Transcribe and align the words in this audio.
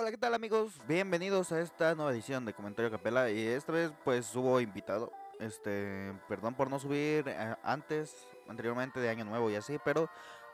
Hola, 0.00 0.12
¿qué 0.12 0.16
tal 0.16 0.32
amigos? 0.32 0.74
Bienvenidos 0.86 1.50
a 1.50 1.60
esta 1.60 1.92
nueva 1.96 2.12
edición 2.12 2.44
de 2.44 2.54
Comentario 2.54 2.88
Capela 2.88 3.32
y 3.32 3.44
esta 3.44 3.72
vez 3.72 3.90
pues 4.04 4.32
hubo 4.36 4.60
invitado. 4.60 5.10
Este, 5.40 6.12
perdón 6.28 6.54
por 6.54 6.70
no 6.70 6.78
subir 6.78 7.24
eh, 7.26 7.56
antes, 7.64 8.14
anteriormente 8.46 9.00
de 9.00 9.08
Año 9.08 9.24
Nuevo 9.24 9.50
y 9.50 9.56
así, 9.56 9.76
pero 9.84 10.08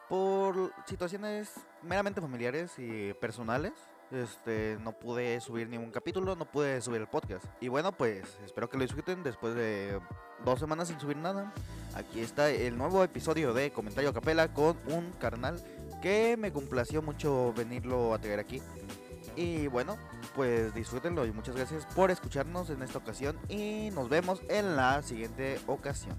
por 0.09 0.73
situaciones 0.87 1.53
meramente 1.83 2.23
familiares 2.23 2.73
y 2.79 3.13
personales, 3.13 3.75
este, 4.13 4.79
no 4.83 4.93
pude 4.93 5.39
subir 5.43 5.69
ningún 5.69 5.91
capítulo, 5.91 6.37
no 6.37 6.51
pude 6.51 6.81
subir 6.81 7.03
el 7.03 7.07
podcast. 7.07 7.45
Y 7.61 7.69
bueno, 7.69 7.93
pues 7.93 8.39
espero 8.47 8.71
que 8.71 8.79
lo 8.79 8.85
disfruten 8.85 9.23
después 9.23 9.55
de 9.55 10.01
dos 10.43 10.59
semanas 10.59 10.89
sin 10.89 10.99
subir 10.99 11.19
nada. 11.19 11.53
Aquí 11.95 12.21
está 12.21 12.49
el 12.49 12.79
nuevo 12.79 13.05
episodio 13.05 13.53
de 13.53 13.73
Comentario 13.73 14.15
Capela 14.15 14.55
con 14.55 14.79
un 14.87 15.13
carnal 15.13 15.63
que 16.01 16.39
me 16.39 16.51
complació 16.51 17.03
mucho 17.03 17.53
venirlo 17.53 18.15
a 18.15 18.19
traer 18.19 18.39
aquí. 18.39 18.63
Y 19.37 19.67
bueno, 19.67 19.97
pues 20.37 20.73
disfrútenlo 20.75 21.27
y 21.27 21.33
muchas 21.33 21.57
gracias 21.57 21.87
por 21.95 22.11
escucharnos 22.11 22.71
en 22.71 22.83
esta 22.83 22.99
ocasión 22.99 23.37
y 23.49 23.91
nos 23.93 24.09
vemos 24.09 24.41
en 24.49 24.77
la 24.77 25.03
siguiente 25.03 25.59
ocasión. 25.67 26.17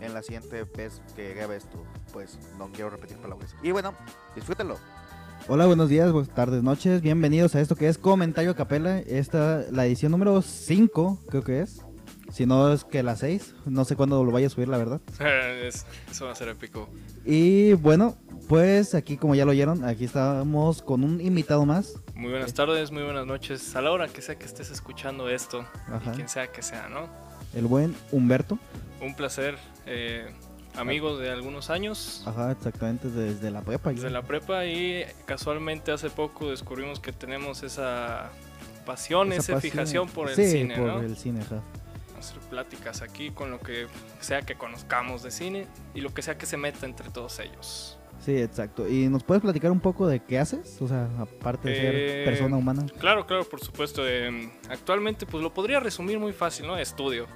En 0.00 0.12
la 0.14 0.22
siguiente 0.22 0.64
vez 0.76 1.00
que 1.16 1.32
grabe 1.34 1.56
esto, 1.56 1.82
pues 2.12 2.38
no 2.58 2.70
quiero 2.72 2.90
repetir 2.90 3.16
palabras. 3.18 3.54
Y 3.62 3.70
bueno, 3.70 3.94
disfrútenlo. 4.34 4.76
Hola, 5.48 5.66
buenos 5.66 5.88
días, 5.88 6.12
buenas 6.12 6.34
tardes, 6.34 6.62
noches. 6.62 7.00
Bienvenidos 7.02 7.54
a 7.54 7.60
esto 7.60 7.74
que 7.76 7.88
es 7.88 7.98
Comentario 7.98 8.54
Capela. 8.54 8.98
Esta 8.98 9.64
la 9.70 9.86
edición 9.86 10.12
número 10.12 10.42
5, 10.42 11.20
creo 11.30 11.42
que 11.42 11.60
es. 11.62 11.82
Si 12.30 12.46
no 12.46 12.72
es 12.72 12.84
que 12.84 13.02
la 13.02 13.16
6, 13.16 13.54
no 13.66 13.84
sé 13.84 13.94
cuándo 13.96 14.24
lo 14.24 14.30
vaya 14.32 14.46
a 14.46 14.50
subir, 14.50 14.68
la 14.68 14.78
verdad. 14.78 15.00
Es- 15.66 15.86
eso 16.10 16.26
va 16.26 16.32
a 16.32 16.34
ser 16.34 16.48
épico. 16.48 16.88
Y 17.24 17.74
bueno, 17.74 18.16
pues 18.48 18.94
aquí 18.94 19.16
como 19.16 19.34
ya 19.34 19.44
lo 19.44 19.50
oyeron, 19.50 19.84
aquí 19.84 20.04
estamos 20.04 20.82
con 20.82 21.04
un 21.04 21.20
invitado 21.20 21.64
más. 21.66 21.94
Muy 22.14 22.30
buenas 22.30 22.52
tardes, 22.54 22.90
muy 22.90 23.02
buenas 23.02 23.26
noches. 23.26 23.74
A 23.74 23.80
la 23.80 23.90
hora 23.90 24.08
que 24.08 24.20
sea 24.22 24.36
que 24.36 24.44
estés 24.44 24.70
escuchando 24.70 25.28
esto, 25.28 25.64
Ajá. 25.88 26.10
y 26.12 26.16
quien 26.16 26.28
sea 26.28 26.48
que 26.52 26.62
sea, 26.62 26.88
¿no? 26.88 27.08
El 27.54 27.66
buen 27.66 27.94
Humberto. 28.10 28.58
Un 29.00 29.14
placer, 29.14 29.56
eh, 29.86 30.30
amigo 30.76 31.16
de 31.18 31.30
algunos 31.30 31.70
años, 31.70 32.22
Ajá, 32.26 32.52
exactamente, 32.52 33.08
desde 33.08 33.50
la 33.50 33.62
prepa. 33.62 33.90
desde 33.92 34.10
la 34.10 34.22
prepa 34.22 34.64
y 34.66 35.04
casualmente 35.24 35.90
hace 35.90 36.10
poco 36.10 36.50
descubrimos 36.50 37.00
que 37.00 37.12
tenemos 37.12 37.62
esa 37.62 38.30
pasión, 38.86 39.32
esa, 39.32 39.54
pasión. 39.54 39.60
fijación 39.60 40.08
por 40.08 40.28
el 40.30 40.36
Sí, 40.36 40.50
cine, 40.50 40.76
por 40.76 40.86
¿no? 40.86 41.00
el 41.00 41.16
cine, 41.16 41.40
ajá. 41.40 41.60
Hacer 42.18 42.38
pláticas 42.50 43.02
aquí 43.02 43.30
con 43.30 43.50
lo 43.50 43.58
que 43.58 43.86
sea 44.20 44.42
que 44.42 44.54
conozcamos 44.54 45.22
de 45.24 45.30
cine 45.32 45.66
y 45.94 46.00
lo 46.02 46.14
que 46.14 46.22
sea 46.22 46.38
que 46.38 46.46
se 46.46 46.56
meta 46.56 46.86
entre 46.86 47.10
todos 47.10 47.40
ellos. 47.40 47.98
Sí, 48.24 48.36
exacto. 48.36 48.88
¿Y 48.88 49.08
nos 49.08 49.24
puedes 49.24 49.42
platicar 49.42 49.70
un 49.72 49.80
poco 49.80 50.06
de 50.06 50.20
qué 50.20 50.38
haces? 50.38 50.80
O 50.80 50.86
sea, 50.86 51.08
aparte 51.18 51.68
de 51.70 51.74
ser 51.76 51.94
Eh, 51.94 52.24
persona 52.24 52.56
humana. 52.56 52.86
Claro, 52.98 53.26
claro, 53.26 53.44
por 53.44 53.58
supuesto. 53.60 54.02
eh, 54.06 54.50
actualmente, 54.68 55.26
pues 55.26 55.42
lo 55.42 55.52
podría 55.52 55.80
resumir 55.80 56.18
muy 56.20 56.32
fácil, 56.32 56.66
¿no? 56.66 56.78
Estudio. 56.78 57.26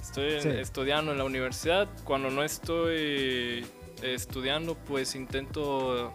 Estoy 0.00 0.40
Sí. 0.42 0.48
estudiando 0.50 1.12
en 1.12 1.18
la 1.18 1.24
universidad. 1.24 1.88
Cuando 2.04 2.28
no 2.30 2.42
estoy 2.44 3.64
estudiando, 4.12 4.74
pues 4.74 5.14
intento 5.14 6.12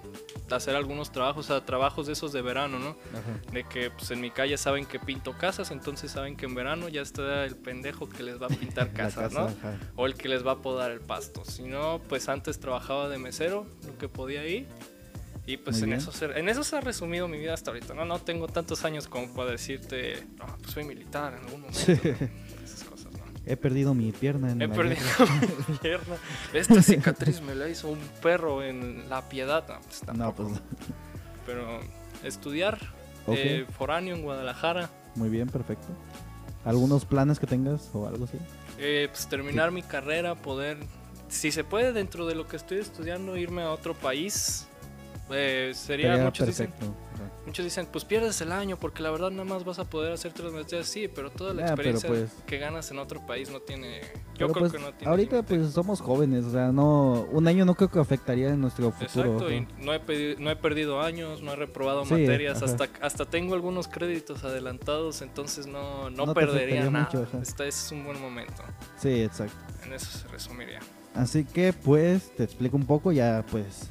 hacer 0.52 0.76
algunos 0.76 1.12
trabajos, 1.12 1.46
o 1.46 1.54
sea, 1.54 1.66
trabajos 1.66 2.08
de 2.08 2.14
esos 2.14 2.32
de 2.32 2.42
verano, 2.42 2.80
¿no? 2.80 2.90
Ajá. 2.90 3.52
De 3.52 3.64
que 3.64 3.90
pues 3.92 4.12
en 4.12 4.22
mi 4.22 4.32
calle 4.32 4.58
saben 4.58 4.86
que 4.86 5.00
pinto 5.00 5.38
casas, 5.38 5.72
entonces 5.72 6.12
saben 6.12 6.36
que 6.36 6.46
en 6.46 6.56
verano 6.56 6.90
ya 6.90 7.02
está 7.02 7.46
el 7.46 7.56
pendejo 7.56 8.08
que 8.10 8.24
les 8.24 8.42
va 8.42 8.46
a 8.48 8.50
pintar 8.50 8.94
casas, 8.94 9.34
casa, 9.34 9.40
¿no? 9.42 9.48
ajá. 9.48 9.78
O 9.96 10.06
el 10.06 10.16
que 10.16 10.30
les 10.30 10.46
va 10.46 10.54
a 10.54 10.58
podar 10.58 10.92
el 10.92 11.02
pasto. 11.02 11.44
Si 11.46 11.64
no, 11.64 12.02
pues 12.08 12.30
antes 12.30 12.60
trabajaba 12.60 13.10
de 13.10 13.18
mesero, 13.18 13.66
lo 13.86 13.98
que 13.98 14.08
podía 14.10 14.46
ir. 14.48 14.68
Y 15.46 15.58
pues 15.58 15.78
Muy 15.78 15.84
en 15.86 15.90
bien. 15.90 16.00
eso, 16.02 16.12
se, 16.12 16.26
en 16.26 16.48
eso 16.48 16.64
se 16.64 16.76
ha 16.78 16.82
resumido 16.82 17.28
mi 17.28 17.40
vida 17.40 17.56
hasta 17.56 17.72
ahorita. 17.72 17.96
No, 17.96 18.06
no 18.06 18.20
tengo 18.20 18.48
tantos 18.48 18.86
años 18.86 19.08
como 19.08 19.34
para 19.34 19.50
decirte, 19.50 20.28
no, 20.38 20.46
pues 20.60 20.72
soy 20.74 20.84
militar 20.84 21.34
en 21.34 21.46
algún 21.46 21.62
momento. 21.62 21.80
¿no? 21.90 22.89
He 23.50 23.58
perdido 23.58 23.94
mi 23.96 24.12
pierna 24.12 24.52
en 24.52 24.62
He 24.62 24.70
perdido 24.70 25.02
mi 25.68 25.76
pierna. 25.78 26.16
Esta 26.54 26.82
cicatriz 26.84 27.42
me 27.42 27.56
la 27.56 27.68
hizo 27.68 27.90
un 27.90 28.00
perro 28.22 28.62
en 28.64 29.10
la 29.10 29.28
piedad. 29.28 29.66
No, 29.68 30.34
pues 30.36 30.50
No, 30.50 30.56
pues 30.56 30.62
Pero 31.48 31.80
estudiar, 32.24 32.76
Ok. 33.26 33.36
eh, 33.38 33.66
foráneo 33.78 34.16
en 34.16 34.22
Guadalajara. 34.22 34.90
muy 35.16 35.30
bien, 35.30 35.48
perfecto. 35.50 35.88
¿Algunos 36.64 37.06
planes 37.06 37.40
que 37.40 37.48
tengas 37.48 37.90
o 37.94 38.08
algo 38.08 38.26
así? 38.26 38.38
Eh, 38.78 39.08
pues 39.12 39.28
terminar 39.28 39.72
mi 39.72 39.82
carrera, 39.82 40.36
poder, 40.36 40.78
si 41.28 41.52
se 41.52 41.64
puede 41.64 41.92
dentro 41.92 42.28
de 42.28 42.36
lo 42.36 42.48
que 42.48 42.56
estoy 42.56 42.78
estudiando, 42.78 43.36
irme 43.36 43.64
a 43.64 43.72
otro 43.72 43.96
país. 43.96 44.68
Eh, 45.32 45.72
sería, 45.76 46.08
Estaría 46.08 46.26
muchos 46.26 46.48
dicen, 46.48 46.68
perfecto. 46.72 46.96
ajá. 47.14 47.32
muchos 47.46 47.64
dicen, 47.66 47.88
pues 47.92 48.04
pierdes 48.06 48.42
el 48.42 48.52
año 48.52 48.78
porque 48.78 49.04
la 49.04 49.12
verdad 49.12 49.30
nada 49.32 49.44
más 49.44 49.64
vas 49.64 49.78
a 49.80 49.86
poder 49.86 50.12
hacer 50.14 50.34
tres 50.34 50.52
maestrías. 50.52 50.88
Sí, 50.88 51.08
pero 51.08 51.30
toda 51.30 51.54
la 51.54 51.64
Ah, 51.64 51.68
experiencia 51.68 52.10
pues- 52.10 52.32
que 52.48 52.58
ganas 52.58 52.90
en 52.92 52.98
otro 53.00 53.26
país 53.26 53.50
no 53.52 53.60
tiene. 53.60 54.02
Yo 54.38 54.48
creo 54.48 54.54
pues, 54.60 54.72
que 54.72 54.80
no 54.80 54.92
tiene. 54.94 55.10
ahorita 55.10 55.36
límite. 55.38 55.56
pues 55.58 55.72
somos 55.74 56.02
jóvenes, 56.02 56.46
o 56.46 56.52
sea, 56.52 56.72
no 56.72 57.28
un 57.32 57.48
año 57.48 57.66
no 57.66 57.76
creo 57.76 57.90
que 57.92 58.00
afectaría 58.00 58.50
en 58.50 58.62
nuestro 58.62 58.92
futuro. 58.92 59.34
Exacto, 59.34 59.52
y 59.52 59.68
no 59.84 59.94
he, 59.94 60.02
pedi- 60.04 60.38
no 60.38 60.50
he 60.50 60.56
perdido 60.56 61.02
años, 61.02 61.42
no 61.42 61.54
he 61.54 61.56
reprobado 61.56 62.06
Sí, 62.06 62.14
materias, 62.14 62.58
ajá. 62.64 62.66
hasta, 62.66 62.90
hasta 63.02 63.26
tengo 63.26 63.54
algunos 63.54 63.88
créditos 63.88 64.44
adelantados, 64.44 65.22
entonces 65.22 65.68
no, 65.68 66.10
no, 66.10 66.34
perdería 66.34 66.90
nada. 66.90 67.06
mucho. 67.06 67.28
Este 67.42 67.68
es 67.68 67.92
un 67.92 68.04
buen 68.06 68.20
momento, 68.22 68.64
Sí, 68.98 69.22
exacto. 69.22 69.56
en 69.86 69.94
eso 69.94 70.10
se 70.18 70.28
resumiría. 70.30 70.80
Así 71.16 71.44
que 71.44 71.74
pues 71.74 72.34
te 72.36 72.44
explico 72.44 72.78
un 72.78 72.86
poco, 72.86 73.12
ya 73.12 73.44
pues 73.52 73.90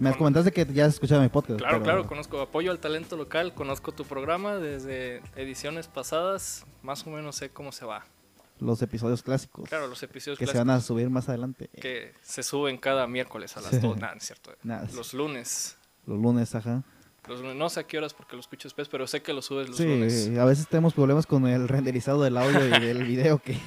me 0.00 0.10
Con- 0.10 0.18
comentaste 0.18 0.52
que 0.52 0.66
ya 0.72 0.86
has 0.86 0.94
escuchado 0.94 1.20
mi 1.22 1.28
podcast. 1.28 1.58
Claro, 1.58 1.74
pero 1.78 1.84
claro, 1.84 2.06
conozco 2.06 2.40
apoyo 2.40 2.70
al 2.70 2.78
talento 2.78 3.16
local, 3.16 3.54
conozco 3.54 3.92
tu 3.92 4.04
programa 4.04 4.56
desde 4.56 5.22
ediciones 5.36 5.86
pasadas, 5.88 6.64
más 6.82 7.06
o 7.06 7.10
menos 7.10 7.36
sé 7.36 7.50
cómo 7.50 7.72
se 7.72 7.84
va. 7.84 8.04
Los 8.60 8.80
episodios 8.82 9.22
clásicos 9.22 9.68
Claro, 9.68 9.88
los 9.88 10.02
episodios 10.04 10.38
que 10.38 10.46
se 10.46 10.52
clásicos 10.52 10.66
van 10.68 10.76
a 10.76 10.80
subir 10.80 11.10
más 11.10 11.28
adelante. 11.28 11.68
que 11.80 12.14
se 12.22 12.42
suben 12.42 12.78
cada 12.78 13.06
miércoles 13.06 13.56
a 13.56 13.60
las 13.60 13.70
Sí. 13.70 13.78
2, 13.78 13.96
nada, 13.98 14.12
no 14.14 14.18
es 14.18 14.24
cierto. 14.24 14.52
Nada, 14.62 14.88
Los 14.94 15.12
lunes. 15.14 15.76
los 16.06 16.18
lunes, 16.18 16.54
ajá. 16.54 16.82
Los 17.26 17.40
lunes, 17.40 17.56
no 17.56 17.68
sé 17.70 17.80
a 17.80 17.84
qué 17.84 17.96
horas 17.98 18.12
porque 18.14 18.36
lo 18.36 18.40
escucho 18.40 18.68
después, 18.68 18.88
pero 18.88 19.06
sé 19.06 19.22
que 19.22 19.32
lo 19.32 19.42
subes 19.42 19.68
los 19.68 19.76
Sí, 19.78 19.84
lunes. 19.86 20.30
a 20.38 20.44
veces 20.44 20.68
tenemos 20.68 20.92
problemas 20.94 21.26
con 21.26 21.46
el 21.48 21.66
renderizado 21.68 22.22
del 22.22 22.36
audio 22.36 22.64
y 22.66 22.80
del 22.80 23.02
video 23.04 23.38
que, 23.38 23.58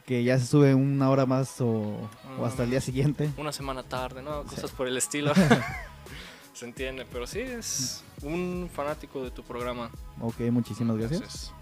que 0.00 0.24
ya 0.24 0.38
se 0.38 0.46
sube 0.46 0.74
una 0.74 1.10
hora 1.10 1.26
más 1.26 1.60
o, 1.60 2.08
o 2.38 2.44
hasta 2.44 2.64
el 2.64 2.70
día 2.70 2.80
siguiente. 2.80 3.30
Una 3.36 3.52
semana 3.52 3.82
tarde, 3.82 4.22
¿no? 4.22 4.44
Cosas 4.44 4.70
por 4.70 4.86
el 4.86 4.96
estilo. 4.96 5.32
se 6.52 6.64
entiende, 6.64 7.06
pero 7.10 7.26
sí, 7.26 7.40
es 7.40 8.02
un 8.22 8.68
fanático 8.72 9.22
de 9.22 9.30
tu 9.30 9.42
programa. 9.42 9.90
Ok, 10.20 10.40
muchísimas 10.50 10.96
gracias. 10.96 11.20
Entonces, 11.20 11.52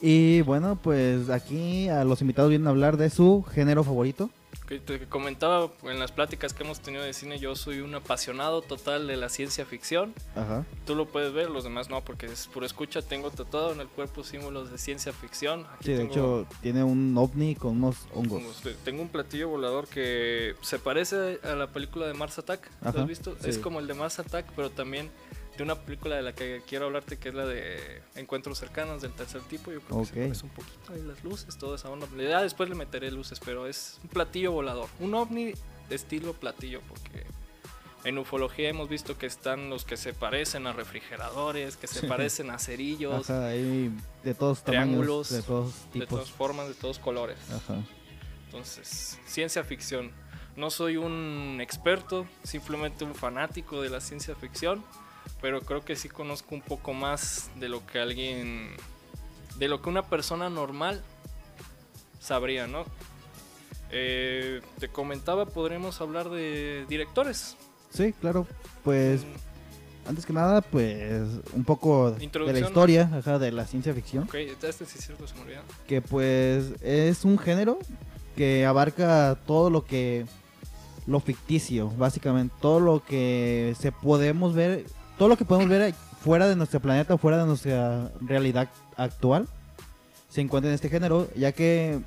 Y 0.00 0.42
bueno, 0.42 0.78
pues 0.82 1.28
aquí 1.30 1.88
a 1.88 2.04
los 2.04 2.20
invitados 2.20 2.50
vienen 2.50 2.66
a 2.68 2.70
hablar 2.70 2.96
de 2.96 3.10
su 3.10 3.42
género 3.42 3.82
favorito. 3.84 4.30
que 4.68 4.78
te 4.78 5.00
comentaba 5.08 5.70
en 5.84 5.98
las 5.98 6.12
pláticas 6.12 6.52
que 6.52 6.62
hemos 6.62 6.80
tenido 6.80 7.02
de 7.02 7.14
cine, 7.14 7.38
yo 7.38 7.56
soy 7.56 7.80
un 7.80 7.94
apasionado 7.94 8.60
total 8.60 9.06
de 9.06 9.16
la 9.16 9.30
ciencia 9.30 9.64
ficción. 9.64 10.12
Ajá. 10.36 10.66
Tú 10.86 10.94
lo 10.94 11.06
puedes 11.06 11.32
ver, 11.32 11.48
los 11.50 11.64
demás 11.64 11.88
no, 11.88 12.02
porque 12.04 12.26
es 12.26 12.46
por 12.48 12.64
escucha. 12.64 13.00
Tengo 13.00 13.30
tatuado 13.30 13.72
en 13.72 13.80
el 13.80 13.88
cuerpo 13.88 14.22
símbolos 14.24 14.70
de 14.70 14.76
ciencia 14.76 15.12
ficción. 15.14 15.64
Aquí 15.74 15.86
Sí, 15.86 15.92
de 15.92 15.98
tengo- 16.00 16.12
hecho 16.12 16.46
tiene 16.60 16.84
un 16.84 17.16
ovni 17.16 17.54
con 17.54 17.78
unos 17.78 17.96
hongos. 18.14 18.42
como 18.42 18.74
Tengo 18.84 19.00
un 19.02 19.08
platillo 19.08 19.48
volador 19.48 19.88
que 19.88 20.54
se 20.60 20.78
parece 20.78 21.40
a 21.42 21.54
la 21.54 21.68
película 21.68 22.06
de 22.06 22.12
Mars 22.14 22.38
Attack. 22.38 22.70
¿Lo 22.82 22.90
Ajá, 22.90 23.00
has 23.02 23.08
visto? 23.08 23.36
sí. 23.40 23.48
Es 23.48 23.56
como 23.58 23.80
el 23.80 23.86
de 23.86 23.94
Mars 23.94 24.18
Attack, 24.18 24.46
pero 24.54 24.68
también 24.70 25.08
de 25.58 25.64
una 25.64 25.74
película 25.74 26.16
de 26.16 26.22
la 26.22 26.32
que 26.34 26.62
quiero 26.66 26.86
hablarte, 26.86 27.18
que 27.18 27.28
es 27.30 27.34
la 27.34 27.44
de 27.44 28.00
Encuentros 28.14 28.58
cercanos 28.58 29.02
del 29.02 29.12
tercer 29.12 29.42
tipo. 29.42 29.72
Yo 29.72 29.80
creo 29.80 30.04
que 30.04 30.34
se 30.34 30.44
un 30.44 30.50
poquito 30.50 30.92
ahí 30.92 31.02
las 31.02 31.22
luces, 31.24 31.58
toda 31.58 31.76
esa 31.76 31.90
onda. 31.90 32.06
Ya 32.16 32.40
después 32.40 32.68
le 32.68 32.76
meteré 32.76 33.10
luces, 33.10 33.40
pero 33.44 33.66
es 33.66 33.98
un 34.02 34.08
platillo 34.08 34.52
volador. 34.52 34.88
Un 35.00 35.14
ovni 35.14 35.52
de 35.88 35.94
estilo 35.94 36.32
platillo, 36.32 36.80
porque 36.88 37.26
en 38.04 38.16
ufología 38.18 38.68
hemos 38.68 38.88
visto 38.88 39.18
que 39.18 39.26
están 39.26 39.68
los 39.68 39.84
que 39.84 39.96
se 39.96 40.14
parecen 40.14 40.68
a 40.68 40.72
refrigeradores, 40.72 41.76
que 41.76 41.88
se 41.88 42.06
parecen 42.08 42.50
a 42.50 42.58
cerillos, 42.60 43.28
Ajá, 43.28 43.48
hay 43.48 43.90
de 44.22 44.34
todos 44.34 44.62
Triángulos, 44.62 45.28
tamaños, 45.28 45.30
de 45.30 45.42
todos 45.42 45.72
de 45.92 46.06
todas 46.06 46.24
tipos. 46.24 46.30
formas, 46.38 46.68
de 46.68 46.74
todos 46.74 47.00
colores. 47.00 47.38
Ajá. 47.52 47.82
Entonces, 48.46 49.18
ciencia 49.26 49.64
ficción. 49.64 50.12
No 50.56 50.70
soy 50.70 50.96
un 50.96 51.58
experto, 51.60 52.26
simplemente 52.44 53.04
un 53.04 53.14
fanático 53.14 53.82
de 53.82 53.90
la 53.90 54.00
ciencia 54.00 54.34
ficción, 54.34 54.84
pero 55.40 55.60
creo 55.60 55.84
que 55.84 55.96
sí 55.96 56.08
conozco 56.08 56.54
un 56.54 56.62
poco 56.62 56.92
más 56.92 57.50
de 57.56 57.68
lo 57.68 57.86
que 57.86 58.00
alguien, 58.00 58.70
de 59.56 59.68
lo 59.68 59.82
que 59.82 59.88
una 59.88 60.02
persona 60.02 60.50
normal 60.50 61.02
sabría, 62.20 62.66
¿no? 62.66 62.84
Eh, 63.90 64.60
te 64.78 64.88
comentaba, 64.88 65.46
podremos 65.46 66.00
hablar 66.00 66.28
de 66.28 66.84
directores. 66.88 67.56
Sí, 67.90 68.12
claro. 68.12 68.46
Pues 68.84 69.24
antes 70.06 70.24
que 70.24 70.32
nada, 70.32 70.62
pues 70.62 71.28
un 71.52 71.64
poco 71.64 72.12
de 72.12 72.52
la 72.52 72.58
historia, 72.58 73.10
ajá, 73.12 73.38
de 73.38 73.52
la 73.52 73.66
ciencia 73.66 73.94
ficción. 73.94 74.24
Ok, 74.24 74.34
este 74.34 74.72
sí 74.72 74.98
es 74.98 75.04
cierto, 75.04 75.26
se 75.26 75.34
me 75.34 75.42
olvidó. 75.42 75.60
que 75.86 76.00
pues 76.00 76.72
es 76.82 77.24
un 77.24 77.38
género 77.38 77.78
que 78.34 78.64
abarca 78.64 79.38
todo 79.46 79.68
lo 79.68 79.84
que 79.84 80.24
lo 81.06 81.20
ficticio, 81.20 81.88
básicamente, 81.90 82.54
todo 82.60 82.80
lo 82.80 83.04
que 83.04 83.74
se 83.78 83.92
podemos 83.92 84.54
ver, 84.54 84.84
todo 85.18 85.28
lo 85.28 85.36
que 85.36 85.44
podemos 85.44 85.68
ver 85.68 85.94
fuera 86.22 86.48
de 86.48 86.56
nuestro 86.56 86.80
planeta, 86.80 87.18
fuera 87.18 87.38
de 87.38 87.46
nuestra 87.46 88.10
realidad 88.20 88.68
actual, 88.96 89.48
se 90.28 90.40
encuentra 90.40 90.70
en 90.70 90.74
este 90.74 90.88
género, 90.88 91.28
ya 91.36 91.52
que 91.52 92.00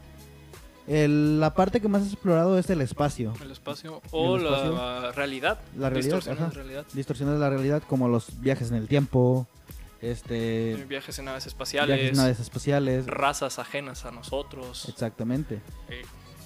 el- 0.88 1.40
la 1.40 1.54
parte 1.54 1.80
que 1.82 1.88
más 1.88 2.04
has 2.04 2.14
explorado 2.14 2.58
es 2.58 2.70
el 2.70 2.82
espacio. 2.82 3.34
El 3.42 3.52
espacio 3.52 4.02
o 4.12 4.36
El 4.38 4.44
la 4.44 4.50
espacio. 4.58 5.12
realidad. 5.14 5.60
La 5.78 5.90
realidad, 5.90 6.16
distorsiones 6.18 6.42
ajá. 6.42 6.50
de 6.50 6.56
realidad. 6.56 6.86
Distorsiones 6.94 7.34
de 7.36 7.40
la 7.40 7.50
realidad, 7.50 7.84
como 7.88 8.08
los 8.08 8.40
viajes 8.42 8.70
en 8.72 8.78
el 8.78 8.88
tiempo, 8.88 9.48
este, 10.02 10.84
Viajes 10.90 11.20
en 11.20 11.26
naves 11.26 11.44
viajes 11.44 11.48
espaciales, 11.48 12.10
en 12.10 12.18
naves 12.18 12.40
espaciales. 12.40 13.06
razas 13.08 13.60
ajenas 13.60 14.06
a 14.06 14.12
nosotros, 14.12 14.88
Exactamente. 14.90 15.62
eh, 15.90 16.02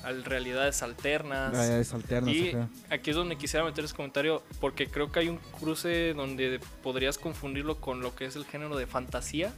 al- 0.05 0.23
realidades 0.23 0.81
alternas. 0.83 1.51
Realidades 1.51 1.93
alternas. 1.93 2.33
Y 2.33 2.49
ajá. 2.49 2.69
aquí 2.89 3.09
es 3.09 3.15
donde 3.15 3.35
quisiera 3.37 3.65
meter 3.65 3.83
ese 3.85 3.95
comentario 3.95 4.41
porque 4.61 4.87
creo 4.87 5.11
que 5.11 5.19
hay 5.19 5.29
un 5.29 5.37
cruce 5.59 6.13
donde 6.13 6.59
podrías 6.83 7.17
confundirlo 7.17 7.81
con 7.81 8.01
lo 8.01 8.15
que 8.15 8.25
es 8.25 8.35
el 8.35 8.45
género 8.45 8.77
de 8.77 8.87
fantasía. 8.87 9.53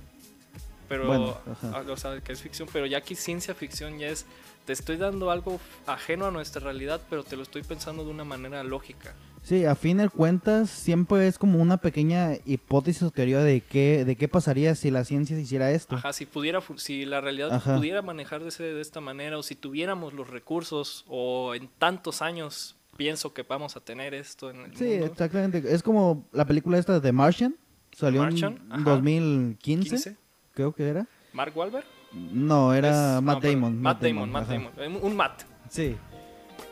Pero, 0.89 1.05
Bueno, 1.07 1.37
ah, 1.73 1.83
o 1.89 1.97
sea, 1.97 2.21
que 2.21 2.31
es 2.31 2.41
ficción, 2.41 2.69
pero 2.71 2.85
ya 2.85 2.99
aquí 2.99 3.13
ciencia 3.15 3.53
ficción 3.53 3.99
ya 3.99 4.07
es, 4.07 4.25
te 4.65 4.71
estoy 4.71 4.95
dando 4.95 5.31
algo 5.31 5.59
ajeno 5.85 6.25
a 6.27 6.31
nuestra 6.31 6.61
realidad, 6.61 7.01
pero 7.09 7.23
te 7.25 7.35
lo 7.35 7.43
estoy 7.43 7.61
pensando 7.63 8.05
de 8.05 8.09
una 8.11 8.23
manera 8.23 8.63
lógica. 8.63 9.13
Sí, 9.47 9.63
a 9.63 9.75
fin 9.75 9.95
de 9.97 10.09
cuentas 10.09 10.69
siempre 10.69 11.25
es 11.25 11.37
como 11.37 11.61
una 11.61 11.77
pequeña 11.77 12.31
hipótesis 12.45 13.01
o 13.03 13.11
teoría 13.11 13.39
de 13.39 13.61
qué, 13.61 14.03
de 14.03 14.17
qué 14.17 14.27
pasaría 14.27 14.75
si 14.75 14.91
la 14.91 15.05
ciencia 15.05 15.39
hiciera 15.39 15.71
esto. 15.71 15.95
Ajá, 15.95 16.11
si 16.11 16.25
pudiera, 16.25 16.59
si 16.75 17.05
la 17.05 17.21
realidad 17.21 17.53
Ajá. 17.53 17.77
pudiera 17.77 18.01
manejarse 18.01 18.61
de 18.63 18.81
esta 18.81 18.99
manera, 18.99 19.37
o 19.37 19.43
si 19.43 19.55
tuviéramos 19.55 20.11
los 20.13 20.29
recursos, 20.29 21.05
o 21.07 21.55
en 21.55 21.69
tantos 21.77 22.21
años 22.21 22.75
pienso 22.97 23.33
que 23.33 23.43
vamos 23.43 23.77
a 23.77 23.79
tener 23.79 24.13
esto 24.13 24.49
en 24.49 24.65
el 24.65 24.75
Sí, 24.75 24.83
mundo. 24.83 25.05
exactamente. 25.05 25.63
Es 25.73 25.81
como 25.81 26.25
la 26.33 26.43
película 26.43 26.77
esta 26.77 26.99
de 26.99 27.11
Martian. 27.13 27.55
Salió 27.93 28.23
Martian, 28.23 28.57
en 28.65 28.71
ajá. 28.73 28.81
2015, 28.91 29.89
15, 29.89 30.17
creo 30.55 30.73
que 30.75 30.89
era. 30.89 31.07
Mark 31.31 31.53
Wahlberg. 31.55 31.85
No, 32.11 32.73
era 32.73 33.15
Es- 33.17 33.21
Matt 33.23 33.35
no, 33.35 33.41
perdón, 33.41 33.55
Damon. 33.61 33.81
Matt 33.81 34.01
Damon, 34.03 34.29
Matt. 34.29 34.49
Damon. 34.49 34.99
Un 35.01 35.15
Matt. 35.15 35.43
Sí. 35.69 35.95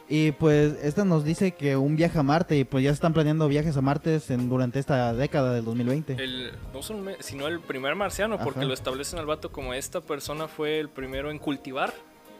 Y 0.07 0.33
pues 0.33 0.73
esta 0.83 1.03
nos 1.03 1.23
dice 1.23 1.53
que 1.53 1.75
un 1.77 1.95
viaje 1.95 2.19
a 2.19 2.23
Marte 2.23 2.55
y 2.57 2.63
pues 2.63 2.83
ya 2.83 2.91
están 2.91 3.13
planeando 3.13 3.47
viajes 3.47 3.75
a 3.75 3.81
Marte 3.81 4.21
en, 4.29 4.49
durante 4.49 4.77
esta 4.77 5.13
década 5.13 5.53
del 5.53 5.65
2020. 5.65 6.13
El, 6.23 6.51
no 6.73 6.97
me- 6.97 7.15
sino 7.21 7.47
el 7.47 7.59
primer 7.59 7.95
marciano, 7.95 8.37
porque 8.37 8.59
Ajá. 8.59 8.67
lo 8.67 8.73
establecen 8.75 9.17
al 9.17 9.25
vato 9.25 9.51
como 9.51 9.73
esta 9.73 10.01
persona 10.01 10.47
fue 10.47 10.79
el 10.79 10.89
primero 10.89 11.31
en 11.31 11.39
cultivar, 11.39 11.93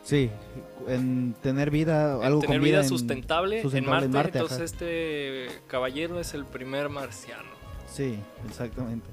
Sí, 0.03 0.29
en 0.88 1.33
tener 1.41 1.71
vida, 1.71 2.17
en 2.19 2.23
algo 2.23 2.41
tener 2.41 2.57
con 2.59 2.63
vida, 2.63 2.81
en- 2.81 2.88
sustentable, 2.88 3.56
en 3.57 3.62
sustentable 3.63 4.01
Marte. 4.01 4.06
en 4.06 4.12
Marte, 4.13 4.38
entonces 4.38 4.57
ajá. 4.57 4.65
este 4.65 5.47
caballero 5.65 6.19
es 6.19 6.35
el 6.35 6.45
primer 6.45 6.89
marciano. 6.89 7.50
Sí, 7.91 8.19
exactamente. 8.47 9.07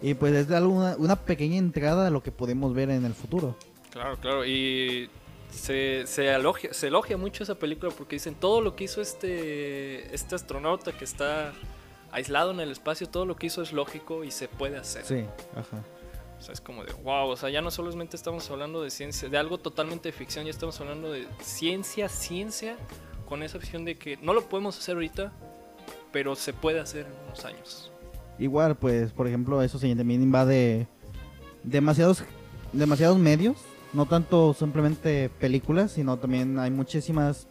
Y 0.00 0.14
pues 0.14 0.32
es 0.34 0.48
algo- 0.52 0.72
una, 0.74 0.94
una 0.98 1.16
pequeña 1.16 1.56
entrada 1.56 2.06
a 2.06 2.10
lo 2.10 2.22
que 2.22 2.30
podemos 2.30 2.72
ver 2.72 2.90
en 2.90 3.04
el 3.04 3.14
futuro. 3.14 3.56
Claro, 3.90 4.16
claro. 4.18 4.46
Y 4.46 5.08
se, 5.56 6.06
se, 6.06 6.28
elogia, 6.32 6.72
se 6.72 6.88
elogia 6.88 7.16
mucho 7.16 7.42
esa 7.42 7.56
película 7.56 7.92
porque 7.96 8.16
dicen 8.16 8.34
todo 8.34 8.60
lo 8.60 8.76
que 8.76 8.84
hizo 8.84 9.00
este, 9.00 10.14
este 10.14 10.34
astronauta 10.34 10.92
que 10.92 11.04
está 11.04 11.52
aislado 12.12 12.50
en 12.52 12.60
el 12.60 12.70
espacio, 12.70 13.08
todo 13.08 13.26
lo 13.26 13.36
que 13.36 13.46
hizo 13.46 13.62
es 13.62 13.72
lógico 13.72 14.24
y 14.24 14.30
se 14.30 14.48
puede 14.48 14.76
hacer. 14.76 15.04
Sí, 15.04 15.24
ajá. 15.54 15.82
O 16.38 16.42
sea, 16.42 16.52
es 16.52 16.60
como 16.60 16.84
de 16.84 16.92
wow, 16.92 17.28
o 17.28 17.36
sea, 17.36 17.48
ya 17.48 17.62
no 17.62 17.70
solamente 17.70 18.16
estamos 18.16 18.50
hablando 18.50 18.82
de 18.82 18.90
ciencia, 18.90 19.28
de 19.28 19.38
algo 19.38 19.58
totalmente 19.58 20.10
de 20.10 20.12
ficción, 20.12 20.44
ya 20.44 20.50
estamos 20.50 20.80
hablando 20.80 21.10
de 21.10 21.26
ciencia, 21.40 22.08
ciencia, 22.08 22.76
con 23.26 23.42
esa 23.42 23.58
opción 23.58 23.84
de 23.84 23.96
que 23.96 24.18
no 24.18 24.34
lo 24.34 24.42
podemos 24.42 24.78
hacer 24.78 24.94
ahorita, 24.94 25.32
pero 26.12 26.36
se 26.36 26.52
puede 26.52 26.80
hacer 26.80 27.06
en 27.06 27.12
unos 27.26 27.44
años. 27.44 27.90
Igual, 28.38 28.76
pues, 28.76 29.12
por 29.12 29.26
ejemplo, 29.26 29.62
eso 29.62 29.78
sí, 29.78 29.94
también 29.94 30.22
invade 30.22 30.86
demasiados, 31.62 32.22
demasiados 32.72 33.18
medios. 33.18 33.56
No 33.96 34.04
tanto 34.04 34.52
simplemente 34.52 35.30
películas, 35.40 35.92
sino 35.92 36.18
también 36.18 36.58
hay 36.58 36.70
muchísimas 36.70 37.48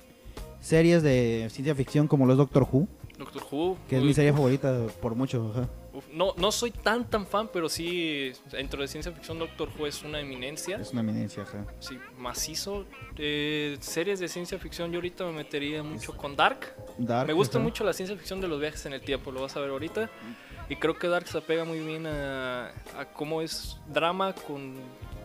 series 0.62 1.02
de 1.02 1.48
ciencia 1.50 1.74
ficción 1.74 2.08
como 2.08 2.28
lo 2.28 2.34
es 2.34 2.38
Doctor 2.38 2.68
Who, 2.72 2.88
Doctor 3.18 3.44
Who, 3.52 3.78
que 3.90 3.98
es 3.98 4.04
mi 4.04 4.14
serie 4.14 4.30
uf, 4.32 4.38
favorita 4.38 4.86
por 5.02 5.16
mucho. 5.16 5.52
ajá. 5.56 5.68
uf. 5.94 6.06
No, 6.14 6.34
no 6.38 6.52
soy 6.52 6.70
tan 6.70 7.10
tan 7.10 7.26
fan, 7.26 7.50
pero 7.52 7.68
sí, 7.68 8.32
dentro 8.52 8.80
de 8.80 8.88
ciencia 8.88 9.12
ficción 9.12 9.40
Doctor 9.40 9.70
Who 9.76 9.88
es 9.88 10.04
una 10.04 10.20
eminencia. 10.20 10.78
Es 10.78 10.92
una 10.92 11.02
eminencia, 11.02 11.42
ajá. 11.44 11.66
Sí, 11.80 11.98
macizo. 12.20 12.86
Eh, 13.18 13.78
series 13.80 14.20
de 14.20 14.28
ciencia 14.28 14.60
ficción, 14.60 14.92
yo 14.92 14.98
ahorita 14.98 15.26
me 15.26 15.32
metería 15.32 15.82
mucho 15.82 16.16
con 16.16 16.36
Dark. 16.36 16.76
Dark, 17.00 17.26
Me 17.26 17.34
gusta 17.34 17.58
ajá. 17.58 17.64
mucho 17.64 17.84
la 17.84 17.94
ciencia 17.94 18.16
ficción 18.16 18.40
de 18.40 18.48
los 18.48 18.60
viajes 18.60 18.86
en 18.86 18.94
el 18.94 19.02
tiempo, 19.02 19.32
lo 19.32 19.42
vas 19.42 19.56
a 19.58 19.62
ver 19.62 19.72
ahorita. 19.72 20.12
Y 20.70 20.76
creo 20.76 20.96
que 20.96 21.08
Dark 21.08 21.28
se 21.28 21.38
apega 21.40 21.64
muy 21.66 21.80
bien 21.80 22.06
a, 22.06 22.68
a 23.00 23.06
cómo 23.14 23.42
es 23.42 23.78
drama 23.92 24.34
con 24.34 24.76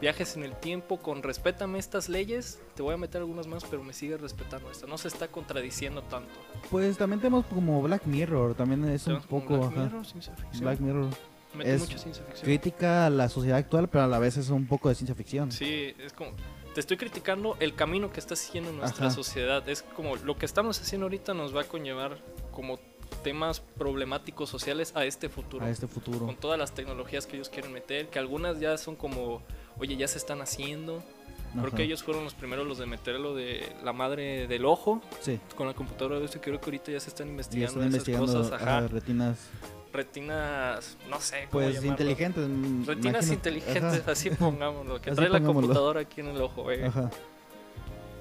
viajes 0.01 0.37
en 0.37 0.45
el 0.45 0.55
tiempo, 0.57 0.99
con 0.99 1.23
respétame 1.23 1.79
estas 1.79 2.09
leyes. 2.09 2.61
Te 2.75 2.83
voy 2.83 2.95
a 2.95 2.97
meter 2.97 3.21
algunas 3.21 3.47
más, 3.47 3.65
pero 3.65 3.83
me 3.83 3.93
sigue 3.93 4.17
respetando 4.17 4.71
esta. 4.71 4.87
No 4.87 4.99
se 4.99 5.09
está 5.09 5.29
contradiciendo 5.29 6.03
tanto. 6.03 6.31
Pues 6.71 6.97
también 6.97 7.21
tenemos 7.21 7.47
como 7.47 7.83
Black 7.83 8.07
Mirror, 8.07 8.55
también 8.55 8.85
es 8.89 9.07
un 9.07 9.21
poco 9.23 9.59
Black 9.59 9.73
ajá, 9.73 9.83
Mirror, 9.85 10.07
ciencia 10.07 10.35
ficción. 10.35 10.61
Black 10.63 10.81
Mirror. 10.81 11.09
Mete 11.55 11.75
es 11.75 11.81
mucha 11.81 11.99
ciencia 11.99 12.23
ficción. 12.25 12.45
Crítica 12.45 13.07
a 13.07 13.11
la 13.11 13.29
sociedad 13.29 13.59
actual, 13.59 13.89
pero 13.89 14.05
a 14.05 14.07
la 14.07 14.19
vez 14.19 14.37
es 14.37 14.51
un 14.51 14.67
poco 14.67 14.89
de 14.89 14.95
ciencia 14.95 15.15
ficción. 15.15 15.51
Sí, 15.53 15.95
es 15.99 16.13
como. 16.13 16.33
Te 16.75 16.79
estoy 16.79 16.97
criticando 16.97 17.57
el 17.59 17.75
camino 17.75 18.13
que 18.13 18.21
está 18.21 18.37
siguiendo 18.37 18.71
nuestra 18.73 19.07
Ajá. 19.07 19.15
sociedad. 19.15 19.69
Es 19.69 19.83
como 19.83 20.15
lo 20.17 20.39
que 20.39 20.47
estamos 20.47 20.81
haciendo 20.81 21.07
ahorita 21.07 21.35
nos 21.35 21.55
va 21.55 21.63
a 21.63 21.65
conllevar 21.65 22.19
como 22.53 22.79
temas 23.25 23.61
problemáticos 23.61 24.49
sociales 24.49 24.93
a 24.95 25.05
este 25.05 25.29
futuro. 25.29 25.65
A 25.65 25.71
este 25.71 25.89
futuro. 25.89 26.27
Con 26.27 26.37
todas 26.37 26.59
las 26.59 26.73
tecnologías 26.73 27.27
que 27.27 27.37
ellos 27.37 27.49
quieren 27.49 27.73
meter, 27.73 28.09
que 28.09 28.21
algunas 28.21 28.61
ya 28.61 28.79
son 28.79 28.95
como, 28.95 29.43
oye, 29.81 29.97
ya 29.97 30.07
se 30.09 30.19
están 30.19 30.41
haciendo. 30.41 31.03
Creo 31.53 31.73
que 31.73 31.83
ellos 31.83 32.05
fueron 32.05 32.23
los 32.23 32.35
primeros 32.35 32.65
los 32.65 32.79
de 32.79 32.87
meter 32.87 33.19
lo 33.19 33.35
de 33.35 33.73
la 33.83 33.93
madre 33.93 34.47
del 34.47 34.65
ojo 34.65 35.03
Sí. 35.21 35.41
con 35.57 35.67
la 35.67 35.75
computadora. 35.75 36.21
de 36.21 36.27
este, 36.27 36.39
creo 36.39 36.61
que 36.61 36.67
ahorita 36.67 36.93
ya 36.93 37.01
se 37.01 37.09
están 37.09 37.27
Ya 37.27 37.31
investigando 37.33 37.83
están 37.83 37.89
esas 37.89 38.09
investigando 38.09 38.43
cosas. 38.51 38.63
Ajá. 38.63 38.87
retinas, 38.87 39.39
Retinas, 39.93 40.97
no 41.11 41.21
sé. 41.21 41.49
¿cómo 41.51 41.65
pues 41.65 41.75
llamarlo? 41.75 41.91
inteligentes. 41.91 42.49
mm, 42.49 42.85
Retinas 42.87 43.15
imagino- 43.25 43.33
inteligentes, 43.35 44.01
ajá. 44.03 44.13
así 44.13 44.31
pongámoslo. 44.31 45.01
Que 45.01 45.11
Así 45.11 45.17
trae 45.17 45.29
la 45.29 45.41
computadora 45.43 46.01
aquí 46.03 46.21
en 46.21 46.29
el 46.29 46.41
ojo, 46.41 46.71
eh. 46.71 46.85
Ajá. 46.87 47.11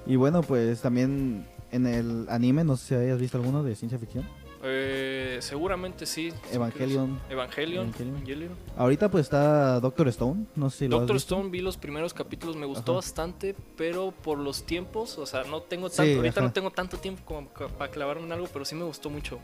Y 0.06 0.16
bueno, 0.16 0.42
pues 0.42 0.80
también 0.80 1.46
en 1.70 1.86
el 1.86 2.26
anime, 2.28 2.64
no 2.64 2.76
sé 2.76 2.86
si 2.88 2.94
hayas 2.96 3.20
visto 3.20 3.38
alguno 3.38 3.62
de 3.62 3.76
ciencia 3.76 3.98
ficción. 4.00 4.26
Eh, 4.64 4.99
seguramente 5.42 6.06
sí. 6.06 6.32
Evangelion. 6.52 7.20
Evangelion. 7.30 7.86
Evangelion. 7.88 8.16
Evangelion. 8.16 8.56
Ahorita 8.76 9.10
pues 9.10 9.24
está 9.26 9.80
Doctor 9.80 10.08
Stone, 10.08 10.46
no 10.56 10.70
sé 10.70 10.78
si 10.78 10.88
lo 10.88 10.96
has 10.96 11.00
Doctor 11.02 11.16
visto. 11.16 11.34
Stone 11.36 11.50
vi 11.50 11.60
los 11.60 11.76
primeros 11.76 12.14
capítulos, 12.14 12.56
me 12.56 12.66
gustó 12.66 12.92
Ajá. 12.92 12.96
bastante, 12.98 13.54
pero 13.76 14.12
por 14.12 14.38
los 14.38 14.64
tiempos, 14.64 15.18
o 15.18 15.26
sea, 15.26 15.44
no 15.44 15.62
tengo 15.62 15.88
Sí, 15.88 15.96
tanto, 15.98 16.16
ahorita 16.16 16.40
ajá. 16.40 16.46
no 16.48 16.52
tengo 16.52 16.70
tanto 16.70 16.98
tiempo 16.98 17.22
como 17.24 17.48
para 17.48 17.90
clavarme 17.90 18.24
en 18.24 18.32
algo, 18.32 18.48
pero 18.52 18.64
sí 18.64 18.74
me 18.74 18.84
gustó 18.84 19.10
mucho. 19.10 19.38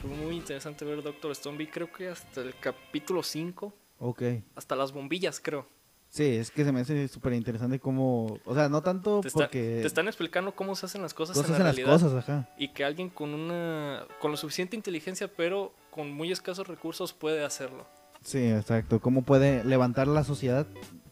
Fue 0.00 0.10
muy 0.10 0.36
interesante 0.36 0.84
ver 0.84 1.02
Doctor 1.02 1.30
Stone, 1.32 1.56
vi 1.56 1.66
creo 1.66 1.90
que 1.92 2.08
hasta 2.08 2.40
el 2.40 2.54
capítulo 2.58 3.22
5, 3.22 3.72
Ok. 4.00 4.22
hasta 4.56 4.74
las 4.76 4.92
bombillas 4.92 5.40
creo. 5.40 5.66
Sí, 6.14 6.24
es 6.36 6.50
que 6.50 6.62
se 6.62 6.72
me 6.72 6.80
hace 6.80 7.08
súper 7.08 7.32
interesante 7.32 7.78
cómo, 7.80 8.38
o 8.44 8.54
sea, 8.54 8.68
no 8.68 8.82
tanto 8.82 9.22
Te, 9.22 9.28
está- 9.28 9.40
porque 9.40 9.78
te 9.80 9.86
están 9.86 10.08
explicando 10.08 10.54
cómo 10.54 10.74
se 10.76 10.84
hacen 10.84 11.00
las 11.00 11.14
cosas, 11.14 11.34
cosas 11.34 11.48
en 11.48 11.52
la 11.54 11.58
en 11.60 11.64
las 11.68 11.76
realidad 11.76 11.92
cosas, 12.00 12.22
ajá. 12.28 12.48
y 12.58 12.68
que 12.68 12.84
alguien 12.84 13.08
con 13.08 13.32
una 13.32 14.04
con 14.20 14.30
lo 14.30 14.36
suficiente 14.36 14.76
inteligencia, 14.76 15.26
pero 15.34 15.72
con 15.90 16.12
muy 16.12 16.30
escasos 16.30 16.68
recursos 16.68 17.14
puede 17.14 17.42
hacerlo. 17.42 17.86
Sí, 18.20 18.44
exacto. 18.50 19.00
Cómo 19.00 19.22
puede 19.22 19.64
levantar 19.64 20.06
la 20.06 20.22
sociedad 20.22 20.66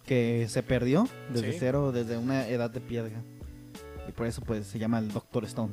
que 0.05 0.47
se 0.51 0.63
perdió 0.63 1.09
desde 1.33 1.53
Sí. 1.53 1.57
cero, 1.61 1.93
desde 1.93 2.19
una 2.19 2.47
edad 2.49 2.69
de 2.71 2.81
piedra. 2.83 3.23
Y 4.07 4.13
por 4.13 4.27
eso 4.27 4.43
pues 4.43 4.67
se 4.67 4.79
llama 4.79 4.99
el 4.99 5.11
Doctor 5.11 5.47
Stone. 5.47 5.73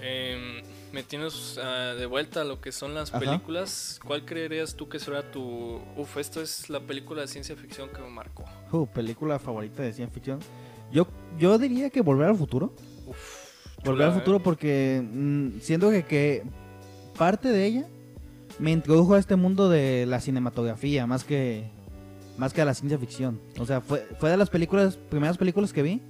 Em, 0.00 0.62
me 0.92 1.02
tienes 1.02 1.58
ah, 1.62 1.94
de 1.98 2.06
vuelta 2.06 2.42
a 2.42 2.44
lo 2.44 2.60
que 2.60 2.72
son 2.72 2.94
las 2.94 3.10
Ajá. 3.10 3.20
películas. 3.20 4.00
¿Cuál 4.04 4.24
creerías 4.24 4.74
tú 4.74 4.88
que 4.88 4.98
será 4.98 5.30
tu... 5.30 5.80
Uf, 5.96 6.16
esto 6.16 6.40
es 6.40 6.70
la 6.70 6.80
película 6.80 7.22
de 7.22 7.28
ciencia 7.28 7.56
ficción 7.56 7.88
que 7.90 8.00
me 8.00 8.08
marcó. 8.08 8.44
Uh, 8.72 8.86
película 8.86 9.38
favorita 9.38 9.82
de 9.82 9.92
ciencia 9.92 10.12
ficción. 10.12 10.40
Yo, 10.90 11.06
yo 11.38 11.58
diría 11.58 11.90
que 11.90 12.00
Volver 12.00 12.28
al 12.28 12.36
Futuro. 12.36 12.74
Uf, 13.06 13.48
Volver 13.84 14.08
al 14.08 14.14
futuro 14.14 14.38
¿eh? 14.38 14.40
porque 14.42 15.02
mm, 15.04 15.60
siento 15.60 15.90
que, 15.90 16.04
que 16.04 16.42
parte 17.16 17.48
de 17.48 17.64
ella 17.64 17.86
me 18.58 18.72
introdujo 18.72 19.14
a 19.14 19.18
este 19.18 19.36
mundo 19.36 19.68
de 19.68 20.04
la 20.06 20.20
cinematografía 20.20 21.06
más 21.06 21.22
que 21.22 21.70
más 22.38 22.52
que 22.52 22.62
a 22.62 22.64
la 22.64 22.72
ciencia 22.72 22.98
ficción. 22.98 23.40
O 23.58 23.66
sea, 23.66 23.80
fue, 23.80 24.06
fue 24.18 24.30
de 24.30 24.36
las 24.36 24.48
películas, 24.48 24.96
primeras 24.96 25.36
películas 25.36 25.72
que 25.72 25.82
vi. 25.82 26.00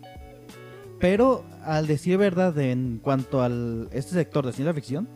Pero 1.00 1.45
al 1.64 1.87
decir 1.87 2.17
verdad 2.19 2.57
en 2.59 2.99
cuanto 3.02 3.43
al 3.43 3.88
este 3.93 4.12
sector 4.12 4.45
de 4.47 4.52
ciencia 4.52 4.75
ficción, 4.75 5.09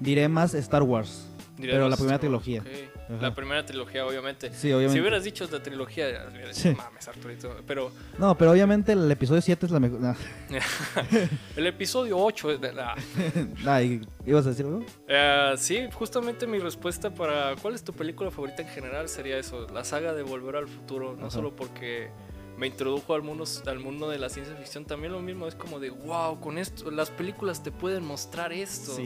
diré 0.00 0.28
más 0.28 0.54
Star 0.54 0.82
Wars. 0.82 1.28
Pero 1.56 1.88
la 1.88 1.96
primera 1.96 2.16
Star 2.16 2.30
Wars, 2.32 2.42
trilogía. 2.44 2.60
ok. 2.62 2.90
Ajá. 3.04 3.22
La 3.22 3.34
primera 3.34 3.64
trilogía, 3.66 4.04
obviamente. 4.06 4.50
Sí, 4.52 4.68
obviamente. 4.72 4.94
Si 4.94 5.00
hubieras 5.00 5.22
dicho 5.24 5.46
la 5.52 5.62
trilogía, 5.62 6.06
hubieras 6.32 6.56
Sí. 6.56 6.70
mames, 6.74 7.06
Arturito. 7.06 7.54
Pero 7.66 7.92
No, 8.18 8.36
pero 8.36 8.50
obviamente 8.50 8.92
el 8.92 9.08
episodio 9.10 9.40
7 9.42 9.66
es 9.66 9.72
la 9.72 9.78
mejor. 9.78 10.00
El 11.56 11.66
episodio 11.66 12.18
8 12.18 12.50
es 12.52 12.60
de 12.60 12.72
la... 12.72 12.96
Nah, 13.64 13.80
¿y- 13.82 14.00
¿Ibas 14.26 14.46
a 14.46 14.50
decir 14.50 14.64
algo? 14.66 14.84
Eh, 15.06 15.54
sí, 15.58 15.80
justamente 15.92 16.46
mi 16.46 16.58
respuesta 16.58 17.12
para 17.12 17.54
cuál 17.60 17.74
es 17.74 17.84
tu 17.84 17.92
película 17.92 18.30
favorita 18.30 18.62
en 18.62 18.68
general 18.68 19.08
sería 19.08 19.36
eso, 19.38 19.66
la 19.72 19.84
saga 19.84 20.12
de 20.14 20.22
Volver 20.22 20.56
al 20.56 20.66
Futuro, 20.66 21.12
no 21.14 21.26
Ajá. 21.26 21.30
solo 21.30 21.54
porque 21.54 22.08
me 22.56 22.66
introdujo 22.68 23.14
al 23.14 23.22
mundo, 23.22 23.44
al 23.66 23.80
mundo 23.80 24.08
de 24.08 24.18
la 24.18 24.28
ciencia 24.28 24.54
ficción, 24.56 24.84
también 24.84 25.12
lo 25.12 25.20
mismo, 25.20 25.46
es 25.48 25.54
como 25.54 25.80
de, 25.80 25.90
wow, 25.90 26.40
con 26.40 26.58
esto, 26.58 26.90
las 26.90 27.10
películas 27.10 27.62
te 27.62 27.70
pueden 27.72 28.04
mostrar 28.04 28.52
esto. 28.52 28.96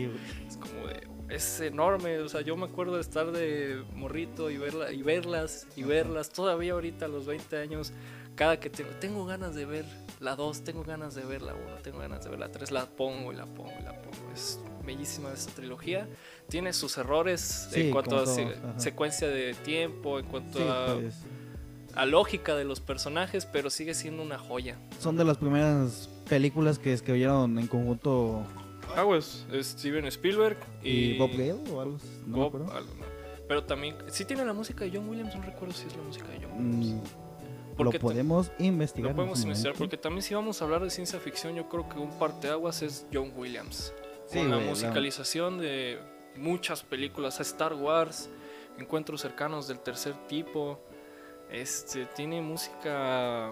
Es 0.46 0.56
como 0.56 0.86
de, 0.86 1.06
es 1.34 1.60
enorme, 1.60 2.18
o 2.20 2.28
sea, 2.28 2.40
yo 2.42 2.56
me 2.56 2.66
acuerdo 2.66 2.94
de 2.96 3.00
estar 3.02 3.30
de 3.32 3.82
morrito 3.94 4.50
y, 4.50 4.56
verla, 4.58 4.92
y 4.92 5.02
verlas, 5.02 5.66
y 5.76 5.80
Ajá. 5.82 5.88
verlas, 5.90 6.30
todavía 6.30 6.72
ahorita 6.72 7.06
a 7.06 7.08
los 7.08 7.26
20 7.26 7.56
años, 7.58 7.92
cada 8.34 8.60
que 8.60 8.70
tengo, 8.70 8.90
tengo 9.00 9.26
ganas 9.26 9.54
de 9.54 9.64
ver 9.66 9.84
la 10.20 10.36
2, 10.36 10.62
tengo 10.62 10.84
ganas 10.84 11.14
de 11.14 11.24
ver 11.24 11.42
la 11.42 11.54
1, 11.54 11.76
tengo 11.82 11.98
ganas 11.98 12.22
de 12.24 12.30
ver 12.30 12.38
la 12.38 12.50
3, 12.50 12.70
la 12.70 12.86
pongo 12.86 13.32
y 13.32 13.36
la 13.36 13.46
pongo 13.46 13.72
y 13.80 13.82
la 13.82 13.92
pongo. 14.00 14.32
Es 14.34 14.60
bellísima 14.86 15.32
esta 15.32 15.52
trilogía. 15.54 16.08
Tiene 16.48 16.72
sus 16.72 16.96
errores 16.98 17.68
Sí, 17.70 17.80
en 17.82 17.90
cuanto 17.90 18.16
a 18.16 18.26
se- 18.26 18.54
secuencia 18.76 19.26
de 19.28 19.54
tiempo, 19.54 20.18
en 20.18 20.26
cuanto 20.26 20.58
Sí, 20.58 20.64
a, 20.68 20.94
pues, 21.00 21.16
a 21.98 22.06
lógica 22.06 22.54
de 22.56 22.64
los 22.64 22.80
personajes, 22.80 23.44
pero 23.46 23.70
sigue 23.70 23.92
siendo 23.94 24.22
una 24.22 24.38
joya. 24.38 24.78
son 25.00 25.16
de 25.16 25.24
las 25.24 25.36
primeras 25.38 26.08
películas 26.28 26.78
que 26.78 26.92
escribieron 26.92 27.58
en 27.58 27.66
conjunto 27.66 28.42
Ah, 28.96 29.02
pues, 29.04 29.46
es 29.52 29.66
Steven 29.68 30.06
Spielberg 30.06 30.56
y, 30.82 30.90
y 30.90 31.18
Bob 31.18 31.30
Gale 31.32 31.56
o 31.70 31.80
algo. 31.80 31.98
No 32.26 32.36
Bob, 32.38 32.46
acuerdo. 32.48 32.72
algo, 32.74 32.94
no. 32.94 33.04
Pero 33.46 33.64
también, 33.64 33.96
sí 34.08 34.24
tiene 34.24 34.44
la 34.44 34.52
música 34.54 34.84
de 34.84 34.92
John 34.94 35.08
Williams, 35.08 35.34
no 35.34 35.42
recuerdo 35.42 35.74
si 35.74 35.86
es 35.86 35.96
la 35.96 36.02
música 36.02 36.26
de 36.28 36.38
John 36.42 36.52
Mm, 36.56 36.78
Williams. 36.80 37.10
lo 37.78 37.90
podemos 37.92 38.50
investigar. 38.58 39.10
Lo 39.10 39.16
podemos 39.16 39.38
su 39.40 39.44
investigar, 39.46 39.76
porque 39.76 39.96
también 39.96 40.22
si 40.22 40.34
vamos 40.34 40.60
a 40.60 40.64
hablar 40.64 40.82
de 40.82 40.90
ciencia 40.90 41.18
ficción, 41.20 41.54
yo 41.54 41.68
creo 41.68 41.88
que 41.88 41.98
un 41.98 42.10
parteaguas 42.18 42.82
es 42.82 43.06
John 43.12 43.32
Williams. 43.36 43.92
Sí, 44.26 44.38
con 44.38 44.50
la 44.50 44.56
la- 44.58 44.64
musicalización 44.64 45.58
de 45.58 45.98
muchas 46.36 46.82
películas, 46.82 47.40
Star 47.40 47.74
Wars, 47.74 48.30
Encuentros 48.78 49.20
cercanos 49.22 49.66
del 49.66 49.80
tercer 49.80 50.14
tipo, 50.28 50.80
este, 51.50 52.06
tiene 52.06 52.40
música 52.42 53.50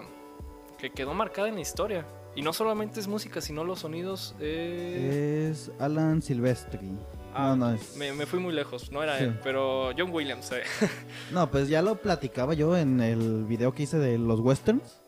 que 0.77 0.91
quedó 0.91 1.13
marcada 1.13 1.47
en 1.49 1.55
la 1.55 1.61
historia. 1.61 2.05
Y 2.35 2.43
no 2.43 2.53
solamente 2.53 2.99
es 2.99 3.07
música, 3.07 3.41
sino 3.41 3.63
los 3.63 3.79
sonidos. 3.79 4.35
eh, 4.39 5.49
Es 5.51 5.71
Alan 5.79 6.21
Silvestri. 6.21 6.91
Ah, 7.33 7.55
no, 7.57 7.67
no 7.67 7.73
es. 7.73 7.95
me, 7.97 8.13
me 8.13 8.25
fui 8.25 8.39
muy 8.39 8.53
lejos, 8.53 8.91
no 8.91 9.01
era 9.03 9.17
Sí. 9.17 9.23
él, 9.25 9.39
pero 9.43 9.89
John 9.97 10.11
Williams. 10.11 10.51
eh. 10.51 10.61
No, 11.31 11.49
pues 11.49 11.67
ya 11.67 11.81
lo 11.81 11.95
platicaba 11.95 12.53
yo 12.53 12.77
en 12.77 12.99
el 13.01 13.43
video 13.45 13.73
que 13.73 13.83
hice 13.83 13.97
de 13.97 14.17
los 14.19 14.39
westerns. 14.39 15.01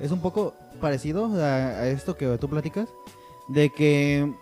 Es 0.00 0.10
un 0.10 0.20
poco 0.20 0.54
parecido 0.80 1.26
a, 1.42 1.56
a 1.80 1.88
esto 1.88 2.16
que 2.16 2.36
tú 2.38 2.48
platicas. 2.50 2.88
De 3.48 3.70
que. 3.70 4.32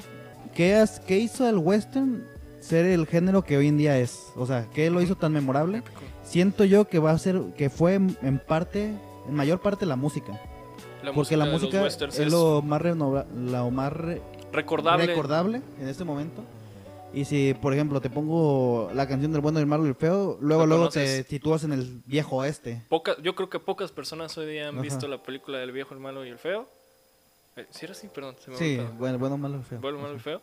¿qué, 0.55 0.75
has- 0.75 0.99
¿Qué 1.01 1.19
hizo 1.19 1.49
el 1.49 1.59
western 1.59 2.27
ser 2.61 2.87
el 2.87 3.07
género 3.07 3.43
que 3.45 3.57
hoy 3.57 3.69
en 3.69 3.79
día 3.79 3.99
es? 3.99 4.33
O 4.37 4.47
sea, 4.47 4.69
¿qué 4.75 4.91
lo 4.91 5.01
hizo 5.01 5.15
tan 5.17 5.33
memorable? 5.33 5.79
Épico. 5.79 6.01
Siento 6.33 6.65
yo 6.65 6.87
que 6.89 6.99
va 6.99 7.11
a 7.11 7.19
ser. 7.19 7.41
Que 7.59 7.69
fue 7.69 7.95
en 7.97 8.41
parte. 8.47 8.95
En 9.29 9.35
mayor 9.35 9.61
parte 9.61 9.85
la 9.87 9.97
música. 9.97 10.41
La 11.05 11.13
Porque 11.13 11.37
la 11.37 11.45
música 11.45 11.87
es 11.87 12.31
lo 12.33 12.63
más, 12.63 12.81
renova- 12.81 13.27
lo 13.37 13.71
más 13.71 13.93
re- 13.93 14.23
recordable. 14.53 15.07
recordable 15.07 15.61
en 15.81 15.89
este 15.89 16.05
momento. 16.05 16.43
Y 17.13 17.27
si, 17.27 17.53
por 17.61 17.75
ejemplo, 17.75 18.01
te 18.01 18.09
pongo 18.09 18.91
la 18.95 19.07
canción 19.07 19.31
del 19.33 19.43
bueno, 19.43 19.59
el 19.59 19.67
malo 19.67 19.85
y 19.85 19.91
el 19.91 19.95
feo, 19.95 20.39
luego 20.41 20.65
luego 20.67 20.89
te 20.89 21.25
sitúas 21.25 21.63
en 21.65 21.73
el 21.73 22.01
viejo 22.07 22.37
oeste. 22.37 22.83
Poca- 22.89 23.17
yo 23.23 23.35
creo 23.35 23.51
que 23.51 23.59
pocas 23.61 23.93
personas 23.93 24.37
hoy 24.39 24.47
día 24.47 24.69
han 24.69 24.77
Ajá. 24.77 24.83
visto 24.83 25.07
la 25.09 25.23
película 25.23 25.59
del 25.59 25.73
viejo, 25.73 25.93
el 25.93 26.01
malo 26.01 26.25
y 26.25 26.31
el 26.31 26.39
feo. 26.39 26.67
Eh, 27.57 27.67
¿Sí 27.71 27.85
era 27.85 27.93
así? 27.93 28.09
Perdón, 28.09 28.37
se 28.43 28.51
me 28.51 28.57
Sí, 28.57 28.81
bueno, 28.99 29.19
bueno, 29.19 29.37
malo 29.37 29.59
y 29.61 29.63
feo. 29.63 29.79
Bueno, 29.81 29.99
el 29.99 30.03
malo 30.03 30.15
y 30.15 30.17
el 30.17 30.23
feo. 30.23 30.41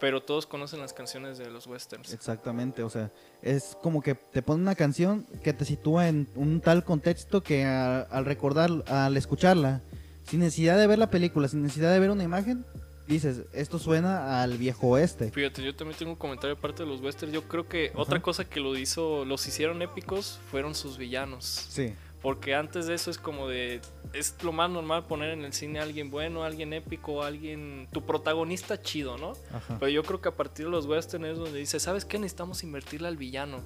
Pero 0.00 0.22
todos 0.22 0.46
conocen 0.46 0.80
las 0.80 0.92
canciones 0.92 1.36
de 1.38 1.50
los 1.50 1.66
westerns. 1.66 2.12
Exactamente, 2.12 2.82
o 2.82 2.90
sea, 2.90 3.10
es 3.42 3.76
como 3.82 4.00
que 4.02 4.14
te 4.14 4.42
pone 4.42 4.62
una 4.62 4.74
canción 4.74 5.26
que 5.44 5.52
te 5.52 5.64
sitúa 5.64 6.08
en 6.08 6.26
un 6.34 6.60
tal 6.60 6.84
contexto 6.84 7.42
que 7.42 7.64
a- 7.64 8.00
al 8.02 8.24
recordar, 8.24 8.70
al 8.88 9.16
escucharla, 9.16 9.82
sin 10.24 10.40
necesidad 10.40 10.78
de 10.78 10.86
ver 10.86 10.98
la 10.98 11.10
película, 11.10 11.48
sin 11.48 11.62
necesidad 11.62 11.92
de 11.92 11.98
ver 12.00 12.10
una 12.10 12.24
imagen, 12.24 12.64
dices, 13.06 13.42
esto 13.52 13.78
suena 13.78 14.42
al 14.42 14.56
viejo 14.56 14.86
oeste. 14.88 15.30
Fíjate, 15.32 15.62
yo 15.64 15.74
también 15.74 15.98
tengo 15.98 16.12
un 16.12 16.18
comentario 16.18 16.54
aparte 16.56 16.84
de 16.84 16.88
los 16.88 17.00
westerns. 17.00 17.34
Yo 17.34 17.42
creo 17.48 17.68
que 17.68 17.88
Ajá. 17.88 17.98
otra 18.00 18.22
cosa 18.22 18.44
que 18.44 18.60
lo 18.60 18.76
hizo, 18.78 19.24
los 19.24 19.46
hicieron 19.48 19.82
épicos 19.82 20.38
fueron 20.50 20.74
sus 20.76 20.96
villanos. 20.96 21.44
Sí, 21.44 21.92
Porque 22.22 22.54
antes 22.54 22.86
de 22.86 22.94
eso 22.94 23.10
es 23.10 23.16
como 23.18 23.48
de. 23.48 23.80
Es 24.12 24.34
lo 24.42 24.52
más 24.52 24.68
normal 24.68 25.06
poner 25.06 25.30
en 25.30 25.44
el 25.44 25.52
cine 25.54 25.78
a 25.78 25.82
alguien 25.84 26.10
bueno, 26.10 26.42
a 26.42 26.46
alguien 26.46 26.72
épico, 26.74 27.22
a 27.22 27.28
alguien. 27.28 27.88
Tu 27.92 28.04
protagonista 28.04 28.80
chido, 28.82 29.16
¿no? 29.16 29.32
ajá. 29.54 29.78
Pero 29.80 29.88
yo 29.88 30.02
creo 30.02 30.20
que 30.20 30.28
a 30.28 30.36
partir 30.36 30.66
de 30.66 30.70
los 30.70 30.84
westerns 30.86 31.28
es 31.28 31.38
donde 31.38 31.58
dice: 31.58 31.80
¿Sabes 31.80 32.04
qué? 32.04 32.18
Necesitamos 32.18 32.62
invertirle 32.62 33.08
al 33.08 33.16
villano. 33.16 33.60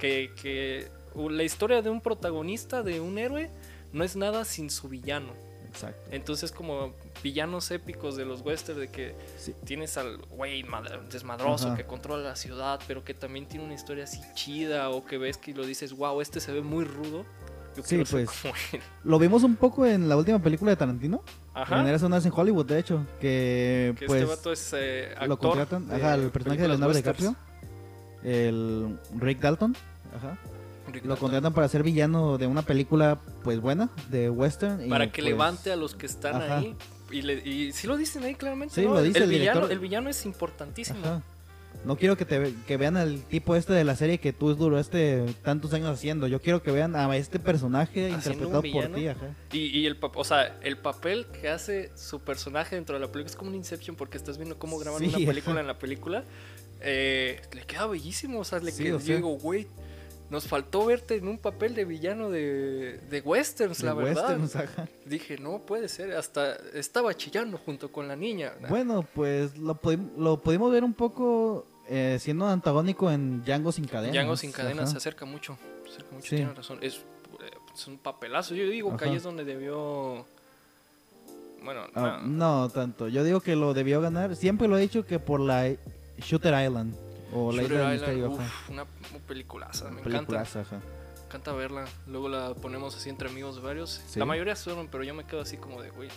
Que, 0.00 0.32
que 0.40 0.88
la 1.14 1.44
historia 1.44 1.80
de 1.80 1.90
un 1.90 2.00
protagonista, 2.00 2.82
de 2.82 3.00
un 3.00 3.18
héroe, 3.18 3.50
no 3.92 4.02
es 4.02 4.16
nada 4.16 4.44
sin 4.44 4.68
su 4.70 4.88
villano. 4.88 5.32
Exacto. 5.68 6.02
Entonces, 6.10 6.50
como 6.52 6.92
villanos 7.22 7.70
épicos 7.70 8.16
de 8.16 8.24
los 8.26 8.42
westerns, 8.42 8.80
de 8.80 8.88
que 8.90 9.14
Sí. 9.38 9.54
tienes 9.64 9.96
al 9.96 10.18
güey 10.18 10.64
mad- 10.64 11.00
desmadroso 11.10 11.68
Ajá. 11.68 11.76
que 11.76 11.84
controla 11.86 12.22
la 12.24 12.36
ciudad, 12.36 12.78
pero 12.88 13.04
que 13.04 13.14
también 13.14 13.46
tiene 13.46 13.64
una 13.64 13.74
historia 13.74 14.04
así 14.04 14.20
chida, 14.34 14.90
o 14.90 15.06
que 15.06 15.16
ves 15.18 15.38
que 15.38 15.54
lo 15.54 15.64
dices, 15.64 15.92
wow, 15.94 16.20
este 16.20 16.40
se 16.40 16.52
ve 16.52 16.60
muy 16.62 16.84
rudo. 16.84 17.24
Yo 17.76 17.82
Sí, 17.82 18.02
pues. 18.10 18.30
como 18.42 18.54
él". 18.72 18.80
Lo 19.04 19.18
vimos 19.18 19.42
un 19.42 19.56
poco 19.56 19.86
en 19.86 20.08
la 20.08 20.16
última 20.16 20.38
película 20.40 20.70
de 20.70 20.76
Tarantino, 20.76 21.22
Ajá. 21.54 21.80
Unas 21.82 22.24
en 22.26 22.32
Hollywood, 22.34 22.66
de 22.66 22.78
hecho, 22.78 23.06
que, 23.20 23.94
Que 23.98 24.06
pues 24.06 24.22
este 24.22 24.34
vato 24.36 24.52
es 24.52 24.72
eh, 24.76 25.08
actor. 25.12 25.28
lo 25.28 25.38
contratan, 25.38 25.88
de 25.88 25.96
ajá, 25.96 26.14
el 26.14 26.30
personaje 26.30 26.62
de 26.62 26.68
Leonardo. 26.68 26.94
DiCaprio, 26.94 27.36
el 28.22 28.98
Rick 29.18 29.40
Dalton, 29.40 29.76
ajá. 30.16 30.38
Rick 30.88 31.04
Lo 31.04 31.10
Dalton. 31.10 31.16
contratan 31.18 31.52
para 31.54 31.68
ser 31.68 31.82
villano 31.82 32.38
de 32.38 32.46
una 32.46 32.62
película, 32.62 33.18
pues 33.44 33.60
buena, 33.60 33.90
de 34.10 34.30
western. 34.30 34.84
y, 34.84 34.88
Para 34.88 35.10
que 35.12 35.22
pues, 35.22 35.32
levante 35.32 35.72
a 35.72 35.76
los 35.76 35.94
que 35.94 36.06
están 36.06 36.36
ajá. 36.42 36.58
ahí. 36.58 36.76
Y, 37.10 37.22
le, 37.22 37.34
y 37.46 37.72
sí 37.72 37.86
lo 37.86 37.96
dicen 37.98 38.24
ahí 38.24 38.34
claramente. 38.34 38.74
Sí, 38.74 38.86
¿no? 38.86 38.94
lo 38.94 39.02
dice 39.02 39.18
el, 39.18 39.24
el 39.24 39.30
villano, 39.30 39.60
director. 39.60 39.72
el 39.72 39.78
villano 39.78 40.08
es 40.10 40.24
importantísimo. 40.24 40.98
Ajá. 41.04 41.22
No 41.84 41.96
quiero 41.96 42.16
que 42.16 42.24
te 42.24 42.38
ve- 42.38 42.54
que 42.66 42.76
vean 42.76 42.96
al 42.96 43.20
tipo 43.24 43.56
este 43.56 43.72
de 43.72 43.82
la 43.84 43.96
serie 43.96 44.18
que 44.18 44.32
tú 44.32 44.54
duraste 44.54 45.24
tantos 45.42 45.72
años 45.74 45.88
haciendo. 45.90 46.26
Yo 46.28 46.40
quiero 46.40 46.62
que 46.62 46.70
vean 46.70 46.94
a 46.94 47.16
este 47.16 47.38
personaje 47.40 48.12
Haciendo 48.12 48.44
interpretado 48.46 48.62
por 48.88 48.94
ti, 48.96 49.08
ajá. 49.08 49.34
Y, 49.52 49.58
y 49.80 49.86
el, 49.86 49.98
o 50.00 50.24
sea, 50.24 50.58
el 50.62 50.78
papel 50.78 51.26
que 51.40 51.48
hace 51.48 51.90
su 51.96 52.20
personaje 52.20 52.76
dentro 52.76 52.94
de 52.94 53.00
la 53.00 53.10
película 53.10 53.30
es 53.30 53.36
como 53.36 53.50
un 53.50 53.56
Inception 53.56 53.96
porque 53.96 54.16
estás 54.16 54.38
viendo 54.38 54.58
cómo 54.58 54.78
graban 54.78 55.00
Sí, 55.00 55.06
una 55.08 55.16
ajá. 55.16 55.26
película 55.26 55.60
en 55.60 55.66
la 55.66 55.78
película. 55.78 56.24
Eh, 56.80 57.40
le 57.52 57.62
queda 57.64 57.86
bellísimo, 57.86 58.40
o 58.40 58.44
sea, 58.44 58.58
le 58.60 58.70
Sí, 58.72 58.84
queda- 58.84 58.96
o 58.96 58.98
yo 58.98 59.04
sea. 59.06 59.16
digo, 59.16 59.28
güey, 59.38 59.66
nos 60.30 60.46
faltó 60.48 60.86
verte 60.86 61.16
en 61.16 61.28
un 61.28 61.38
papel 61.38 61.74
de 61.74 61.84
villano 61.84 62.30
de, 62.30 62.98
de 63.10 63.20
westerns, 63.20 63.78
De 63.78 63.86
la 63.86 63.94
verdad. 63.94 64.38
westerns, 64.40 64.56
ajá. 64.56 64.88
Dije, 65.04 65.36
no 65.38 65.58
puede 65.66 65.88
ser, 65.88 66.12
hasta 66.16 66.56
estaba 66.74 67.14
chillando 67.14 67.58
junto 67.58 67.92
con 67.92 68.08
la 68.08 68.16
niña. 68.16 68.52
Bueno, 68.68 69.06
pues 69.14 69.56
lo, 69.58 69.80
pudi- 69.80 70.10
lo 70.16 70.40
pudimos 70.40 70.72
ver 70.72 70.84
un 70.84 70.94
poco 70.94 71.66
eh, 71.88 72.18
siendo 72.20 72.46
antagónico 72.48 73.10
en 73.10 73.42
Django 73.44 73.72
sin 73.72 73.86
cadenas. 73.86 74.14
Django 74.14 74.36
sin 74.36 74.52
cadenas 74.52 74.90
se 74.90 74.96
acerca 74.98 75.24
mucho, 75.24 75.58
se 75.84 75.90
acerca 75.92 76.12
mucho, 76.14 76.26
Sí. 76.28 76.36
tiene 76.36 76.54
razón. 76.54 76.78
Es, 76.80 76.96
eh, 76.96 77.50
es 77.74 77.86
un 77.86 77.98
papelazo, 77.98 78.54
yo 78.54 78.64
digo 78.68 78.96
que 78.96 79.04
ahí 79.06 79.16
es 79.16 79.22
donde 79.22 79.44
debió... 79.44 80.24
Bueno, 81.64 81.82
Ah, 81.94 82.20
no. 82.24 82.62
no 82.64 82.68
tanto. 82.70 83.06
Yo 83.08 83.22
digo 83.22 83.40
que 83.40 83.54
lo 83.54 83.72
debió 83.72 84.00
ganar. 84.00 84.34
Siempre 84.34 84.66
lo 84.66 84.76
he 84.76 84.80
dicho 84.80 85.06
que 85.06 85.18
por 85.20 85.38
la 85.40 85.72
Shooter 86.18 86.54
Island. 86.66 86.94
O 87.32 87.52
la 87.52 87.62
Shooter 87.62 87.94
isla 87.94 88.08
del 88.08 88.16
Island, 88.18 88.32
uf, 88.32 88.68
una, 88.70 88.82
una 88.82 89.18
peliculaza, 89.28 89.84
me 89.84 90.00
encanta. 90.00 90.10
Peliculaza, 90.10 90.60
ajá. 90.62 90.76
Me 90.78 91.24
encanta 91.26 91.52
verla. 91.52 91.84
Luego 92.08 92.28
la 92.28 92.52
ponemos 92.54 92.96
así 92.96 93.08
entre 93.08 93.28
amigos 93.30 93.62
varios. 93.62 94.02
Sí. 94.08 94.18
La 94.18 94.24
mayoría 94.26 94.56
suenan, 94.56 94.88
pero 94.90 95.04
yo 95.04 95.14
me 95.14 95.24
quedo 95.24 95.40
así 95.40 95.56
como 95.56 95.80
de, 95.80 95.90
güey. 95.90 96.08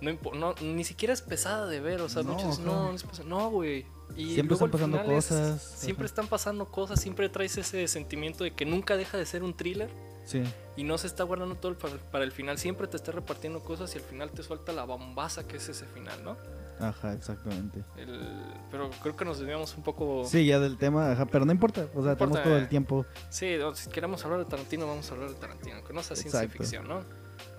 No, 0.00 0.16
no, 0.34 0.54
ni 0.62 0.84
siquiera 0.84 1.12
es 1.12 1.22
pesada 1.22 1.66
de 1.66 1.80
ver, 1.80 2.00
o 2.00 2.08
sea, 2.08 2.22
No, 2.22 2.34
muchos 2.34 2.58
no, 2.60 2.88
no 2.90 2.92
es 2.94 3.02
pesada. 3.02 3.28
No, 3.28 3.50
güey. 3.50 3.84
Y 4.16 4.34
Siempre 4.34 4.56
luego 4.56 4.66
están 4.66 4.70
pasando 4.70 5.00
es- 5.00 5.06
cosas, 5.06 5.62
siempre 5.62 6.06
están 6.06 6.26
pasando 6.28 6.64
cosas, 6.66 7.00
siempre 7.00 7.28
traes 7.28 7.56
ese 7.58 7.86
sentimiento 7.88 8.42
de 8.44 8.52
que 8.52 8.64
nunca 8.64 8.96
deja 8.96 9.18
de 9.18 9.26
ser 9.26 9.42
un 9.42 9.54
thriller 9.54 9.90
Sí. 10.24 10.42
y 10.76 10.84
no 10.84 10.98
se 10.98 11.06
está 11.06 11.24
guardando 11.24 11.54
todo 11.56 11.76
para, 11.76 11.96
para 12.10 12.24
el 12.24 12.32
final. 12.32 12.58
Siempre 12.58 12.86
te 12.86 12.96
está 12.96 13.12
repartiendo 13.12 13.60
cosas 13.60 13.94
y 13.94 13.98
al 13.98 14.04
final 14.04 14.30
te 14.30 14.42
suelta 14.42 14.72
la 14.72 14.84
bombaza 14.84 15.46
que 15.46 15.56
es 15.56 15.68
ese 15.68 15.84
final, 15.86 16.22
¿no? 16.24 16.36
Ajá, 16.80 17.12
exactamente. 17.12 17.82
El- 17.96 18.28
pero 18.70 18.88
creo 19.02 19.16
que 19.16 19.24
nos 19.24 19.38
desviamos 19.38 19.74
un 19.76 19.82
poco. 19.82 20.24
Sí, 20.26 20.46
ya 20.46 20.58
del 20.60 20.76
tema, 20.78 21.10
ajá, 21.12 21.26
pero 21.26 21.44
no 21.44 21.52
importa. 21.52 21.86
O 21.94 22.02
sea, 22.02 22.12
No 22.12 22.16
tenemos 22.16 22.42
todo 22.42 22.56
eh. 22.56 22.60
el 22.60 22.68
tiempo. 22.68 23.04
Sí, 23.30 23.56
si 23.74 23.90
queremos 23.90 24.24
hablar 24.24 24.38
de 24.40 24.44
Tarantino, 24.46 24.86
vamos 24.86 25.10
a 25.10 25.14
hablar 25.14 25.30
de 25.30 25.36
Tarantino, 25.36 25.82
que 25.84 25.92
no 25.92 26.02
sea 26.02 26.16
ciencia 26.16 26.48
ficción, 26.48 26.86
¿no? 26.88 27.00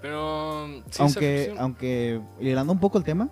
Pero. 0.01 0.67
Aunque, 0.99 1.55
aunque, 1.57 2.21
hilando 2.39 2.73
un 2.73 2.79
poco 2.79 2.97
el 2.97 3.03
tema. 3.03 3.29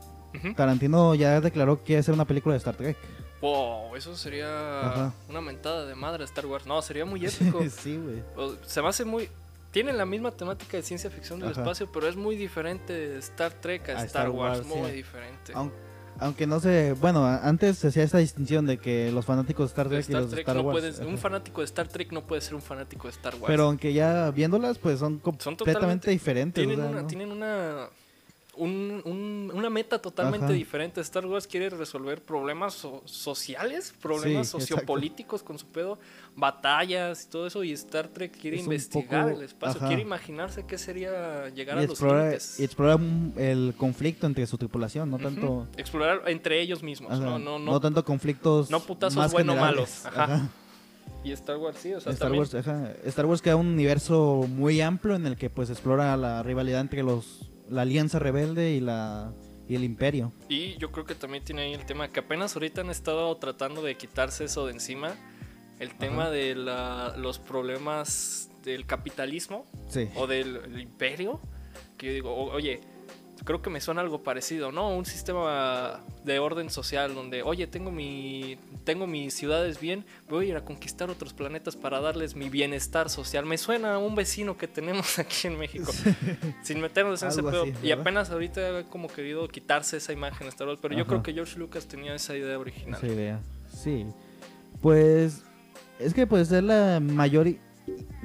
Tarantino 0.55 1.15
ya 1.15 1.41
declaró 1.41 1.83
que 1.83 1.97
hacer 1.97 2.13
una 2.13 2.25
película 2.25 2.53
de 2.53 2.57
Star 2.59 2.75
Trek. 2.75 2.95
Wow, 3.41 3.95
eso 3.95 4.15
sería 4.15 4.81
Ajá. 4.81 5.13
una 5.29 5.41
mentada 5.41 5.85
de 5.85 5.95
madre 5.95 6.23
a 6.23 6.25
Star 6.25 6.45
Wars. 6.45 6.65
No, 6.67 6.81
sería 6.81 7.05
muy 7.05 7.25
épico. 7.25 7.63
sí, 7.69 7.97
güey. 7.97 8.23
Se 8.65 8.81
me 8.81 8.87
hace 8.89 9.03
muy. 9.05 9.29
Tiene 9.71 9.93
la 9.93 10.05
misma 10.05 10.31
temática 10.31 10.77
de 10.77 10.83
ciencia 10.83 11.09
ficción 11.09 11.39
del 11.39 11.49
Ajá. 11.51 11.61
espacio, 11.61 11.91
pero 11.91 12.07
es 12.07 12.15
muy 12.15 12.35
diferente 12.35 12.93
de 12.93 13.19
Star 13.19 13.51
Trek 13.53 13.89
a, 13.89 13.91
A 13.91 13.93
Star, 13.95 14.05
Star 14.07 14.29
Wars. 14.29 14.59
Wars, 14.59 14.67
Muy 14.67 14.89
sí. 14.89 14.95
diferente. 14.97 15.53
Aun- 15.53 15.71
Aunque 16.19 16.47
no 16.47 16.59
sé, 16.59 16.93
bueno, 16.99 17.25
antes 17.25 17.77
se 17.77 17.87
hacía 17.89 18.03
esta 18.03 18.17
distinción 18.17 18.65
de 18.65 18.77
que 18.77 19.11
los 19.11 19.25
fanáticos 19.25 19.67
de 19.67 19.71
Star 19.71 19.89
De 19.89 19.95
Trek 19.97 19.99
y 20.09 20.11
Star 20.11 20.21
los 20.21 20.31
de 20.31 20.35
Trek 20.37 20.47
Star 20.47 20.55
no 20.57 20.61
Wars. 20.63 20.79
puedes- 20.79 20.99
un 20.99 21.17
fanático 21.17 21.61
de 21.61 21.65
Star 21.65 21.87
Trek 21.87 22.11
no 22.11 22.21
puede 22.25 22.41
ser 22.41 22.55
un 22.55 22.61
fanático 22.61 23.07
de 23.07 23.11
Star 23.11 23.33
Wars. 23.35 23.45
Pero 23.47 23.63
aunque 23.63 23.93
ya 23.93 24.31
viéndolas, 24.31 24.77
pues 24.77 24.99
son 24.99 25.19
completamente 25.19 26.09
diferentes. 26.11 26.61
tienen, 26.65 26.79
o 26.79 26.83
sea, 26.83 26.91
una, 26.91 27.01
¿no? 27.01 27.07
tienen 27.07 27.31
una 27.31 27.87
un- 28.57 29.01
un- 29.05 29.51
una 29.53 29.69
meta 29.69 29.99
totalmente 30.01 30.45
Ajá. 30.45 30.53
diferente. 30.53 31.01
Star 31.01 31.25
Wars 31.25 31.47
quiere 31.47 31.69
resolver 31.69 32.21
problemas 32.21 32.73
so- 32.73 33.01
sociales, 33.05 33.93
problemas 34.01 34.47
Sí, 34.47 34.57
exacto. 34.57 34.75
sociopolíticos 34.75 35.43
con 35.43 35.57
su 35.59 35.67
pedo, 35.67 35.99
batallas 36.35 37.25
y 37.25 37.29
todo 37.29 37.47
eso. 37.47 37.63
Y 37.63 37.71
Star 37.73 38.07
Trek 38.07 38.31
quiere 38.39 38.57
Es 38.57 38.63
investigar 38.63 39.25
poco- 39.25 39.37
el 39.39 39.45
espacio, 39.45 39.77
ajá. 39.79 39.87
quiere 39.87 40.01
imaginarse 40.01 40.65
qué 40.65 40.77
sería 40.77 41.49
llegar 41.49 41.77
y 41.79 41.85
a 41.85 41.87
los 41.87 42.01
límites. 42.01 42.59
y 42.59 42.63
explorar 42.63 42.99
el 43.37 43.73
conflicto 43.77 44.27
entre 44.27 44.45
su 44.47 44.57
tripulación, 44.57 45.09
no 45.09 45.17
tanto 45.17 45.67
Explorar 45.77 46.21
entre 46.27 46.61
ellos 46.61 46.83
mismos, 46.83 47.11
ajá, 47.11 47.21
no, 47.23 47.39
no, 47.39 47.59
no, 47.59 47.71
no 47.73 47.79
tanto 47.79 48.03
conflictos 48.05 48.69
no 48.69 48.79
putazos 48.79 49.17
más 49.17 49.31
bueno 49.31 49.53
generales. 49.53 50.01
malos, 50.03 50.17
ajá. 50.17 50.49
Y 51.23 51.31
Star 51.31 51.57
Wars 51.57 51.77
sí, 51.79 51.93
o 51.93 51.99
sea, 51.99 52.13
Star 52.13 52.27
también- 52.29 52.39
Wars, 52.41 52.55
ajá. 52.55 52.91
Star 53.05 53.25
Wars 53.25 53.41
crea 53.41 53.55
un 53.55 53.67
universo 53.67 54.45
muy 54.47 54.79
amplio 54.81 55.15
en 55.15 55.25
el 55.25 55.35
que 55.35 55.49
pues 55.49 55.69
explora 55.69 56.15
la 56.15 56.43
rivalidad 56.43 56.79
entre 56.81 57.03
los 57.03 57.49
la 57.69 57.81
Alianza 57.83 58.19
Rebelde 58.19 58.71
y 58.71 58.79
la 58.79 59.33
y 59.69 59.75
el 59.75 59.83
Imperio. 59.83 60.31
Y 60.47 60.77
yo 60.77 60.91
creo 60.93 61.05
que 61.05 61.13
también 61.13 61.43
tiene 61.43 61.63
ahí 61.63 61.73
el 61.73 61.85
tema 61.85 62.07
que 62.07 62.21
apenas 62.21 62.55
ahorita 62.55 62.81
han 62.81 62.89
estado 62.89 63.35
tratando 63.35 63.81
de 63.81 63.97
quitarse 63.97 64.45
eso 64.45 64.65
de 64.65 64.71
encima. 64.73 65.13
El 65.79 65.93
tema 65.95 66.23
Ajá. 66.23 66.31
de 66.31 66.55
la- 66.55 67.15
los 67.17 67.37
problemas 67.39 68.49
del 68.63 68.85
capitalismo 68.85 69.65
Sí. 69.89 70.07
o 70.15 70.25
del 70.25 70.55
el 70.65 70.79
imperio. 70.79 71.41
Que 71.97 72.07
yo 72.07 72.13
digo, 72.13 72.33
"O- 72.33 72.51
oye, 72.53 72.79
creo 73.43 73.61
que 73.61 73.69
me 73.69 73.81
suena 73.81 74.01
algo 74.01 74.23
parecido, 74.23 74.71
¿no? 74.71 74.89
Un 74.89 75.05
sistema 75.05 76.01
de 76.23 76.39
orden 76.39 76.69
social 76.69 77.15
donde, 77.15 77.43
oye, 77.43 77.67
tengo, 77.67 77.91
mi, 77.91 78.57
tengo 78.83 79.07
mis 79.07 79.33
ciudades 79.33 79.79
bien, 79.79 80.05
voy 80.29 80.45
a 80.45 80.49
ir 80.49 80.55
a 80.55 80.65
conquistar 80.65 81.09
otros 81.09 81.33
planetas 81.33 81.75
para 81.75 81.99
darles 81.99 82.35
mi 82.35 82.49
bienestar 82.49 83.09
social. 83.09 83.45
Me 83.45 83.57
suena 83.57 83.95
a 83.95 83.97
un 83.97 84.15
vecino 84.15 84.57
que 84.57 84.67
tenemos 84.67 85.19
aquí 85.19 85.47
en 85.47 85.57
México. 85.57 85.91
Sin 86.63 86.81
meternos 86.81 87.21
en 87.23 87.29
ese 87.29 87.43
pedo. 87.43 87.63
así, 87.63 87.73
y 87.83 87.91
apenas 87.91 88.29
ahorita 88.29 88.79
ha 88.79 88.83
como 88.83 89.07
querido 89.07 89.47
quitarse 89.47 89.97
esa 89.97 90.13
imagen 90.13 90.47
Star 90.47 90.67
Wars. 90.67 90.79
Pero 90.81 90.95
yo 90.95 91.05
creo 91.05 91.23
que 91.23 91.33
George 91.33 91.57
Lucas 91.57 91.87
tenía 91.87 92.15
esa 92.15 92.35
idea 92.35 92.57
original. 92.57 92.95
Esa 92.95 93.07
idea. 93.07 93.39
Sí. 93.71 94.05
Pues 94.81 95.43
es 95.99 96.13
que 96.13 96.27
pues 96.27 96.51
es 96.51 96.63
la 96.63 96.99
mayor 96.99 97.47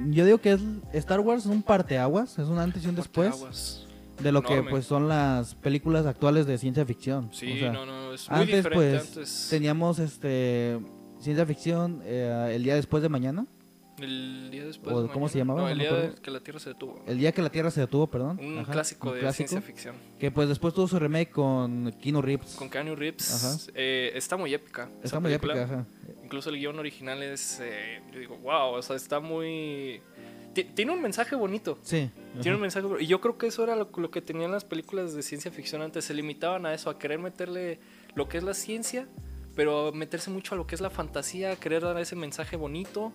yo 0.09 0.25
digo 0.25 0.39
que 0.39 0.53
es 0.53 0.61
Star 0.93 1.19
Wars 1.21 1.45
es 1.45 1.49
un 1.49 1.63
parteaguas, 1.63 2.37
es 2.37 2.47
un 2.47 2.59
antes 2.59 2.83
y 2.83 2.87
un 2.87 2.95
después 2.95 3.29
Parteaguas. 3.29 3.87
De 4.21 4.31
lo 4.31 4.41
que 4.43 4.61
pues 4.63 4.85
son 4.85 5.07
las 5.09 5.55
películas 5.55 6.05
actuales 6.05 6.45
de 6.45 6.57
ciencia 6.57 6.85
ficción. 6.85 7.29
Sí, 7.33 7.53
O 7.53 7.57
sea, 7.57 7.71
no, 7.71 7.85
no, 7.85 8.13
es 8.13 8.29
muy 8.29 8.39
antes 8.41 8.55
diferente. 8.57 8.75
pues 8.75 9.07
antes, 9.09 9.47
teníamos 9.49 9.99
este 9.99 10.79
ciencia 11.19 11.45
ficción 11.45 12.01
eh, 12.05 12.51
el 12.55 12.63
día 12.63 12.75
después 12.75 13.01
de 13.01 13.09
mañana, 13.09 13.45
el 13.99 14.49
día 14.51 14.65
después. 14.65 14.93
o 14.95 15.03
de 15.03 15.09
¿cómo 15.09 15.29
se 15.29 15.37
mañana. 15.43 15.53
llamaba? 15.53 15.59
No, 15.61 15.65
No 15.65 15.71
el 15.71 15.77
me 15.77 15.83
día 16.11 16.15
que 16.21 16.31
la 16.31 16.39
Tierra 16.41 16.59
se 16.59 16.69
detuvo. 16.69 17.01
el 17.07 17.17
día 17.17 17.31
que 17.31 17.41
la 17.41 17.49
Tierra 17.49 17.71
se 17.71 17.79
detuvo, 17.81 18.07
perdón. 18.07 18.39
Un 18.39 18.59
Ajá, 18.59 18.71
clásico 18.73 19.09
un 19.09 19.13
de 19.15 19.19
clásico, 19.21 19.47
ciencia 19.49 19.61
ficción. 19.65 19.95
que 20.19 20.31
pues 20.31 20.47
después 20.49 20.73
tuvo 20.73 20.87
su 20.87 20.99
remake 20.99 21.31
con 21.31 21.91
Keanu 22.01 22.21
Reeves. 22.21 22.55
Con 22.55 22.69
Keanu 22.69 22.95
Reeves. 22.95 23.33
Ajá. 23.33 23.71
eh, 23.75 24.11
está 24.15 24.35
muy 24.37 24.53
épica. 24.53 24.89
Está 25.03 25.19
muy 25.19 25.29
película. 25.31 25.53
épica, 25.61 25.73
ajá. 25.75 25.85
Incluso 26.23 26.49
el 26.49 26.57
guion 26.57 26.77
original 26.79 27.21
es. 27.23 27.59
eh, 27.61 28.01
yo 28.13 28.19
digo, 28.19 28.37
wow, 28.37 28.73
o 28.75 28.81
sea, 28.81 28.95
está 28.95 29.19
muy. 29.19 30.01
Ti- 30.53 30.63
Tiene 30.65 30.91
un 30.91 31.01
mensaje 31.01 31.35
bonito. 31.35 31.79
Sí. 31.83 32.09
Tiene 32.33 32.49
ajá. 32.49 32.55
un 32.55 32.61
mensaje. 32.61 32.87
Y 32.99 33.07
yo 33.07 33.19
creo 33.21 33.37
que 33.37 33.47
eso 33.47 33.63
era 33.63 33.75
lo, 33.75 33.89
lo 33.95 34.11
que 34.11 34.21
tenían 34.21 34.51
las 34.51 34.63
películas 34.65 35.13
de 35.13 35.23
ciencia 35.23 35.51
ficción 35.51 35.81
antes. 35.81 36.05
Se 36.05 36.13
limitaban 36.13 36.65
a 36.65 36.73
eso, 36.73 36.89
a 36.89 36.97
querer 36.99 37.19
meterle 37.19 37.79
lo 38.15 38.27
que 38.29 38.37
es 38.37 38.43
la 38.43 38.53
ciencia, 38.53 39.07
pero 39.55 39.91
meterse 39.91 40.29
mucho 40.29 40.55
a 40.55 40.57
lo 40.57 40.65
que 40.67 40.75
es 40.75 40.81
la 40.81 40.89
fantasía, 40.89 41.51
a 41.51 41.55
querer 41.55 41.81
dar 41.83 41.99
ese 41.99 42.15
mensaje 42.15 42.55
bonito. 42.55 43.11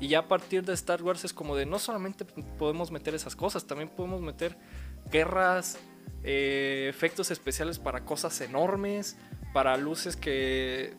Y 0.00 0.08
ya 0.08 0.20
a 0.20 0.28
partir 0.28 0.62
de 0.64 0.74
Star 0.74 1.02
Wars 1.02 1.24
es 1.24 1.32
como 1.32 1.56
de 1.56 1.64
no 1.66 1.78
solamente 1.78 2.24
podemos 2.58 2.90
meter 2.90 3.14
esas 3.14 3.34
cosas, 3.34 3.66
también 3.66 3.88
podemos 3.88 4.20
meter 4.20 4.56
guerras, 5.10 5.78
eh, 6.22 6.86
efectos 6.90 7.30
especiales 7.30 7.78
para 7.78 8.04
cosas 8.04 8.38
enormes, 8.42 9.16
para 9.54 9.76
luces 9.78 10.16
que, 10.16 10.94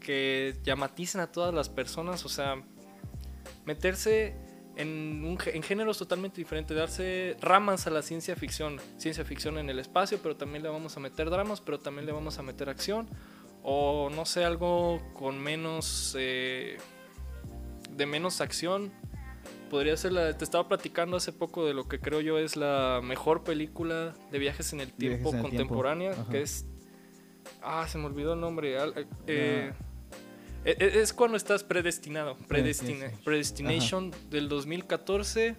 que 0.00 0.56
llamaticen 0.64 1.20
a 1.20 1.30
todas 1.30 1.54
las 1.54 1.68
personas. 1.68 2.24
O 2.24 2.28
sea, 2.28 2.56
meterse 3.66 4.34
en, 4.76 5.24
un 5.24 5.38
en 5.46 5.62
géneros 5.62 5.98
totalmente 5.98 6.40
diferentes, 6.40 6.76
darse 6.76 7.36
ramas 7.40 7.86
a 7.86 7.90
la 7.90 8.02
ciencia 8.02 8.36
ficción. 8.36 8.80
Ciencia 8.96 9.24
ficción 9.24 9.58
en 9.58 9.70
el 9.70 9.78
espacio, 9.78 10.18
pero 10.22 10.36
también 10.36 10.62
le 10.62 10.68
vamos 10.68 10.96
a 10.96 11.00
meter 11.00 11.30
dramas, 11.30 11.60
pero 11.60 11.80
también 11.80 12.06
le 12.06 12.12
vamos 12.12 12.38
a 12.38 12.42
meter 12.42 12.68
acción. 12.68 13.08
O 13.62 14.10
no 14.10 14.24
sé, 14.26 14.44
algo 14.44 15.00
con 15.14 15.40
menos... 15.40 16.14
eh, 16.18 16.78
de 17.90 18.06
menos 18.06 18.40
acción. 18.40 18.92
Podría 19.70 19.96
ser 19.96 20.12
la... 20.12 20.36
Te 20.36 20.44
estaba 20.44 20.68
platicando 20.68 21.16
hace 21.16 21.32
poco 21.32 21.64
de 21.64 21.74
lo 21.74 21.88
que 21.88 21.98
creo 21.98 22.20
yo 22.20 22.38
es 22.38 22.56
la 22.56 23.00
mejor 23.02 23.44
película 23.44 24.14
de 24.30 24.38
viajes 24.38 24.72
en 24.72 24.80
el 24.80 24.92
tiempo 24.92 25.30
en 25.30 25.36
el 25.36 25.42
tiempo, 25.42 25.48
contemporánea, 25.48 26.12
ajá. 26.12 26.28
que 26.30 26.42
es... 26.42 26.66
Ah, 27.62 27.86
se 27.88 27.98
me 27.98 28.06
olvidó 28.06 28.34
el 28.34 28.40
nombre. 28.40 28.76
eh, 28.76 29.06
e- 29.26 29.72
Es 30.64 31.12
cuando 31.12 31.36
estás 31.36 31.62
predestinado. 31.64 32.36
Predestina- 32.48 33.10
sí. 33.10 33.16
Predestination 33.24 34.10
del 34.30 34.48
2014. 34.48 35.56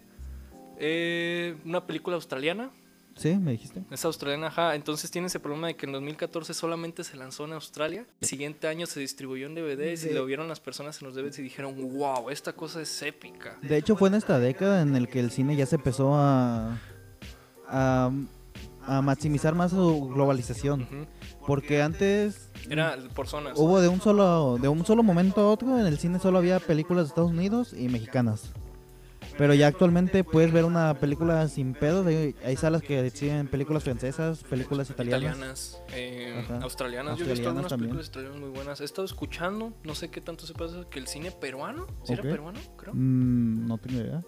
eh, 0.78 1.56
una 1.64 1.86
película 1.88 2.16
australiana. 2.18 2.70
Sí, 3.16 3.38
me 3.38 3.52
dijiste. 3.52 3.82
Es 3.92 4.04
australiana, 4.04 4.48
ajá. 4.48 4.76
Entonces 4.76 5.10
tiene 5.10 5.28
ese 5.28 5.40
problema 5.40 5.68
de 5.68 5.76
que 5.78 5.86
en 5.86 5.94
2014 5.94 6.54
solamente 6.54 7.06
se 7.06 7.16
lanzó 7.16 7.46
en 7.46 7.54
Australia. 7.54 8.06
El 8.20 8.28
siguiente 8.28 8.68
año 8.68 8.86
se 8.86 9.00
distribuyó 9.00 9.46
en 9.48 9.56
DVDs 9.56 10.04
y 10.04 10.10
lo 10.10 10.26
vieron 10.26 10.50
las 10.50 10.60
personas 10.60 11.02
en 11.02 11.08
los 11.08 11.16
DVDs 11.16 11.40
y 11.40 11.44
dijeron, 11.44 11.76
wow, 11.98 12.30
esta 12.30 12.52
cosa 12.52 12.82
es 12.82 13.02
épica. 13.04 13.58
De 13.62 13.78
hecho, 13.78 13.96
fue 13.96 14.10
en 14.10 14.16
esta 14.16 14.38
década 14.38 14.82
en 14.82 14.98
el 14.98 15.08
que 15.08 15.22
el 15.22 15.32
cine 15.32 15.56
ya 15.56 15.66
se 15.66 15.78
empezó 15.78 16.14
a, 16.14 16.78
a, 17.70 18.12
a 18.86 19.02
maximizar 19.02 19.56
más 19.56 19.72
su 19.72 20.10
globalización. 20.10 21.08
Porque 21.48 21.82
antes 21.82 22.50
Era 22.70 22.98
por 23.14 23.28
zonas. 23.28 23.54
hubo 23.58 23.80
de 23.82 23.88
un 23.88 24.02
solo 24.02 24.58
de 24.62 24.68
un 24.68 24.86
solo 24.86 25.04
momento 25.04 25.42
a 25.42 25.50
otro 25.52 25.78
en 25.80 25.86
el 25.86 25.98
cine 26.00 26.20
solo 26.20 26.38
había 26.40 26.60
películas 26.60 27.06
de 27.06 27.08
Estados 27.10 27.32
Unidos 27.32 27.74
y 27.78 27.88
mexicanas. 27.90 28.52
Pero 29.38 29.54
ya 29.54 29.68
actualmente 29.68 30.24
puedes 30.24 30.54
ver 30.54 30.64
una 30.64 30.94
película 30.94 31.48
sin 31.50 31.74
pedo. 31.74 32.04
de- 32.06 32.36
hay 32.46 32.56
salas 32.56 32.82
que 32.82 33.06
exhiben 33.06 33.48
películas 33.48 33.84
francesas, 33.84 34.44
películas 34.44 34.90
italianas. 34.90 35.24
italianas, 35.36 35.82
eh, 35.94 36.46
australianas. 36.62 37.18
Yo 37.18 37.26
he 37.26 37.30
visto 37.30 37.50
Australianas 37.50 37.50
algunas 37.50 37.70
también. 37.70 37.90
películas 37.90 38.08
italianas 38.08 38.40
muy 38.40 38.50
buenas. 38.50 38.80
He 38.82 38.86
estado 38.86 39.04
escuchando, 39.06 39.74
no 39.84 39.94
sé 39.96 40.10
qué 40.10 40.22
tanto 40.22 40.46
se 40.48 40.54
pasa, 40.54 40.86
que 40.90 41.00
el 41.00 41.08
cine 41.08 41.32
peruano, 41.32 41.86
¿sí 42.06 42.14
era 42.14 42.22
peruano? 42.24 42.60
Creo. 42.78 42.94
Mm, 42.94 43.68
no 43.68 43.78
tengo 43.78 44.00
idea. 44.00 44.24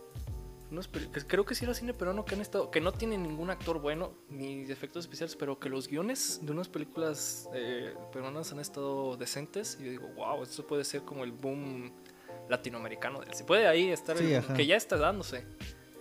Que 1.11 1.21
creo 1.25 1.45
que 1.45 1.55
sí 1.55 1.63
era 1.65 1.73
cine 1.73 1.93
peruano 1.93 2.25
que 2.25 2.35
han 2.35 2.41
estado, 2.41 2.69
que 2.71 2.81
no 2.81 2.91
tiene 2.91 3.17
ningún 3.17 3.49
actor 3.49 3.79
bueno 3.79 4.11
ni 4.29 4.63
efectos 4.69 5.05
especiales, 5.05 5.35
pero 5.35 5.59
que 5.59 5.69
los 5.69 5.87
guiones 5.87 6.39
de 6.43 6.51
unas 6.51 6.67
películas 6.67 7.47
eh, 7.53 7.93
peruanas 8.11 8.51
han 8.51 8.59
estado 8.59 9.15
decentes. 9.17 9.77
Y 9.79 9.85
yo 9.85 9.91
digo, 9.91 10.07
wow, 10.15 10.43
esto 10.43 10.67
puede 10.67 10.83
ser 10.83 11.03
como 11.03 11.23
el 11.23 11.31
boom 11.31 11.91
latinoamericano 12.49 13.19
del 13.19 13.33
cine. 13.33 13.47
Puede 13.47 13.67
ahí 13.67 13.89
estar, 13.89 14.17
Sí, 14.17 14.33
el- 14.33 14.43
que 14.55 14.65
ya 14.65 14.75
está 14.75 14.97
dándose, 14.97 15.45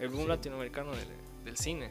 el 0.00 0.08
boom 0.08 0.28
latinoamericano 0.28 0.92
del, 0.92 1.08
del 1.44 1.56
cine. 1.56 1.90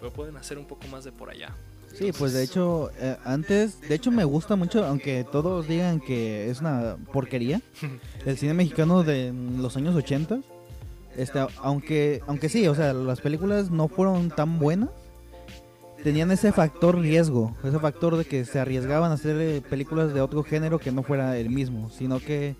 Pero 0.00 0.12
pueden 0.12 0.36
hacer 0.36 0.58
un 0.58 0.66
poco 0.66 0.86
más 0.88 1.04
de 1.04 1.12
por 1.12 1.30
allá. 1.30 1.56
Sí, 1.94 2.12
pues 2.12 2.34
de 2.34 2.42
hecho, 2.44 2.90
eh, 2.98 3.16
antes, 3.24 3.80
de 3.80 3.94
hecho 3.94 4.10
me 4.10 4.22
gusta 4.24 4.56
mucho, 4.56 4.84
aunque 4.84 5.24
todos 5.24 5.66
digan 5.66 6.00
que 6.00 6.50
es 6.50 6.60
una 6.60 6.98
porquería, 7.12 7.62
el 8.26 8.36
cine 8.36 8.52
mexicano 8.52 9.02
de 9.02 9.32
los 9.56 9.74
años 9.76 9.94
80, 9.96 10.40
este, 11.18 11.44
aunque, 11.62 12.22
aunque 12.26 12.48
sí, 12.48 12.66
o 12.68 12.74
sea, 12.74 12.92
las 12.92 13.20
películas 13.20 13.70
no 13.70 13.88
fueron 13.88 14.30
tan 14.30 14.58
buenas, 14.58 14.90
tenían 16.02 16.30
ese 16.30 16.52
factor 16.52 16.98
riesgo, 16.98 17.56
ese 17.64 17.78
factor 17.78 18.16
de 18.16 18.24
que 18.24 18.44
se 18.44 18.58
arriesgaban 18.60 19.10
a 19.10 19.14
hacer 19.14 19.36
eh, 19.40 19.60
películas 19.68 20.14
de 20.14 20.20
otro 20.20 20.42
género 20.44 20.78
que 20.78 20.92
no 20.92 21.02
fuera 21.02 21.36
el 21.36 21.50
mismo, 21.50 21.90
sino 21.90 22.20
que, 22.20 22.54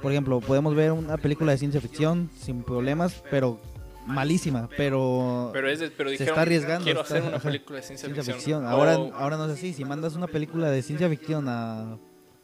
por 0.00 0.12
ejemplo, 0.12 0.40
podemos 0.40 0.74
ver 0.74 0.92
una 0.92 1.16
película 1.16 1.52
de 1.52 1.58
ciencia 1.58 1.80
ficción 1.80 2.30
sin 2.38 2.62
problemas, 2.62 3.22
pero 3.30 3.60
malísima, 4.06 4.68
pero, 4.76 5.50
Pero, 5.52 5.68
es 5.70 5.78
de- 5.80 5.90
pero 5.90 6.08
Se 6.10 6.14
dijeron, 6.14 6.32
está 6.34 6.42
arriesgando, 6.42 6.84
quiero 6.84 7.02
está- 7.02 7.14
hacer 7.18 7.28
una 7.28 7.38
película 7.38 7.76
de 7.78 7.82
ciencia, 7.84 8.06
ciencia 8.08 8.34
ficción. 8.34 8.60
ficción. 8.62 8.66
Ahora, 8.66 8.98
O- 8.98 9.14
ahora 9.14 9.36
no 9.36 9.46
es 9.46 9.52
así. 9.52 9.72
Si 9.72 9.84
mandas 9.84 10.16
una 10.16 10.26
película 10.26 10.70
de 10.70 10.82
ciencia 10.82 11.08
ficción 11.08 11.46
a, 11.48 11.98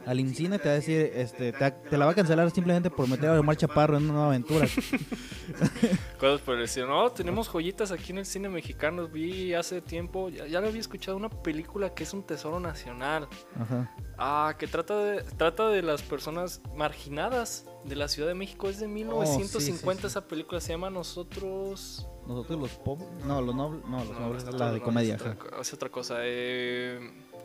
al 0.08 0.20
IMCINE, 0.20 0.58
te 0.58 0.68
va 0.68 0.72
a 0.72 0.76
decir, 0.76 1.12
este, 1.14 1.52
te, 1.52 1.70
te 1.70 1.98
la 1.98 2.06
va 2.06 2.12
a 2.12 2.14
cancelar 2.14 2.50
simplemente 2.50 2.88
por 2.88 3.06
meter 3.06 3.28
a 3.28 3.38
Omar 3.38 3.58
Chaparro 3.58 3.98
en 3.98 4.04
una 4.04 4.12
nueva 4.14 4.28
aventura. 4.28 4.66
Cosas 6.18 6.40
por 6.40 6.58
estilo. 6.62 6.86
No, 6.86 7.12
tenemos 7.12 7.46
joyitas 7.46 7.92
aquí 7.92 8.12
en 8.12 8.18
el 8.18 8.24
cine 8.24 8.48
mexicano. 8.48 9.06
Vi 9.06 9.52
hace 9.52 9.82
tiempo, 9.82 10.30
ya, 10.30 10.46
ya 10.46 10.62
lo 10.62 10.68
había 10.68 10.80
escuchado, 10.80 11.14
una 11.14 11.28
película 11.28 11.92
que 11.92 12.04
es 12.04 12.14
un 12.14 12.22
tesoro 12.22 12.58
nacional. 12.58 13.28
Ajá. 13.60 13.94
Ah, 14.16 14.54
que 14.58 14.66
trata 14.66 14.96
de, 14.96 15.22
trata 15.36 15.68
de 15.68 15.82
las 15.82 16.00
personas 16.00 16.62
marginadas 16.74 17.66
de 17.84 17.94
la 17.94 18.08
Ciudad 18.08 18.28
de 18.28 18.34
México. 18.34 18.70
Es 18.70 18.80
de 18.80 18.88
1950 18.88 20.00
sí. 20.00 20.06
esa 20.06 20.26
película. 20.26 20.58
Se 20.62 20.72
llama 20.72 20.88
Nosotros... 20.88 22.08
Nosotros 22.26 22.58
los 22.58 22.70
pobres. 22.72 23.08
No, 23.26 23.42
los 23.42 23.54
nobles. 23.54 23.84
No, 23.86 23.98
los 24.04 24.10
No, 24.12 24.20
nobles. 24.20 24.44
la 24.54 24.72
de 24.72 24.80
comedia. 24.80 25.16
Es 25.16 25.20
otra, 25.20 25.36
es 25.60 25.74
otra 25.74 25.88
cosa. 25.90 26.16
Eh, 26.22 26.98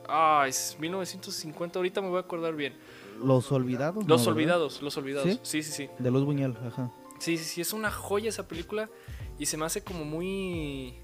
ah, 0.07 0.45
es 0.47 0.77
1950. 0.79 1.79
Ahorita 1.79 2.01
me 2.01 2.09
voy 2.09 2.17
a 2.17 2.21
acordar 2.21 2.55
bien. 2.55 2.75
Los 3.23 3.51
olvidados. 3.51 4.05
Los 4.07 4.07
no, 4.07 4.15
¿verdad? 4.17 4.27
Olvidados, 4.33 4.81
Los 4.81 4.97
Olvidados. 4.97 5.29
¿Sí? 5.29 5.39
Sí, 5.43 5.63
sí, 5.63 5.71
sí. 5.71 5.89
De 5.99 6.11
Luz 6.11 6.25
Buñuel, 6.25 6.57
ajá. 6.65 6.91
Sí, 7.19 7.37
sí, 7.37 7.43
sí. 7.43 7.61
Es 7.61 7.73
una 7.73 7.91
joya 7.91 8.29
esa 8.29 8.47
película. 8.47 8.89
Y 9.37 9.45
se 9.45 9.57
me 9.57 9.65
hace 9.65 9.83
como 9.83 10.05
muy... 10.05 10.99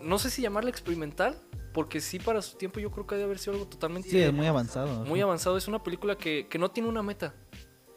No 0.00 0.18
sé 0.18 0.30
si 0.30 0.42
llamarla 0.42 0.70
experimental. 0.70 1.40
Porque 1.72 2.00
sí, 2.00 2.18
para 2.18 2.40
su 2.42 2.56
tiempo 2.56 2.80
yo 2.80 2.90
creo 2.90 3.06
que 3.06 3.16
debe 3.16 3.26
haber 3.26 3.38
sido 3.38 3.54
algo 3.54 3.66
totalmente... 3.66 4.08
Sí, 4.08 4.18
es 4.18 4.32
muy 4.32 4.46
avanzado. 4.46 5.04
muy 5.04 5.20
ajá. 5.20 5.26
avanzado. 5.26 5.56
Es 5.56 5.68
una 5.68 5.82
película 5.82 6.16
que, 6.16 6.46
que 6.48 6.58
no 6.58 6.70
tiene 6.70 6.88
una 6.88 7.02
meta. 7.02 7.34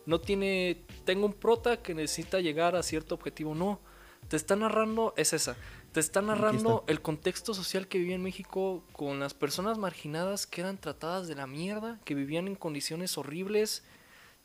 No 0.05 0.19
tiene. 0.19 0.85
Tengo 1.05 1.27
un 1.27 1.33
prota 1.33 1.81
que 1.81 1.93
necesita 1.93 2.39
llegar 2.39 2.75
a 2.75 2.83
cierto 2.83 3.15
objetivo. 3.15 3.53
No. 3.55 3.79
Te 4.27 4.35
está 4.35 4.55
narrando. 4.55 5.13
Es 5.17 5.33
esa. 5.33 5.55
Te 5.91 5.99
está 5.99 6.21
narrando 6.21 6.83
el 6.87 7.01
contexto 7.01 7.55
social 7.55 7.87
que 7.87 7.97
vivía 7.97 8.13
en 8.13 8.21
México 8.21 8.83
con 8.91 9.19
las 9.19 9.33
personas 9.33 9.79
marginadas 9.79 10.45
que 10.45 10.61
eran 10.61 10.77
tratadas 10.77 11.27
de 11.27 11.33
la 11.33 11.47
mierda, 11.47 11.99
que 12.05 12.13
vivían 12.13 12.47
en 12.47 12.55
condiciones 12.55 13.17
horribles. 13.17 13.83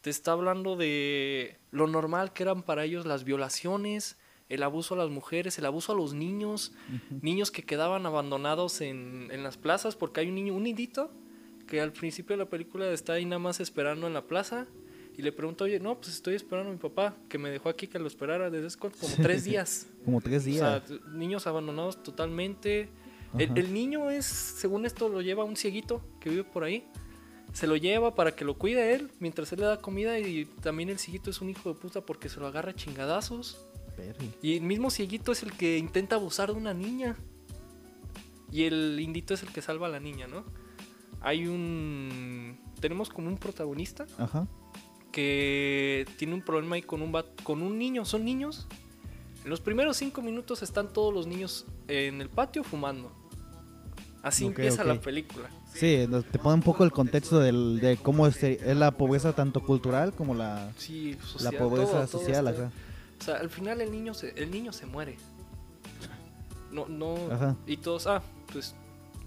Te 0.00 0.08
está 0.08 0.32
hablando 0.32 0.76
de 0.76 1.58
lo 1.70 1.86
normal 1.86 2.32
que 2.32 2.44
eran 2.44 2.62
para 2.62 2.84
ellos 2.84 3.04
las 3.04 3.24
violaciones, 3.24 4.16
el 4.48 4.62
abuso 4.62 4.94
a 4.94 4.98
las 4.98 5.10
mujeres, 5.10 5.58
el 5.58 5.66
abuso 5.66 5.92
a 5.92 5.96
los 5.96 6.14
niños, 6.14 6.72
niños 7.20 7.50
que 7.50 7.62
quedaban 7.62 8.06
abandonados 8.06 8.80
en, 8.80 9.28
en 9.30 9.42
las 9.42 9.58
plazas 9.58 9.96
porque 9.96 10.20
hay 10.20 10.28
un 10.28 10.36
niño, 10.36 10.54
un 10.54 10.62
nidito, 10.62 11.10
que 11.66 11.82
al 11.82 11.92
principio 11.92 12.36
de 12.36 12.44
la 12.44 12.48
película 12.48 12.90
está 12.90 13.14
ahí 13.14 13.26
nada 13.26 13.38
más 13.38 13.60
esperando 13.60 14.06
en 14.06 14.14
la 14.14 14.26
plaza 14.26 14.66
y 15.16 15.22
le 15.22 15.32
pregunta, 15.32 15.64
oye, 15.64 15.78
no, 15.80 15.94
pues 15.96 16.08
estoy 16.14 16.34
esperando 16.34 16.70
a 16.70 16.72
mi 16.72 16.78
papá, 16.78 17.14
que 17.28 17.38
me 17.38 17.50
dejó 17.50 17.68
aquí 17.68 17.86
que 17.86 17.98
lo 17.98 18.06
esperara 18.06 18.50
desde 18.50 18.66
hace 18.66 18.78
como 18.78 18.92
tres 19.22 19.44
días. 19.44 19.86
Como 20.04 20.20
tres 20.20 20.42
O 20.42 20.46
días. 20.46 20.58
sea, 20.60 20.84
t- 20.84 21.00
niños 21.12 21.46
abandonados 21.46 22.02
totalmente. 22.02 22.88
El, 23.38 23.72
niño 23.74 24.10
es, 24.10 24.26
según 24.26 24.86
esto, 24.86 25.08
lo 25.08 25.20
lleva 25.20 25.42
un 25.42 25.56
cieguito 25.56 26.00
que 26.20 26.30
vive 26.30 26.44
por 26.44 26.62
ahí. 26.62 26.86
Se 27.52 27.66
lo 27.66 27.74
lleva 27.76 28.14
para 28.14 28.32
que 28.36 28.44
lo 28.44 28.56
cuide 28.58 28.94
él 28.94 29.10
mientras 29.18 29.52
él 29.52 29.60
le 29.60 29.66
da 29.66 29.78
comida 29.80 30.18
y 30.20 30.44
también 30.62 30.88
el 30.88 30.98
cieguito 30.98 31.30
es 31.30 31.40
un 31.40 31.50
hijo 31.50 31.72
de 31.72 31.78
puta 31.80 32.00
porque 32.00 32.28
se 32.28 32.38
lo 32.40 32.46
agarra 32.46 32.70
a 32.70 32.74
chingadazos. 32.74 33.64
Perry. 33.96 34.30
Y 34.42 34.56
el 34.56 34.62
mismo 34.62 34.90
cieguito 34.90 35.32
es 35.32 35.42
el 35.42 35.52
que 35.52 35.78
intenta 35.78 36.16
abusar 36.16 36.52
de 36.52 36.58
una 36.58 36.74
niña. 36.74 37.16
Y 38.52 38.64
el 38.64 38.98
indito 39.00 39.34
es 39.34 39.42
el 39.42 39.50
que 39.52 39.62
salva 39.62 39.86
a 39.88 39.90
la 39.90 40.00
niña, 40.00 40.26
¿no? 40.28 40.44
Hay 41.20 41.46
un... 41.48 42.56
Tenemos 42.80 43.08
como 43.08 43.28
un 43.28 43.38
protagonista 43.38 44.06
Ajá. 44.18 44.46
Que 45.14 46.06
tiene 46.18 46.34
un 46.34 46.42
problema 46.42 46.74
ahí 46.74 46.82
con 46.82 47.00
un, 47.00 47.12
bat- 47.12 47.40
con 47.44 47.62
un 47.62 47.78
niño. 47.78 48.04
Son 48.04 48.24
niños. 48.24 48.66
En 49.44 49.50
los 49.50 49.60
primeros 49.60 49.96
cinco 49.96 50.22
minutos 50.22 50.62
están 50.64 50.92
todos 50.92 51.14
los 51.14 51.28
niños 51.28 51.66
en 51.86 52.20
el 52.20 52.28
patio 52.28 52.64
fumando. 52.64 53.12
Así 54.22 54.46
empieza 54.46 54.82
la 54.82 55.00
película. 55.00 55.48
Sí, 55.72 56.08
te 56.32 56.38
pone 56.40 56.54
un 56.54 56.62
poco 56.62 56.82
el 56.82 56.90
contexto 56.90 57.38
del, 57.38 57.78
de 57.78 57.96
cómo 57.96 58.26
es, 58.26 58.42
es 58.42 58.76
la 58.76 58.90
pobreza 58.96 59.32
tanto 59.34 59.62
cultural 59.62 60.12
como 60.14 60.34
la, 60.34 60.72
Sí, 60.76 61.16
la 61.40 61.52
pobreza 61.52 61.92
todo- 61.92 62.06
todo 62.06 62.20
social 62.20 62.48
acá. 62.48 62.72
O 63.20 63.24
sea, 63.24 63.36
al 63.36 63.50
final 63.50 63.80
el 63.82 63.92
niño 63.92 64.14
se, 64.14 64.30
el 64.30 64.50
niño 64.50 64.72
se 64.72 64.86
muere. 64.86 65.16
No, 66.72 66.88
no. 66.88 67.14
Ajá. 67.30 67.56
Y 67.66 67.76
todos, 67.76 68.06
ah, 68.08 68.20
pues 68.52 68.74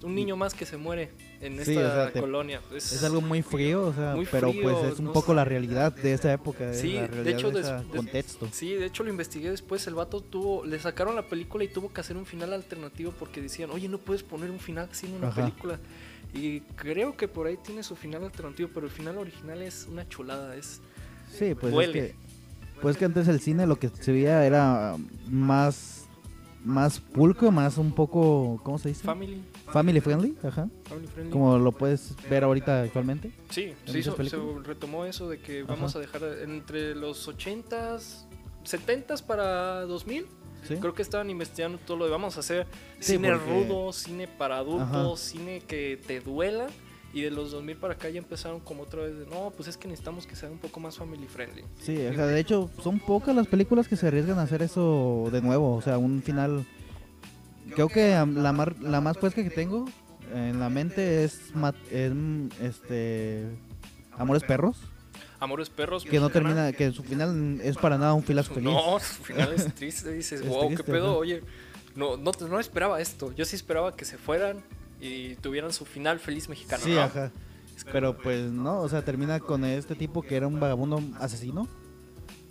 un 0.03 0.13
niño 0.15 0.35
más 0.35 0.53
que 0.53 0.65
se 0.65 0.75
muere 0.77 1.11
en 1.41 1.53
esta 1.59 1.65
Sí, 1.65 1.77
o 1.77 1.81
sea, 1.81 2.11
te- 2.11 2.19
colonia. 2.19 2.61
Es, 2.73 2.91
Es 2.93 3.03
algo 3.03 3.21
muy 3.21 3.41
frío, 3.41 3.87
o 3.87 3.93
sea, 3.93 4.15
Muy 4.15 4.25
pero 4.31 4.49
frío, 4.51 4.63
pues 4.63 4.93
es 4.93 4.99
un 4.99 5.05
no 5.05 5.13
poco 5.13 5.31
sé. 5.31 5.35
la 5.35 5.45
realidad 5.45 5.91
de 5.93 6.13
esa 6.13 6.33
época, 6.33 6.71
es 6.71 6.79
Sí, 6.81 6.93
la 6.93 7.07
de 7.07 7.31
hecho, 7.31 7.51
de 7.51 7.61
ese 7.61 7.75
contexto. 7.95 8.47
Sí, 8.51 8.73
de 8.73 8.85
hecho 8.85 9.03
lo 9.03 9.09
investigué 9.09 9.49
después. 9.51 9.85
El 9.87 9.95
vato 9.95 10.21
tuvo, 10.21 10.65
le 10.65 10.79
sacaron 10.79 11.15
la 11.15 11.27
película 11.27 11.63
y 11.63 11.67
tuvo 11.67 11.91
que 11.93 12.01
hacer 12.01 12.17
un 12.17 12.25
final 12.25 12.53
alternativo 12.53 13.13
porque 13.17 13.41
decían, 13.41 13.69
oye, 13.71 13.87
no 13.87 13.97
puedes 13.97 14.23
poner 14.23 14.49
un 14.51 14.59
final 14.59 14.89
así 14.91 15.05
en 15.05 15.13
una 15.15 15.27
Ajá. 15.29 15.41
película. 15.45 15.79
Y 16.33 16.59
creo 16.75 17.15
que 17.15 17.27
por 17.27 17.47
ahí 17.47 17.57
tiene 17.57 17.83
su 17.83 17.95
final 17.95 18.23
alternativo, 18.23 18.69
pero 18.73 18.85
el 18.85 18.91
final 18.91 19.17
original 19.17 19.61
es 19.61 19.87
una 19.89 20.07
chulada. 20.09 20.55
Es 20.55 20.81
Sí, 21.37 21.55
pues 21.55 21.73
Duele. 21.73 21.99
es 21.99 22.05
que 22.11 22.15
pues 22.81 22.95
que 22.95 23.05
antes 23.05 23.27
el 23.27 23.39
cine 23.39 23.65
lo 23.65 23.79
que 23.79 23.89
se 23.89 24.11
veía 24.11 24.45
era 24.45 24.95
más 25.27 25.96
más 26.67 26.99
pulco, 26.99 27.51
más 27.51 27.77
un 27.77 27.91
poco, 27.93 28.59
¿cómo 28.63 28.77
se 28.77 28.89
dice? 28.89 29.03
family, 29.03 29.41
Family 29.67 29.99
friendly, 30.01 30.37
ajá. 30.43 30.67
family 30.83 31.07
friendly. 31.07 31.31
Como 31.31 31.57
lo 31.57 31.71
puedes 31.71 32.13
ver 32.29 32.43
ahorita 32.43 32.81
actualmente. 32.83 33.31
Sí, 33.49 33.73
se, 33.85 33.99
hizo- 33.99 34.15
se 34.15 34.37
retomó 34.63 35.05
eso 35.05 35.29
de 35.29 35.39
que 35.39 35.61
Ajá. 35.61 35.73
vamos 35.73 35.95
a 35.95 35.99
dejar 35.99 36.21
entre 36.43 36.93
los 36.95 37.27
80s, 37.27 38.25
70s 38.65 39.21
para 39.23 39.81
2000. 39.83 40.25
Sí. 40.67 40.75
Creo 40.75 40.93
que 40.93 41.01
estaban 41.01 41.29
investigando 41.29 41.77
todo 41.77 41.97
lo 41.97 42.05
de 42.05 42.11
vamos 42.11 42.35
a 42.35 42.41
hacer 42.41 42.67
Sí, 42.99 43.13
cine 43.13 43.31
porque- 43.31 43.45
rudo, 43.67 43.93
cine 43.93 44.27
para 44.27 44.57
adultos, 44.57 44.89
Ajá. 44.89 45.15
cine 45.17 45.61
que 45.61 46.01
te 46.05 46.19
duela. 46.19 46.67
Y 47.13 47.21
de 47.21 47.31
los 47.31 47.51
2000 47.51 47.77
para 47.77 47.93
acá 47.93 48.09
ya 48.09 48.19
empezaron 48.19 48.59
como 48.59 48.83
otra 48.83 49.01
vez 49.01 49.17
de, 49.17 49.25
no, 49.25 49.51
pues 49.55 49.67
es 49.69 49.77
que 49.77 49.87
necesitamos 49.87 50.27
que 50.27 50.35
sea 50.35 50.49
un 50.51 50.59
poco 50.59 50.79
más 50.79 50.97
family 50.97 51.25
friendly. 51.27 51.63
Sí, 51.81 51.95
o 52.05 52.13
sea, 52.13 52.25
de 52.27 52.39
hecho 52.39 52.69
son 52.83 52.99
pocas 52.99 53.35
las 53.35 53.47
películas 53.47 53.87
que 53.87 53.95
se 53.95 54.07
arriesgan 54.07 54.37
a 54.39 54.43
hacer 54.43 54.61
eso 54.61 55.29
de 55.31 55.41
nuevo, 55.41 55.75
o 55.75 55.81
sea, 55.81 55.97
un 55.97 56.21
final 56.21 56.65
creo 57.73 57.87
que 57.89 58.11
la 58.11 58.51
mar- 58.53 58.75
la 58.81 59.01
más 59.01 59.17
fresca 59.17 59.43
que 59.43 59.49
tengo 59.49 59.85
en 60.33 60.59
la 60.59 60.69
mente 60.69 61.23
es, 61.23 61.41
es, 61.91 62.11
este 62.61 63.45
Amores 64.17 64.43
Perros, 64.43 64.77
Amores 65.39 65.69
Perros. 65.69 66.03
que 66.03 66.19
no 66.19 66.29
termina 66.29 66.71
que 66.73 66.91
su 66.91 67.03
final 67.03 67.59
es 67.63 67.77
para 67.77 67.97
nada 67.97 68.13
un 68.13 68.23
final 68.23 68.43
Su- 68.43 68.53
feliz. 68.55 68.69
No, 68.69 68.99
su 68.99 69.23
final 69.23 69.53
es 69.53 69.73
triste. 69.75 70.11
Dices, 70.11 70.41
Es 70.43 70.47
wow, 70.47 70.65
triste, 70.67 70.83
qué 70.83 70.91
pedo. 70.91 71.09
ajá. 71.11 71.17
Oye, 71.17 71.43
no, 71.95 72.17
no, 72.17 72.31
no 72.49 72.59
esperaba 72.59 72.99
esto. 73.01 73.31
Yo 73.33 73.45
sí 73.45 73.55
esperaba 73.55 73.95
que 73.95 74.05
se 74.05 74.17
fueran 74.17 74.57
y 75.01 75.35
tuvieran 75.35 75.71
su 75.73 75.85
final 75.85 76.19
feliz 76.19 76.49
mexicano. 76.49 76.83
Sí, 76.83 76.91
¿no? 76.93 77.01
ajá. 77.01 77.31
Pero 77.91 78.17
pues 78.17 78.51
no, 78.51 78.79
o 78.81 78.89
sea, 78.89 79.03
termina 79.05 79.39
con 79.39 79.63
este 79.63 79.93
tipo 79.95 80.21
que 80.23 80.35
era 80.35 80.47
un 80.47 80.59
vagabundo 80.59 80.99
asesino 81.19 81.67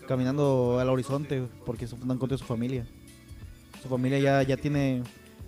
caminando 0.07 0.79
al 0.79 0.89
horizonte 0.89 1.43
porque 1.65 1.87
se 1.87 1.97
fundan 1.97 2.19
contra 2.19 2.39
su 2.39 2.45
familia. 2.45 2.87
Su 3.83 3.89
familia 3.89 4.19
ya, 4.21 4.43
ya 4.43 4.57
tiene 4.57 5.03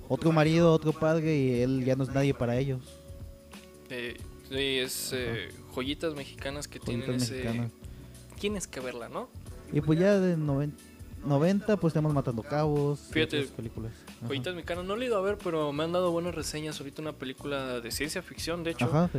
otro 0.08 0.32
marido, 0.32 0.72
otro 0.72 0.92
padre 0.92 1.36
y 1.36 1.60
él 1.60 1.84
ya 1.84 1.94
no 1.94 2.02
es 2.02 2.10
nadie 2.10 2.34
para 2.34 2.56
ellos. 2.56 2.80
Eh, 3.90 4.16
sí, 4.48 4.78
es 4.78 5.12
eh, 5.14 5.48
joyitas 5.74 6.14
mexicanas 6.14 6.66
que 6.66 6.80
tienen 6.80 7.06
Joyitas 7.06 7.22
ese. 7.30 7.34
mexicanas. 7.44 7.72
Tienes 8.40 8.66
que 8.66 8.80
verla, 8.80 9.08
¿no? 9.08 9.28
Y 9.72 9.80
pues 9.80 9.98
ya 9.98 10.18
de 10.18 10.36
noven- 10.36 10.74
90 11.24 11.76
pues 11.78 11.90
estamos 11.92 12.12
Matando 12.14 12.42
Cabos. 12.42 13.00
Fíjate, 13.10 13.42
películas. 13.44 13.92
Joyitas 14.26 14.54
mexicanas. 14.54 14.84
No 14.84 14.96
le 14.96 15.04
he 15.04 15.08
ido 15.08 15.18
a 15.18 15.20
ver, 15.22 15.38
pero 15.42 15.72
me 15.72 15.84
han 15.84 15.92
dado 15.92 16.10
buenas 16.10 16.34
reseñas. 16.34 16.78
Ahorita 16.80 17.02
una 17.02 17.12
película 17.12 17.80
de 17.80 17.90
ciencia 17.90 18.22
ficción, 18.22 18.64
de 18.64 18.70
hecho, 18.72 18.86
Ajá, 18.86 19.10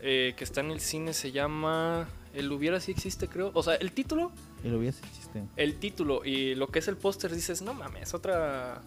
eh, 0.00 0.34
que 0.36 0.44
está 0.44 0.60
en 0.60 0.70
el 0.70 0.80
cine, 0.80 1.12
se 1.12 1.32
llama. 1.32 2.08
El 2.34 2.50
hubiera 2.52 2.78
sí 2.80 2.92
existe, 2.92 3.28
creo. 3.28 3.50
O 3.54 3.62
sea, 3.62 3.74
el 3.76 3.92
título 3.92 4.30
lo 4.62 4.78
vi 4.78 4.88
ese 4.88 5.02
chiste. 5.14 5.44
el 5.56 5.78
título 5.78 6.24
y 6.24 6.54
lo 6.54 6.68
que 6.68 6.78
es 6.78 6.88
el 6.88 6.96
póster 6.96 7.34
dices, 7.34 7.62
no 7.62 7.74
mames, 7.74 8.14
otra. 8.14 8.82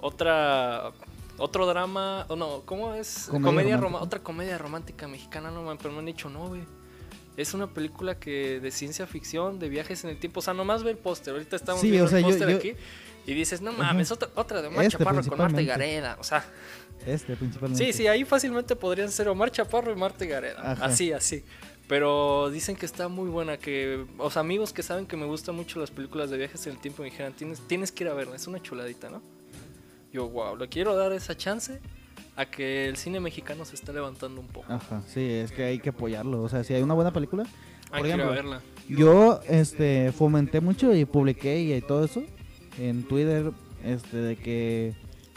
Otra. 0.00 0.92
Otro 1.38 1.66
drama. 1.66 2.26
O 2.28 2.36
no, 2.36 2.62
¿cómo 2.66 2.94
es? 2.94 3.28
Comedia 3.30 3.46
Comedia, 3.50 3.76
romántica. 3.76 3.80
roma- 3.80 4.02
Otra 4.04 4.22
comedia 4.22 4.58
romántica 4.58 5.08
mexicana, 5.08 5.50
no 5.50 5.62
mames, 5.62 5.78
pero 5.82 5.92
me 5.94 6.00
han 6.00 6.06
dicho, 6.06 6.28
no, 6.28 6.48
güey. 6.48 6.62
Es 7.36 7.54
una 7.54 7.68
película 7.68 8.18
que 8.18 8.60
de 8.60 8.70
ciencia 8.70 9.06
ficción, 9.06 9.58
de 9.58 9.68
viajes 9.68 10.04
en 10.04 10.10
el 10.10 10.18
tiempo. 10.18 10.40
O 10.40 10.42
sea, 10.42 10.52
nomás 10.54 10.82
ve 10.82 10.90
el 10.90 10.98
póster. 10.98 11.32
Ahorita 11.34 11.56
estamos 11.56 11.80
Sí, 11.80 11.88
viendo 11.90 12.06
o 12.06 12.08
sea, 12.08 12.18
el 12.18 12.24
póster 12.24 12.48
yo- 12.50 12.56
aquí. 12.56 12.74
Y 13.26 13.34
dices, 13.34 13.60
no 13.60 13.72
mames, 13.72 14.10
otra, 14.10 14.28
otra 14.34 14.60
de 14.62 14.68
Omar 14.68 14.84
Este, 14.84 14.98
Chaparro 14.98 15.20
con 15.22 15.38
Marta 15.38 15.54
principalmente. 15.56 15.64
Gareda. 16.00 16.16
O 16.20 16.24
sea, 16.24 16.44
Este 17.06 17.36
principalmente. 17.36 17.84
sí, 17.84 17.92
sí, 17.92 18.06
ahí 18.06 18.24
fácilmente 18.24 18.74
podrían 18.76 19.10
ser 19.10 19.28
Omar 19.28 19.50
Chaparro 19.52 19.92
y 19.92 19.96
Marta 19.96 20.24
Gareda. 20.24 20.72
Ajá. 20.72 20.86
Así, 20.86 21.12
así. 21.12 21.44
Pero 21.86 22.50
dicen 22.50 22.76
que 22.76 22.86
está 22.86 23.08
muy 23.08 23.28
buena, 23.28 23.56
que 23.58 24.04
sea, 24.30 24.40
amigos 24.40 24.72
que 24.72 24.82
saben 24.82 25.06
que 25.06 25.16
me 25.16 25.26
gustan 25.26 25.54
mucho 25.54 25.78
las 25.80 25.90
películas 25.90 26.30
de 26.30 26.38
viajes 26.38 26.66
en 26.66 26.74
el 26.74 26.78
tiempo 26.80 27.02
me 27.02 27.10
dijeron, 27.10 27.32
tienes, 27.32 27.60
tienes 27.66 27.90
que 27.92 28.04
ir 28.04 28.10
a 28.10 28.14
verla, 28.14 28.36
es 28.36 28.46
una 28.46 28.60
chuladita, 28.62 29.10
¿no? 29.10 29.22
Yo, 30.12 30.28
wow, 30.28 30.56
le 30.56 30.68
quiero 30.68 30.94
dar 30.96 31.12
esa 31.12 31.36
chance 31.36 31.80
a 32.40 32.46
que 32.46 32.88
el 32.88 32.96
cine 32.96 33.20
mexicano 33.20 33.66
se 33.66 33.74
está 33.74 33.92
levantando 33.92 34.40
un 34.40 34.46
poco. 34.46 34.72
Ajá, 34.72 35.02
sí, 35.06 35.20
es 35.20 35.52
que 35.52 35.62
hay 35.64 35.78
que 35.78 35.90
apoyarlo. 35.90 36.42
O 36.42 36.48
sea, 36.48 36.64
si 36.64 36.72
hay 36.72 36.82
una 36.82 36.94
buena 36.94 37.12
película. 37.12 37.44
Hay 37.90 38.00
por 38.00 38.02
que 38.02 38.08
ejemplo, 38.08 38.30
verla. 38.30 38.62
Yo 38.88 39.40
este 39.46 40.10
fomenté 40.12 40.60
mucho 40.60 40.94
y 40.94 41.04
publiqué 41.04 41.60
y 41.60 41.80
todo 41.82 42.04
eso 42.04 42.22
en 42.78 43.02
Twitter 43.02 43.52
este 43.84 44.16
de 44.16 44.36
que 44.36 44.94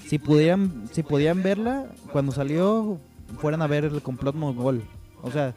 si 0.08 0.18
pudieran 0.18 0.88
si 0.92 1.04
podían 1.04 1.44
verla 1.44 1.88
cuando 2.12 2.32
salió 2.32 3.00
fueran 3.39 3.62
a 3.62 3.68
ver 3.68 3.84
el 3.84 4.02
complot 4.02 4.36
mongol. 4.36 4.82
O 5.22 5.32
sea, 5.32 5.54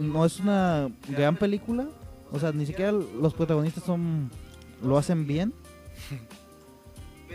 no 0.00 0.24
es 0.24 0.40
una 0.40 0.88
gran 1.08 1.36
película, 1.36 1.88
o 2.32 2.38
sea, 2.38 2.52
ni 2.52 2.64
siquiera 2.64 2.92
los 2.92 3.34
protagonistas 3.34 3.84
son 3.84 4.30
lo 4.82 4.96
hacen 4.96 5.26
bien. 5.26 5.52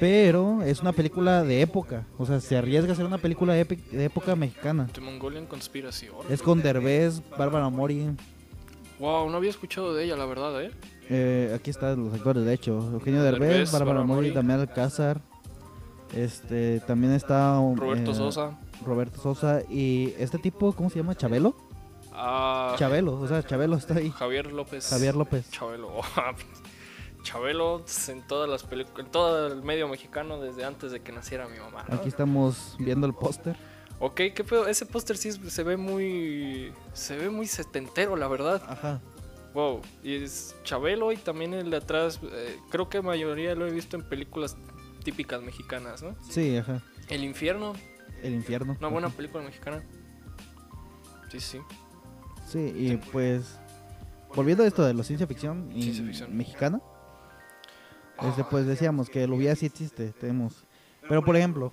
pero 0.02 0.64
es 0.64 0.82
una 0.82 0.94
película 0.94 1.44
de 1.44 1.62
época. 1.62 2.08
O 2.18 2.26
sea, 2.26 2.40
se 2.40 2.58
arriesga 2.58 2.92
a 2.92 2.96
ser 2.96 3.06
una 3.06 3.20
película 3.20 3.54
de, 3.54 3.68
época 4.04 4.36
mexicana. 4.36 4.90
The 4.92 5.00
Mongolian 5.00 5.46
Conspiracy. 5.46 6.08
Es 6.28 6.42
con 6.42 6.64
Derbez, 6.64 7.22
Bárbara 7.38 7.70
Mori. 7.70 8.10
Wow, 8.98 9.30
no 9.30 9.38
había 9.38 9.52
escuchado 9.52 9.94
de 9.94 10.06
ella, 10.06 10.16
la 10.16 10.26
verdad, 10.26 10.60
¿eh? 10.60 10.72
eh, 11.08 11.54
aquí 11.56 11.70
están 11.70 12.04
los 12.04 12.16
actores, 12.16 12.44
de 12.44 12.52
hecho. 12.52 12.80
Eugenio 12.94 13.22
Derbez, 13.22 13.50
Derbez, 13.50 13.72
Bárbara 13.72 14.00
Mori, 14.02 14.16
Mori. 14.16 14.32
Damián 14.32 14.62
Alcázar. 14.62 15.22
Este, 16.16 16.80
también 16.80 17.14
está 17.14 17.58
Roberto 17.76 18.10
eh, 18.10 18.16
Sosa. 18.16 18.60
Roberto 18.84 19.22
Sosa 19.22 19.62
y 19.70 20.16
este 20.18 20.40
tipo, 20.40 20.74
¿cómo 20.74 20.90
se 20.90 20.96
llama? 20.98 21.14
Chabelo. 21.14 21.56
Ah, 22.12 22.74
Chabelo, 22.80 23.20
o 23.20 23.28
sea, 23.28 23.44
Chabelo 23.44 23.76
está 23.76 23.98
ahí. 23.98 24.10
Javier 24.10 24.52
López. 24.52 24.90
Javier 24.90 25.16
López. 25.16 25.48
Chabelo. 25.52 25.92
Chabelo 27.23 27.84
en 28.07 28.21
todas 28.27 28.49
las 28.49 28.63
películas, 28.63 29.05
en 29.05 29.12
todo 29.12 29.47
el 29.47 29.62
medio 29.63 29.88
mexicano 29.88 30.39
desde 30.41 30.63
antes 30.65 30.91
de 30.91 31.01
que 31.01 31.12
naciera 31.12 31.47
mi 31.47 31.57
mamá. 31.60 31.86
¿no? 31.88 31.95
Aquí 31.95 32.10
estamos 32.10 32.75
viendo 32.79 33.05
el 33.07 33.13
póster. 33.13 33.55
Ok, 33.99 34.15
qué 34.36 34.43
pedo. 34.43 34.67
Ese 34.67 34.86
póster 34.86 35.17
sí 35.17 35.31
se 35.31 35.63
ve 35.63 35.77
muy. 35.77 36.73
Se 36.93 37.15
ve 37.17 37.29
muy 37.29 37.45
setentero, 37.47 38.15
la 38.15 38.27
verdad. 38.27 38.62
Ajá. 38.67 38.99
Wow. 39.53 39.81
Y 40.03 40.15
es 40.23 40.55
Chabelo 40.63 41.12
y 41.12 41.17
también 41.17 41.53
el 41.53 41.69
de 41.69 41.77
atrás. 41.77 42.19
eh, 42.23 42.57
creo 42.69 42.89
que 42.89 43.01
mayoría 43.01 43.53
lo 43.53 43.67
he 43.67 43.71
visto 43.71 43.95
en 43.97 44.03
películas 44.03 44.57
típicas 45.03 45.41
mexicanas, 45.41 46.01
¿no? 46.01 46.15
Sí, 46.29 46.57
ajá. 46.57 46.81
El 47.10 47.23
infierno, 47.23 47.73
El 48.23 48.34
infierno. 48.34 48.75
una 48.79 48.88
buena 48.88 49.07
Ajá. 49.07 49.17
película 49.17 49.43
mexicana. 49.43 49.84
Sí, 51.29 51.39
sí. 51.39 51.62
Sí, 52.47 52.60
y 52.75 52.97
pues 53.12 53.57
volviendo 54.36 54.63
a 54.63 54.67
esto 54.67 54.84
de 54.84 54.93
la 54.93 55.03
ciencia 55.03 55.27
ficción, 55.27 55.69
y 55.73 55.84
Ciencia 55.84 56.05
ficción. 56.05 56.36
mexicana, 56.38 56.81
este, 58.23 58.43
pues 58.43 58.65
decíamos 58.65 59.10
que 59.10 59.23
el 59.23 59.31
hubiera 59.34 59.55
sí 59.55 59.65
existe, 59.65 60.13
tenemos. 60.19 60.63
Pero 61.07 61.23
por 61.23 61.36
ejemplo, 61.36 61.71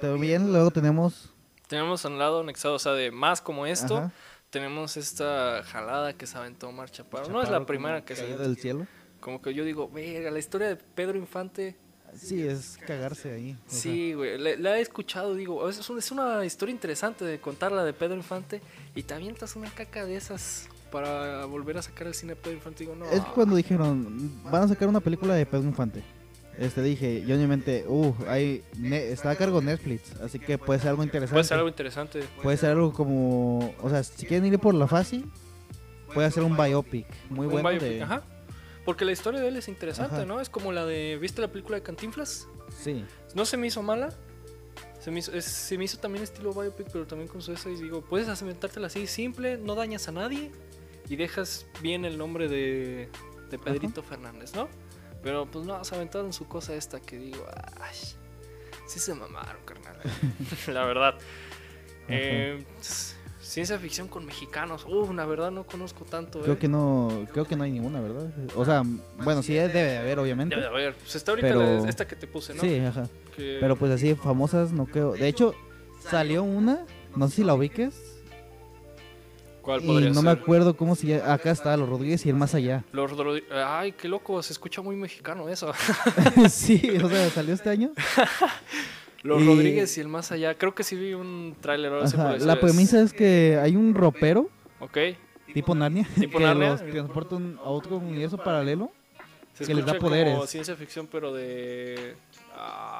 también 0.00 0.52
luego 0.52 0.70
tenemos 0.70 1.32
Tenemos 1.68 2.04
al 2.04 2.18
lado 2.18 2.40
anexado, 2.40 2.74
o 2.74 2.78
sea, 2.78 2.92
de 2.92 3.10
más 3.10 3.40
como 3.40 3.66
esto, 3.66 3.98
ajá, 3.98 4.12
tenemos 4.50 4.96
esta 4.96 5.62
jalada 5.64 6.12
que 6.12 6.26
se 6.26 6.38
aventó 6.38 6.68
Omar 6.68 6.90
Chaparro. 6.90 7.28
No 7.28 7.42
es 7.42 7.50
la 7.50 7.66
primera 7.66 8.04
que 8.04 8.16
se 8.16 8.36
del 8.36 8.56
cielo. 8.56 8.86
Como 9.20 9.42
que 9.42 9.52
yo 9.54 9.64
digo, 9.64 9.88
verga, 9.88 10.30
la 10.30 10.38
historia 10.38 10.68
de 10.68 10.76
Pedro 10.76 11.18
Infante. 11.18 11.76
Sí, 12.14 12.46
es 12.46 12.78
cagarse 12.86 13.32
ahí. 13.32 13.58
Sí, 13.66 14.14
güey, 14.14 14.38
la, 14.38 14.56
la 14.56 14.78
he 14.78 14.80
escuchado, 14.80 15.34
digo, 15.34 15.68
es, 15.68 15.78
es 15.90 16.10
una 16.10 16.44
historia 16.44 16.72
interesante 16.72 17.24
de 17.24 17.40
contarla 17.40 17.84
de 17.84 17.92
Pedro 17.92 18.14
Infante 18.14 18.62
y 18.94 19.02
te 19.02 19.12
avientas 19.12 19.56
una 19.56 19.68
caca 19.70 20.06
de 20.06 20.16
esas 20.16 20.68
para 20.96 21.44
volver 21.44 21.76
a 21.76 21.82
sacar 21.82 22.06
el 22.06 22.14
cine 22.14 22.34
de 22.34 22.36
Pedro 22.40 22.56
Infante. 22.56 22.84
Digo, 22.84 22.96
no. 22.96 23.04
Es 23.06 23.20
que 23.20 23.30
cuando 23.34 23.54
dijeron, 23.54 24.32
van 24.50 24.62
a 24.62 24.68
sacar 24.68 24.88
una 24.88 25.00
película 25.00 25.34
de 25.34 25.44
Pedro 25.44 25.64
Infante. 25.64 26.02
Este 26.58 26.80
dije, 26.82 27.22
yo 27.26 27.34
en 27.34 27.42
mi 27.42 27.46
mente, 27.46 27.84
uh, 27.86 28.14
hay 28.28 28.62
ne- 28.78 29.10
está 29.10 29.28
a 29.28 29.36
cargo 29.36 29.60
Netflix, 29.60 30.18
así 30.22 30.38
que 30.38 30.56
puede 30.56 30.80
ser 30.80 30.88
algo 30.88 31.02
interesante. 31.04 31.34
Puede 31.34 31.44
ser 31.44 31.56
algo 31.58 31.68
interesante. 31.68 32.24
Puede 32.42 32.56
ser 32.56 32.70
algo 32.70 32.94
como, 32.94 33.74
o 33.82 33.90
sea, 33.90 34.02
si 34.02 34.24
quieren 34.24 34.50
ir 34.50 34.58
por 34.58 34.72
la 34.74 34.86
fácil, 34.86 35.30
puede 36.14 36.30
ser 36.30 36.44
un 36.44 36.56
biopic 36.56 37.06
muy 37.28 37.44
Un 37.46 37.52
bueno 37.52 37.68
biopic, 37.68 37.88
de 37.88 38.02
Ajá. 38.02 38.22
Porque 38.86 39.04
la 39.04 39.12
historia 39.12 39.40
de 39.40 39.48
él 39.48 39.56
es 39.56 39.68
interesante, 39.68 40.14
Ajá. 40.16 40.24
¿no? 40.24 40.40
Es 40.40 40.48
como 40.48 40.72
la 40.72 40.86
de. 40.86 41.18
¿Viste 41.20 41.42
la 41.42 41.48
película 41.48 41.76
de 41.76 41.82
Cantinflas? 41.82 42.48
Sí. 42.82 43.04
No 43.34 43.44
se 43.44 43.58
me 43.58 43.66
hizo 43.66 43.82
mala. 43.82 44.08
Se 44.98 45.10
me 45.10 45.18
hizo, 45.18 45.32
es- 45.32 45.44
se 45.44 45.76
me 45.76 45.84
hizo 45.84 45.98
también 45.98 46.24
estilo 46.24 46.54
biopic, 46.54 46.86
pero 46.90 47.06
también 47.06 47.28
con 47.28 47.42
su 47.42 47.52
esa. 47.52 47.68
Y 47.68 47.74
digo, 47.74 48.00
puedes 48.00 48.28
inventártela 48.40 48.86
así, 48.86 49.06
simple, 49.06 49.58
no 49.58 49.74
dañas 49.74 50.08
a 50.08 50.12
nadie 50.12 50.50
y 51.08 51.16
dejas 51.16 51.66
bien 51.82 52.04
el 52.04 52.18
nombre 52.18 52.48
de, 52.48 53.08
de 53.50 53.58
Pedrito 53.58 54.02
Fernández, 54.02 54.54
¿no? 54.54 54.68
Pero 55.22 55.46
pues 55.46 55.66
no, 55.66 55.82
se 55.84 55.94
aventaron 55.94 56.32
su 56.32 56.46
cosa 56.46 56.74
esta 56.74 57.00
que 57.00 57.18
digo, 57.18 57.44
ay, 57.80 57.96
sí 58.86 58.98
se 58.98 59.14
mamaron, 59.14 59.62
carnal. 59.64 59.96
la 60.68 60.84
verdad. 60.84 61.14
Eh, 62.08 62.64
ciencia 63.40 63.78
ficción 63.78 64.08
con 64.08 64.24
mexicanos. 64.24 64.84
Uh, 64.84 65.12
la 65.12 65.26
verdad 65.26 65.50
no 65.50 65.64
conozco 65.64 66.04
tanto. 66.04 66.40
Creo 66.42 66.54
eh. 66.54 66.58
que 66.58 66.68
no, 66.68 67.26
creo 67.32 67.44
que 67.44 67.56
no 67.56 67.64
hay 67.64 67.72
ninguna, 67.72 68.00
¿verdad? 68.00 68.30
O 68.54 68.64
sea, 68.64 68.82
bueno, 69.24 69.42
sí 69.42 69.54
debe 69.54 69.72
de 69.72 69.98
haber, 69.98 70.18
obviamente. 70.18 70.54
Debe 70.54 70.68
de 70.68 70.72
haber. 70.72 70.94
Pues 70.94 71.16
está 71.16 71.32
ahorita 71.32 71.48
Pero- 71.48 71.82
la- 71.82 71.88
esta 71.88 72.06
que 72.06 72.16
te 72.16 72.26
puse, 72.26 72.54
¿no? 72.54 72.60
Sí, 72.60 72.78
ajá. 72.78 73.08
Que- 73.34 73.58
Pero 73.60 73.76
pues 73.76 73.92
así 73.92 74.14
famosas 74.14 74.72
no 74.72 74.86
creo. 74.86 75.12
De 75.12 75.28
hecho, 75.28 75.54
salió 76.00 76.42
una, 76.42 76.84
no 77.16 77.28
sé 77.28 77.36
si 77.36 77.44
la 77.44 77.54
ubiques, 77.54 78.15
¿Cuál 79.66 79.82
y 79.82 79.86
podría 79.86 80.10
no 80.10 80.22
me 80.22 80.30
acuerdo 80.30 80.76
cómo 80.76 80.94
se 80.94 81.08
llama. 81.08 81.32
Acá 81.34 81.50
está, 81.50 81.76
Los 81.76 81.88
Rodríguez 81.88 82.24
y 82.24 82.28
el 82.30 82.36
más 82.36 82.54
allá. 82.54 82.84
Los 82.92 83.10
Rodri- 83.10 83.42
Ay, 83.52 83.92
qué 83.92 84.06
loco, 84.08 84.40
se 84.42 84.52
escucha 84.52 84.80
muy 84.80 84.94
mexicano 84.96 85.48
eso. 85.48 85.72
sí, 86.48 86.80
o 87.02 87.08
sea, 87.08 87.28
salió 87.30 87.52
este 87.52 87.68
año. 87.70 87.90
Los 89.22 89.42
Y- 89.42 89.46
Rodríguez 89.46 89.98
y 89.98 90.00
el 90.00 90.06
más 90.08 90.30
allá. 90.30 90.54
Creo 90.56 90.72
que 90.74 90.84
sí 90.84 90.94
vi 90.94 91.14
un 91.14 91.56
tráiler 91.60 91.92
ahora 91.92 92.06
Ajá, 92.06 92.26
por 92.28 92.36
eso 92.36 92.46
La 92.46 92.52
es- 92.52 92.58
premisa 92.60 93.02
es 93.02 93.12
que 93.12 93.58
hay 93.60 93.74
un 93.74 93.92
ropero, 93.94 94.48
Ok. 94.78 94.98
tipo 95.52 95.74
Narnia, 95.74 96.06
Tipo 96.14 96.38
que 96.38 96.44
Narnia. 96.44 96.70
los 96.70 96.80
transporta 96.86 97.34
un- 97.34 97.58
a 97.58 97.68
otro 97.68 97.96
universo 97.96 98.38
paralelo. 98.38 98.92
Se 99.54 99.64
Que 99.64 99.74
les 99.74 99.84
da 99.86 99.94
poderes. 99.98 100.34
como 100.34 100.46
ciencia 100.46 100.76
ficción, 100.76 101.08
pero 101.10 101.32
de. 101.32 102.14
ah, 102.54 102.95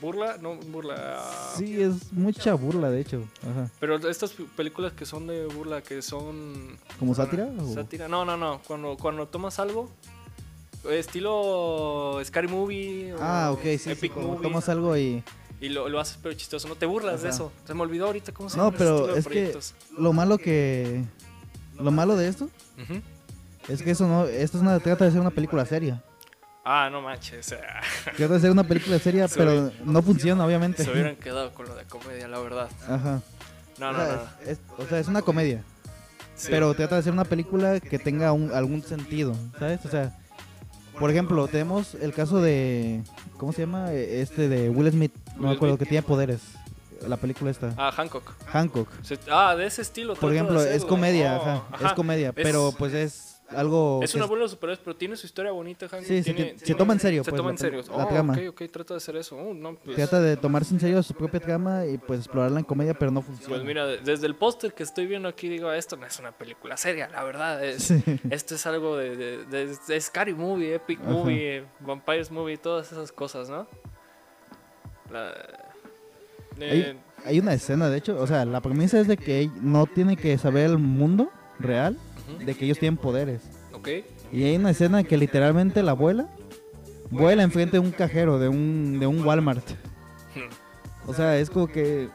burla, 0.00 0.36
no, 0.40 0.56
burla. 0.56 1.18
ah, 1.20 1.54
Sí, 1.56 1.80
es 1.80 2.12
mucha 2.12 2.54
burla, 2.54 2.90
de 2.90 3.00
hecho. 3.00 3.22
Ajá. 3.42 3.70
Pero 3.80 3.96
estas 4.08 4.32
películas 4.56 4.92
que 4.92 5.06
son 5.06 5.26
de 5.26 5.46
burla, 5.46 5.82
que 5.82 6.02
son. 6.02 6.76
¿Como 6.98 7.14
sátira? 7.14 7.48
o- 7.58 7.74
Sátira. 7.74 8.08
No, 8.08 8.24
no, 8.24 8.36
no. 8.36 8.60
Cuando, 8.66 8.96
cuando 8.96 9.26
tomas 9.28 9.58
algo. 9.58 9.90
Estilo 10.88 12.20
Scary 12.24 12.48
Movie. 12.48 13.12
o 13.14 13.18
Ah, 13.20 13.50
ok, 13.52 13.62
sí, 13.62 13.78
sí, 13.78 13.90
Epic 13.90 14.12
como 14.14 14.28
Movie, 14.28 14.42
tomas 14.42 14.68
algo 14.68 14.96
y... 14.96 15.22
Y 15.60 15.68
lo, 15.68 15.88
lo 15.90 16.00
haces 16.00 16.18
pero 16.22 16.34
chistoso. 16.34 16.68
No 16.68 16.74
te 16.76 16.86
burlas 16.86 17.22
de 17.22 17.28
eso. 17.28 17.52
Se 17.66 17.74
me 17.74 17.82
olvidó 17.82 18.06
ahorita 18.06 18.32
cómo 18.32 18.48
se 18.48 18.56
No, 18.56 18.72
llama 18.72 18.76
ese 18.76 18.84
pero 18.84 19.14
es 19.16 19.26
que 19.26 19.58
lo 19.98 20.12
malo 20.14 20.38
que... 20.38 21.04
Lo 21.78 21.90
malo 21.90 22.16
de 22.16 22.28
esto 22.28 22.48
es 23.68 23.82
que 23.82 23.90
eso 23.90 24.06
no... 24.08 24.24
Esto 24.24 24.56
es 24.56 24.62
una, 24.62 24.78
trata 24.80 25.04
de 25.04 25.10
ser 25.10 25.20
una 25.20 25.30
película 25.30 25.66
seria. 25.66 26.02
Ah, 26.64 26.88
no 26.92 27.00
manches. 27.00 27.46
o 27.46 27.48
sea, 27.50 27.80
Trata 28.16 28.34
de 28.34 28.40
ser 28.40 28.50
una 28.50 28.64
película 28.64 28.98
seria, 28.98 29.26
Se 29.28 29.38
pero 29.38 29.72
no 29.84 30.02
funciona, 30.02 30.44
obviamente. 30.44 30.84
Se 30.84 30.90
hubieran 30.92 31.16
quedado 31.16 31.52
con 31.54 31.66
lo 31.66 31.74
de 31.74 31.84
comedia, 31.84 32.28
la 32.28 32.38
verdad. 32.38 32.68
Ajá. 32.88 33.22
No, 33.78 33.88
o, 33.88 33.92
no, 33.92 33.98
sea, 33.98 34.16
no. 34.44 34.50
Es, 34.50 34.58
o 34.78 34.84
sea, 34.86 34.98
es 34.98 35.08
una 35.08 35.22
comedia, 35.22 35.62
Sí. 36.36 36.48
pero 36.50 36.72
trata 36.74 36.96
de 36.96 37.02
ser 37.02 37.12
una 37.12 37.24
película 37.24 37.80
que 37.80 37.98
tenga 37.98 38.32
un- 38.32 38.52
algún 38.52 38.82
sentido, 38.82 39.34
¿sabes? 39.58 39.80
O 39.86 39.88
sea, 39.88 40.18
por 40.98 41.10
ejemplo, 41.10 41.48
tenemos 41.48 41.94
el 41.94 42.12
caso 42.12 42.42
de... 42.42 43.02
¿Cómo 43.38 43.52
se 43.54 43.62
llama? 43.62 43.90
Eh, 43.92 44.20
Este 44.20 44.48
de 44.50 44.68
Will 44.68 44.90
Smith, 44.90 45.14
no 45.36 45.48
me 45.48 45.54
acuerdo, 45.54 45.78
que 45.78 45.86
tiene 45.86 46.02
poderes. 46.02 46.40
La 47.08 47.16
película 47.16 47.50
esta. 47.50 47.72
Ah, 47.78 47.90
Hancock. 47.90 48.34
Hancock. 48.52 48.88
Ah, 49.30 49.56
de 49.56 49.64
ese 49.64 49.80
estilo. 49.80 50.14
Por 50.14 50.28
de 50.30 50.36
ejemplo, 50.36 50.62
es 50.62 50.84
comedia, 50.84 51.38
Oh, 51.38 51.42
ajá, 51.42 51.62
ajá. 51.72 51.86
es 51.86 51.92
comedia, 51.94 52.32
pero 52.34 52.74
pues 52.76 52.92
es 52.92 53.29
algo 53.54 54.00
Es 54.02 54.14
una 54.14 54.26
burla 54.26 54.44
de 54.44 54.50
superhéroes, 54.50 54.80
pero 54.84 54.96
tiene 54.96 55.16
su 55.16 55.26
historia 55.26 55.52
bonita, 55.52 55.88
Hancock. 55.88 56.06
Sí, 56.06 56.22
se 56.22 56.32
tiene, 56.34 56.54
toma 56.76 56.92
en 56.94 57.00
serio, 57.00 57.24
Se 57.24 57.30
pues, 57.30 57.38
toma 57.38 57.50
en 57.50 57.58
serio. 57.58 57.82
la 57.88 58.04
Oh, 58.04 58.08
trama. 58.08 58.32
Ok, 58.34 58.38
ok, 58.50 58.62
trata 58.70 58.94
de 58.94 58.98
hacer 58.98 59.16
eso. 59.16 59.36
Oh, 59.36 59.52
no, 59.54 59.74
pues, 59.76 59.96
trata 59.96 60.20
de 60.20 60.36
tomarse 60.36 60.74
en 60.74 60.80
serio 60.80 61.02
su 61.02 61.14
propia 61.14 61.40
trama 61.40 61.86
y 61.86 61.98
pues 61.98 62.20
explorarla 62.20 62.58
en 62.60 62.64
comedia, 62.64 62.94
pero 62.94 63.10
no 63.10 63.22
funciona. 63.22 63.54
pues 63.54 63.64
mira, 63.64 63.86
de- 63.86 63.98
desde 63.98 64.26
el 64.26 64.34
póster 64.36 64.72
que 64.74 64.82
estoy 64.82 65.06
viendo 65.06 65.28
aquí, 65.28 65.48
digo, 65.48 65.72
esto 65.72 65.96
no 65.96 66.06
es 66.06 66.18
una 66.18 66.32
película 66.32 66.76
seria, 66.76 67.08
la 67.08 67.24
verdad. 67.24 67.64
Es, 67.64 67.82
Sí. 67.84 68.02
Esto 68.30 68.54
es 68.54 68.66
algo 68.66 68.96
de, 68.96 69.16
de, 69.16 69.44
de- 69.46 69.76
de 69.88 70.00
Scary 70.00 70.34
Movie, 70.34 70.74
Epic 70.76 71.00
Ajá. 71.00 71.10
Movie, 71.10 71.64
Vampires 71.80 72.30
Movie, 72.30 72.56
todas 72.58 72.90
esas 72.92 73.10
cosas, 73.12 73.48
¿no? 73.48 73.66
La- 75.10 75.34
eh, 76.60 76.96
Hay 77.24 77.38
una 77.38 77.52
escena, 77.54 77.88
de 77.90 77.98
hecho, 77.98 78.18
o 78.20 78.26
sea, 78.26 78.44
la 78.44 78.60
premisa 78.60 79.00
es 79.00 79.06
de 79.08 79.16
que 79.16 79.50
no 79.60 79.86
tiene 79.86 80.16
que 80.16 80.36
saber 80.38 80.66
el 80.70 80.78
mundo 80.78 81.30
real 81.58 81.96
de 82.38 82.54
que 82.54 82.64
ellos 82.64 82.78
tienen 82.78 82.96
poderes. 82.96 83.42
ok. 83.72 83.88
Y 84.32 84.44
hay 84.44 84.56
una 84.56 84.70
escena 84.70 85.02
que 85.02 85.16
literalmente 85.16 85.82
la 85.82 85.90
abuela 85.92 86.28
vuela 87.10 87.42
enfrente 87.42 87.72
de 87.72 87.78
un 87.80 87.90
cajero 87.90 88.38
de 88.38 88.48
un, 88.48 89.00
de 89.00 89.06
un 89.06 89.24
Walmart. 89.24 89.64
O 91.06 91.14
sea, 91.14 91.36
es 91.38 91.50
como 91.50 91.66
que... 91.66 92.08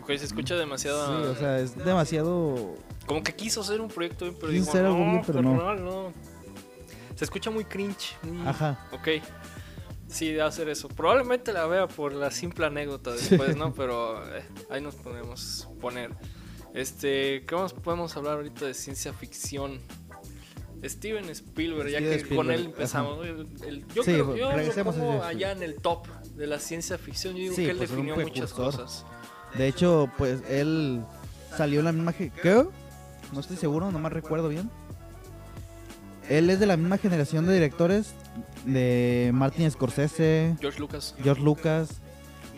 Ok, 0.00 0.06
se 0.16 0.24
escucha 0.26 0.54
demasiado. 0.56 1.24
Sí, 1.24 1.28
o 1.30 1.34
sea, 1.36 1.58
es 1.58 1.76
demasiado... 1.84 2.76
Como 3.06 3.22
que 3.24 3.34
quiso 3.34 3.60
hacer 3.62 3.80
un 3.80 3.88
proyecto 3.88 4.24
bien, 4.26 4.36
pero 4.38 4.52
Quiso 4.52 4.60
dijo, 4.64 4.70
hacer 4.70 4.86
algo 4.86 4.98
no, 4.98 5.10
bien, 5.10 5.22
pero 5.26 5.42
no". 5.42 5.74
no. 5.74 6.12
Se 7.16 7.24
escucha 7.24 7.50
muy 7.50 7.64
cringe. 7.64 8.16
muy- 8.22 8.46
Ajá. 8.46 8.86
Ok. 8.92 9.08
Sí, 10.06 10.30
de 10.32 10.42
hacer 10.42 10.68
eso. 10.68 10.88
Probablemente 10.88 11.52
la 11.52 11.66
vea 11.66 11.88
por 11.88 12.12
la 12.12 12.30
simple 12.30 12.66
anécdota 12.66 13.12
después, 13.12 13.56
¿no? 13.56 13.72
Pero 13.74 14.22
eh, 14.36 14.44
ahí 14.70 14.80
nos 14.80 14.94
podemos 14.94 15.68
poner. 15.80 16.10
Este, 16.74 17.44
¿qué 17.46 17.54
más 17.54 17.72
podemos 17.72 18.16
hablar 18.16 18.34
ahorita 18.34 18.66
de 18.66 18.74
ciencia 18.74 19.12
ficción? 19.12 19.78
Steven 20.84 21.28
Spielberg, 21.28 21.90
ya 21.90 21.98
que 22.00 22.34
con 22.34 22.50
él 22.50 22.66
empezamos. 22.66 23.18
¿no? 23.18 23.22
El- 23.24 23.46
el- 23.66 23.86
yo 23.94 24.02
Sí, 24.02 24.12
creo 24.12 24.34
yo 24.34 24.50
lo 24.52 24.84
pongo 24.84 25.22
allá 25.22 25.52
en 25.52 25.62
el 25.62 25.76
top 25.76 26.08
de 26.34 26.46
la 26.48 26.58
ciencia 26.58 26.98
ficción. 26.98 27.34
Yo 27.34 27.40
digo 27.42 27.54
Sí, 27.54 27.64
que 27.64 27.70
él 27.70 27.76
pues, 27.76 27.90
definió 27.90 28.16
muchas 28.16 28.52
cosas. 28.52 29.06
De 29.56 29.68
hecho, 29.68 30.10
pues 30.18 30.42
él 30.48 31.04
salió 31.56 31.78
en 31.80 31.84
la 31.84 31.92
misma... 31.92 32.12
Creo, 32.14 32.72
no 33.32 33.38
estoy 33.40 33.56
seguro, 33.58 33.92
no 33.92 33.98
me 34.00 34.08
recuerdo 34.08 34.48
bien. 34.48 34.68
Él 36.28 36.50
es 36.50 36.58
de 36.58 36.66
la 36.66 36.76
misma 36.76 36.98
generación 36.98 37.46
de 37.46 37.54
directores 37.54 38.14
de 38.64 39.30
Martin 39.34 39.70
Scorsese, 39.70 40.56
George 40.60 40.80
Lucas. 40.80 41.14
George 41.22 41.42
Lucas. 41.42 42.00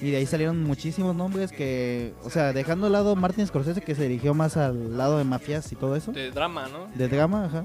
Y 0.05 0.11
de 0.11 0.19
ahí 0.19 0.27
salieron 0.27 0.63
muchísimos 0.63 1.17
nombres 1.17 1.51
que, 1.51 2.13
o 2.25 2.29
sea, 2.29 2.53
dejando 2.53 2.89
al 2.89 2.93
lado 2.93 3.17
Martin 3.17 3.47
Scorsese 3.47 3.81
que 3.81 3.95
se 3.95 4.03
dirigió 4.03 4.35
más 4.35 4.59
al 4.59 4.99
lado 4.99 5.17
de 5.17 5.25
mafias 5.25 5.73
y 5.73 5.77
todo 5.77 5.97
eso, 5.97 6.13
De 6.13 6.31
drama, 6.31 6.69
¿no? 6.69 6.89
de 6.95 7.09
drama, 7.09 7.47
ajá. 7.47 7.65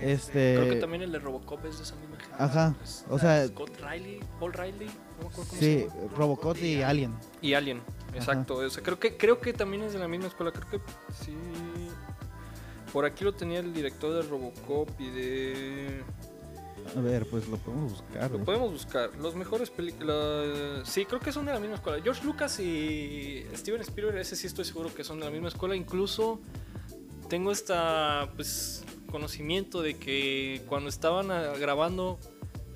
Este, 0.00 0.54
Creo 0.56 0.70
que 0.70 0.80
también 0.80 1.02
el 1.02 1.12
de 1.12 1.18
Robocop 1.18 1.62
es 1.66 1.76
de 1.76 1.82
esa 1.84 1.94
misma 1.96 2.16
gente. 2.16 2.34
Ajá, 2.38 2.74
o 3.10 3.18
sea- 3.18 3.46
Scott 3.46 3.72
Riley, 3.78 4.20
Paul 4.38 4.54
Riley, 4.54 4.86
no 4.86 5.24
me 5.24 5.28
acuerdo 5.28 5.50
cómo 5.50 5.60
sí, 5.60 5.86
se. 5.86 5.90
Robocop 6.16 6.56
y 6.56 6.80
Alien. 6.80 7.14
Y 7.42 7.52
Alien, 7.52 7.82
exacto. 8.14 8.54
O 8.54 8.70
sea, 8.70 8.82
creo 8.82 8.98
que 8.98 9.18
creo 9.18 9.38
que 9.42 9.52
también 9.52 9.82
es 9.82 9.92
de 9.92 9.98
la 9.98 10.08
misma 10.08 10.28
escuela. 10.28 10.52
Creo 10.52 10.66
que 10.70 10.78
sí. 11.22 11.36
Por 12.90 13.04
aquí 13.04 13.22
lo 13.22 13.34
tenía 13.34 13.60
el 13.60 13.74
director 13.74 14.14
de 14.14 14.22
Robocop 14.26 14.88
y 14.98 15.10
de. 15.10 16.02
A 16.96 17.00
ver, 17.00 17.26
pues 17.26 17.48
lo 17.48 17.56
podemos 17.58 17.92
buscar. 17.92 18.22
Lo 18.30 18.36
güey. 18.38 18.44
podemos 18.44 18.72
buscar. 18.72 19.10
Los 19.16 19.34
mejores 19.34 19.70
películas. 19.70 20.88
Sí, 20.88 21.04
creo 21.04 21.20
que 21.20 21.32
son 21.32 21.46
de 21.46 21.52
la 21.52 21.60
misma 21.60 21.76
escuela. 21.76 22.02
George 22.02 22.24
Lucas 22.24 22.58
y 22.60 23.44
Steven 23.54 23.80
Spielberg, 23.82 24.18
ese 24.18 24.36
sí 24.36 24.46
estoy 24.46 24.64
seguro 24.64 24.92
que 24.94 25.04
son 25.04 25.18
de 25.20 25.26
la 25.26 25.30
misma 25.30 25.48
escuela. 25.48 25.76
Incluso 25.76 26.40
tengo 27.28 27.52
esta 27.52 28.30
pues 28.36 28.84
conocimiento 29.10 29.82
de 29.82 29.96
que 29.96 30.62
cuando 30.68 30.88
estaban 30.88 31.30
ah, 31.30 31.52
grabando 31.58 32.18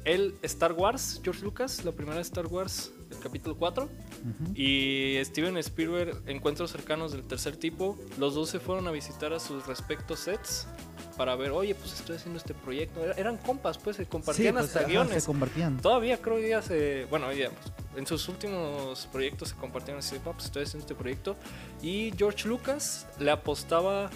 el 0.05 0.35
Star 0.43 0.73
Wars, 0.73 1.21
George 1.25 1.43
Lucas, 1.43 1.85
la 1.85 1.93
primera 1.93 2.21
Star 2.21 2.47
Wars, 2.47 2.93
el 3.11 3.19
capítulo 3.19 3.57
4, 3.57 3.85
Ujú. 3.85 4.53
y 4.55 5.17
Steven 5.25 5.57
Spielberg, 5.59 6.23
Encuentros 6.27 6.71
cercanos 6.73 7.13
del 7.13 7.23
tercer 7.23 7.57
tipo, 7.57 7.99
los 8.19 8.35
dos 8.35 8.51
se 8.51 8.61
fueron 8.61 8.87
a 8.87 8.91
visitar 8.91 9.33
a 9.33 9.41
sus 9.41 9.67
respectos 9.67 10.21
sets 10.21 10.67
para 11.17 11.35
ver, 11.37 11.51
oye, 11.53 11.75
pues 11.75 11.93
estoy 11.95 12.17
haciendo 12.17 12.39
este 12.39 12.55
proyecto. 12.55 13.03
Era- 13.05 13.15
eran 13.15 13.37
compas, 13.37 13.79
pues 13.79 13.97
se 13.97 14.07
compartían 14.07 14.55
pues, 14.55 14.67
hasta 14.67 14.81
ajá, 14.81 14.89
guiones. 14.89 15.23
Se 15.23 15.27
compartían. 15.27 15.79
Todavía 15.81 16.19
creo 16.21 16.37
que 16.37 16.49
ya 16.49 16.63
se. 16.63 17.07
Bueno, 17.11 17.33
ya. 17.33 17.51
en 17.97 18.07
sus 18.07 18.29
últimos 18.29 19.07
proyectos 19.13 19.51
se 19.51 19.55
compartieron 19.57 20.01
así: 20.01 20.19
"Pa, 20.19 20.33
pues 20.33 20.47
estoy 20.47 20.65
haciendo 20.65 20.85
este 20.85 20.95
proyecto. 20.95 21.37
Y 21.81 22.13
George 22.17 22.49
Lucas 22.49 23.07
le 23.21 23.31
apostaba 23.31 24.11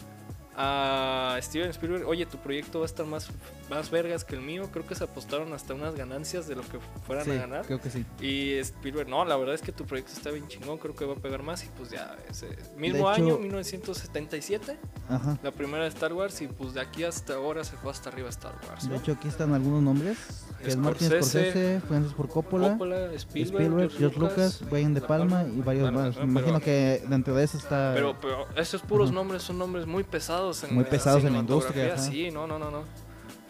a 0.56 1.38
Steven 1.40 1.70
Spielberg: 1.70 2.06
Oye, 2.06 2.26
tu 2.26 2.38
proyecto 2.38 2.80
va 2.80 2.84
a 2.84 2.86
estar 2.86 3.06
más, 3.06 3.28
más 3.70 3.90
vergas 3.90 4.24
que 4.24 4.34
el 4.34 4.40
mío. 4.42 4.68
Creo 4.72 4.86
que 4.86 4.94
se 4.94 5.04
apostaron 5.04 5.52
hasta 5.52 5.74
unas 5.74 5.94
ganancias 5.94 6.46
de 6.48 6.56
lo 6.56 6.62
que 6.62 6.78
fueran 7.06 7.24
Sí, 7.24 7.30
a 7.32 7.34
ganar. 7.34 7.66
creo 7.66 7.80
que 7.80 7.90
sí. 7.90 8.04
Y 8.20 8.54
Spielberg, 8.54 9.08
no, 9.08 9.24
la 9.24 9.36
verdad 9.36 9.54
es 9.54 9.62
que 9.62 9.72
tu 9.72 9.84
proyecto 9.84 10.12
está 10.12 10.30
bien 10.30 10.46
chingón. 10.48 10.78
Creo 10.78 10.94
que 10.94 11.04
va 11.04 11.14
a 11.14 11.16
pegar 11.16 11.42
más. 11.42 11.64
Y 11.64 11.68
pues 11.76 11.90
ya, 11.90 12.16
ese 12.30 12.48
mismo 12.76 13.10
hecho- 13.12 13.22
año, 13.22 13.38
1977, 13.38 14.78
Ajá. 15.08 15.38
la 15.42 15.50
primera 15.50 15.84
de 15.84 15.88
Star 15.90 16.12
Wars. 16.12 16.40
Y 16.40 16.48
pues 16.48 16.74
de 16.74 16.80
aquí 16.80 17.04
hasta 17.04 17.34
ahora 17.34 17.64
se 17.64 17.76
fue 17.76 17.90
hasta 17.90 18.08
arriba 18.10 18.28
Star 18.30 18.54
Wars. 18.68 18.84
¿no? 18.84 18.90
De 18.92 18.96
hecho, 18.98 19.12
aquí 19.12 19.28
están 19.28 19.52
algunos 19.54 19.82
nombres. 19.82 20.18
Que 20.62 20.68
es 20.70 20.76
Martin 20.76 21.06
Scorsese, 21.08 21.50
Scorsese, 21.52 21.80
Francis 21.86 22.12
Ford 22.14 22.28
Coppola, 22.30 22.70
Coppola, 22.72 23.12
Spielberg, 23.12 23.62
Spielberg, 23.62 23.92
George 23.96 24.18
Lucas, 24.18 24.60
Brian 24.68 24.92
De 24.92 25.00
Palma 25.00 25.44
y 25.44 25.60
varios 25.60 25.84
Bueno, 25.92 26.00
más. 26.08 26.16
Me 26.16 26.24
imagino 26.24 26.58
que 26.60 27.00
dentro 27.08 27.32
de 27.36 27.44
eso 27.44 27.58
está... 27.58 27.92
Pero, 27.94 28.16
pero 28.20 28.44
esos 28.56 28.82
puros 28.82 29.10
Ajá. 29.10 29.14
nombres 29.14 29.42
son 29.44 29.56
nombres 29.56 29.86
muy 29.86 30.02
pesados 30.02 30.64
en 30.64 30.74
Muy 30.74 30.82
pesados 30.82 31.22
en 31.22 31.34
la 31.34 31.38
industria, 31.38 31.94
ajá. 31.94 32.02
Sí, 32.02 32.32
no, 32.32 32.48
no, 32.48 32.58
no, 32.58 32.72
no. 32.72 32.82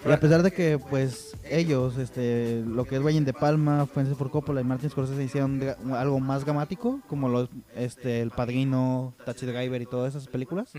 Y 0.07 0.13
a 0.13 0.21
pesar 0.21 0.43
de 0.43 0.51
que, 0.53 0.79
pues, 0.79 1.37
ellos, 1.45 1.97
este, 1.99 2.63
lo 2.67 2.85
que 2.85 2.97
es 2.97 3.03
Brian 3.03 3.25
De 3.25 3.33
Palma, 3.33 3.87
Francis 3.87 4.17
Ford 4.17 4.31
Coppola 4.31 4.61
y 4.61 4.65
Martin 4.65 4.91
Scorsese 4.91 5.23
hicieron 5.25 5.61
algo 5.93 6.21
más 6.21 6.45
dramático, 6.45 7.01
como 7.09 7.29
los, 7.29 7.49
este, 7.75 8.21
El 8.21 8.31
Padrino, 8.31 9.13
Taxi 9.25 9.45
Driver 9.47 9.83
y 9.83 9.87
todas 9.87 10.15
esas 10.15 10.29
películas. 10.29 10.71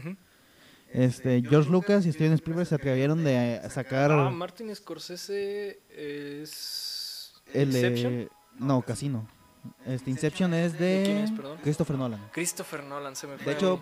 Este, 0.91 1.43
George 1.47 1.69
Lucas 1.69 2.05
y 2.05 2.11
Steven 2.13 2.33
Spielberg 2.33 2.65
se 2.67 2.75
atrevieron 2.75 3.23
de 3.23 3.61
sacar 3.69 4.11
Ah, 4.11 4.29
Martin 4.31 4.73
Scorsese 4.75 5.79
es 5.95 7.33
el 7.53 7.67
Inception. 7.75 8.29
No, 8.57 8.81
Casino. 8.81 9.27
Este, 9.85 10.09
Inception 10.09 10.53
es 10.53 10.79
¿De 10.79 10.85
de 10.99 11.03
quién 11.03 11.17
es, 11.17 11.31
perdón? 11.31 11.57
Christopher 11.61 11.97
Nolan. 11.97 12.19
Christopher 12.31 12.83
Nolan 12.83 13.15
se 13.15 13.27
me 13.27 13.37
fue. 13.37 13.45
De 13.45 13.51
hecho. 13.51 13.81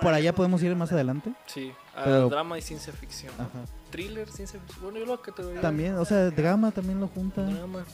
Por 0.00 0.14
allá 0.14 0.32
podemos 0.34 0.62
ir 0.62 0.74
más 0.76 0.90
adelante. 0.92 1.32
sí, 1.46 1.72
a 1.94 2.04
pero- 2.04 2.28
drama 2.30 2.56
y 2.56 2.62
ciencia 2.62 2.92
ficción. 2.92 3.34
Ajá. 3.34 3.48
Thriller, 3.90 4.28
ciencia 4.30 4.60
ficción. 4.60 4.82
Bueno, 4.82 4.98
yo 4.98 5.06
lo 5.06 5.18
te 5.18 5.42
También, 5.60 5.96
o 5.96 6.04
sea, 6.04 6.30
drama 6.30 6.70
también 6.70 7.00
lo 7.00 7.08
junta. 7.08 7.42
drama. 7.42 7.84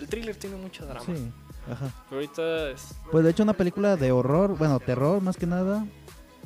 El 0.00 0.08
thriller 0.08 0.36
tiene 0.36 0.56
mucho 0.56 0.84
drama. 0.86 1.04
Sí, 1.06 1.30
ajá. 1.70 1.92
Pero 2.08 2.20
ahorita 2.20 2.70
es 2.70 2.94
Pues 3.10 3.24
de 3.24 3.30
hecho 3.30 3.42
una 3.42 3.52
película 3.52 3.96
de 3.96 4.10
horror, 4.10 4.56
bueno, 4.56 4.80
terror 4.80 5.20
más 5.22 5.36
que 5.36 5.46
nada. 5.46 5.86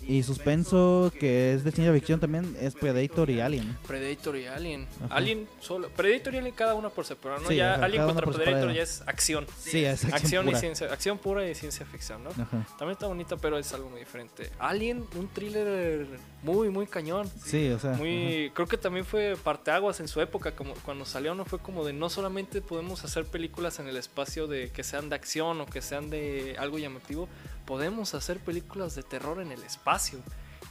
Y 0.07 0.23
suspenso, 0.23 1.12
que 1.19 1.53
es 1.55 1.64
de 1.64 1.73
ciencia 1.73 1.92
ficción 1.92 2.21
también, 2.21 2.57
es 2.61 2.75
Predator 2.75 3.29
y 3.31 3.40
Alien. 3.40 3.77
Predator 3.87 4.37
y 4.37 4.47
Alien. 4.47 4.87
Ajá. 5.05 5.16
Alien 5.16 5.49
solo. 5.61 5.88
Predator 5.88 6.35
y 6.35 6.38
Alien 6.38 6.55
cada 6.55 6.75
uno 6.75 6.90
por 6.90 7.05
separado, 7.05 7.42
¿no? 7.42 7.49
Sí, 7.49 7.57
ya 7.57 7.75
ajá, 7.75 7.85
Alien 7.85 8.05
contra 8.05 8.27
Predator 8.27 8.73
ya 8.73 8.83
es 8.83 9.03
acción. 9.07 9.47
Sí, 9.59 9.85
es 9.85 10.05
acción, 10.05 10.14
Acción, 10.14 10.45
y 10.45 10.51
pura. 10.51 10.61
ciencia, 10.61 10.92
acción 10.92 11.19
pura 11.19 11.49
y 11.49 11.55
ciencia 11.55 11.85
ficción, 11.87 12.23
¿no? 12.23 12.31
Ajá. 12.31 12.66
También 12.79 12.92
está 12.92 13.07
bonita, 13.07 13.37
pero 13.37 13.59
es 13.59 13.73
algo 13.73 13.90
muy 13.90 14.01
diferente. 14.01 14.51
Alien, 14.59 15.05
un 15.16 15.29
thriller 15.29 16.07
muy, 16.42 16.69
muy 16.71 16.87
cañón. 16.87 17.29
Sí, 17.45 17.71
o 17.71 17.79
sea. 17.79 17.92
Muy, 17.92 18.53
creo 18.55 18.69
que 18.69 18.79
también 18.79 19.05
fue 19.05 19.37
parteaguas 19.42 19.99
en 20.01 20.09
su 20.09 20.21
época, 20.21 20.53
como 20.55 20.75
cuando 20.75 21.05
salió, 21.05 21.35
no 21.35 21.45
fue 21.45 21.59
como 21.59 21.85
de 21.85 21.92
no 21.92 22.09
solamente 22.09 22.61
podemos 22.61 23.05
hacer 23.05 23.25
películas 23.25 23.81
en 23.81 23.88
el 23.88 23.97
espacio 23.97 24.47
de 24.47 24.71
que 24.71 24.85
sean 24.85 25.09
de 25.09 25.16
acción 25.16 25.61
o 25.61 25.66
que 25.66 25.83
sean 25.83 26.11
de 26.11 26.57
algo 26.59 26.79
llamativo, 26.79 27.29
podemos 27.66 28.14
hacer 28.14 28.38
películas 28.38 28.94
de 28.94 29.02
terror 29.02 29.40
en 29.40 29.52
el 29.52 29.62
espacio. 29.62 30.18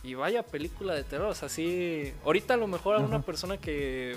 Y 0.03 0.13
vaya 0.13 0.43
película 0.43 0.93
de 0.93 1.03
terror, 1.03 1.29
o 1.29 1.35
sea, 1.35 1.49
sí, 1.49 2.13
ahorita 2.23 2.53
a 2.53 2.57
lo 2.57 2.67
mejor 2.67 2.95
a 2.95 2.99
una 2.99 3.21
persona 3.23 3.57
que 3.57 4.15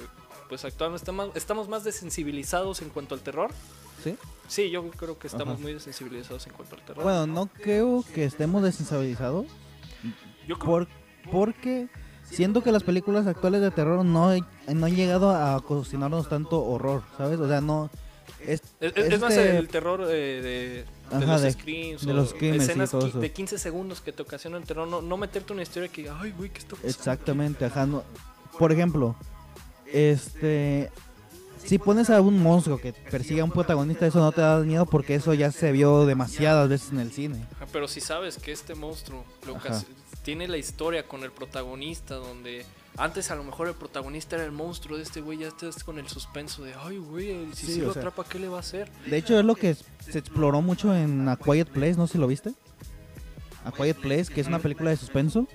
pues 0.49 0.65
actualmente 0.65 1.03
está 1.03 1.13
más- 1.13 1.31
estamos 1.35 1.69
más 1.69 1.85
desensibilizados 1.85 2.81
en 2.83 2.89
cuanto 2.91 3.15
al 3.15 3.21
terror. 3.21 3.51
Sí. 4.03 4.17
Sí, 4.47 4.71
yo 4.71 4.89
creo 4.91 5.19
que 5.19 5.27
estamos 5.27 5.55
Ajá. 5.55 5.63
muy 5.63 5.75
desensibilizados 5.75 6.47
en 6.47 6.53
cuanto 6.55 6.75
al 6.77 6.83
terror. 6.83 7.03
Bueno, 7.05 7.27
no 7.27 7.47
creo 7.47 8.05
que 8.15 8.25
estemos 8.25 8.63
desensibilizados. 8.63 9.47
yo 10.47 10.59
creo 10.59 10.71
Por, 10.71 10.89
porque 11.31 11.89
siento 12.23 12.63
que 12.63 12.73
las 12.73 12.83
películas 12.83 13.27
actuales 13.27 13.61
de 13.61 13.71
terror 13.71 14.05
no, 14.05 14.31
no 14.35 14.87
han 14.87 14.95
llegado 14.97 15.31
a 15.31 15.61
cocinarnos 15.63 16.29
tanto 16.29 16.63
horror, 16.65 17.03
¿sabes? 17.17 17.39
O 17.41 17.49
sea, 17.49 17.61
no. 17.61 17.91
Es, 18.41 18.63
Es, 18.81 18.93
es- 18.97 19.13
es 19.15 19.21
más 19.21 19.33
este- 19.33 19.57
el 19.59 19.69
terror 19.69 20.03
eh, 20.09 20.41
de, 20.43 20.85
de 21.11 21.27
los 21.27 21.43
de- 21.43 21.97
de 22.01 22.13
los 22.15 22.33
crímenes 22.35 22.69
escenas 22.69 22.91
de 23.21 23.33
15 23.33 23.59
segundos 23.59 24.01
que 24.01 24.13
te 24.13 24.23
ocasiona 24.23 24.57
el 24.59 24.65
terror. 24.65 24.87
No, 24.89 25.01
no 25.03 25.17
meterte 25.17 25.53
una 25.53 25.63
historia 25.63 25.89
que, 25.89 26.09
ay, 26.11 26.33
güey, 26.37 26.51
¿qué 26.51 26.59
está 26.59 26.71
pasando? 26.77 26.89
Exactamente, 26.89 27.65
ajá. 27.65 27.87
no- 27.87 28.03
Por 28.59 28.73
ejemplo, 28.73 29.15
este. 29.93 30.91
Si 31.65 31.79
pones 31.79 32.09
a 32.09 32.21
un 32.21 32.41
monstruo 32.43 32.79
que 32.79 32.93
persigue 32.93 33.41
a 33.41 33.45
un 33.45 33.51
protagonista, 33.51 34.07
eso 34.07 34.21
no 34.21 34.33
te 34.33 34.41
da 34.41 34.61
miedo 34.61 34.87
porque 34.87 35.17
eso 35.17 35.35
ya 35.35 35.51
se 35.53 35.71
vio 35.73 36.07
demasiadas 36.07 36.69
veces 36.69 36.93
en 36.93 37.01
el 37.01 37.13
cine. 37.13 37.45
Ajá, 37.57 37.67
Pero 37.73 37.89
si 37.89 38.01
sabes 38.01 38.39
que 38.39 38.53
este 38.53 38.75
monstruo 38.75 39.25
lo 39.47 39.57
tiene 40.23 40.47
la 40.49 40.57
historia 40.57 41.03
con 41.07 41.25
el 41.25 41.33
protagonista, 41.33 42.15
donde 42.15 42.65
antes 42.99 43.31
a 43.31 43.37
lo 43.37 43.45
mejor 43.45 43.69
el 43.69 43.75
protagonista 43.75 44.37
era 44.37 44.45
el 44.45 44.53
monstruo 44.53 44.97
de 44.97 45.05
este 45.05 45.21
güey, 45.21 45.39
ya 45.39 45.49
estás 45.49 45.85
con 45.85 45.99
el 45.99 46.09
suspenso 46.09 46.63
de, 46.63 46.75
ay, 46.75 46.99
güey, 46.99 47.49
si 47.55 47.67
Sí, 47.67 47.81
o 47.81 47.87
lo 47.87 47.93
sea- 47.93 48.01
atrapa, 48.03 48.25
¿qué 48.29 48.39
le 48.39 48.49
va 48.49 48.57
a 48.59 48.61
hacer? 48.61 48.91
De 49.07 49.17
hecho, 49.17 49.39
es 49.39 49.45
lo 49.45 49.55
que 49.55 49.75
se 49.75 50.19
exploró 50.19 50.61
mucho 50.63 50.95
en 50.95 51.29
A 51.29 51.37
Quiet 51.37 51.69
Place, 51.69 51.95
no 51.95 52.07
sé 52.07 52.15
si 52.15 52.19
lo 52.19 52.27
viste. 52.27 52.53
A 53.65 53.73
Quiet 53.73 53.97
Place, 53.97 54.33
que 54.33 54.41
es 54.41 54.47
una 54.47 54.59
película 54.59 54.91
de 54.91 54.97
suspenso. 54.97 55.47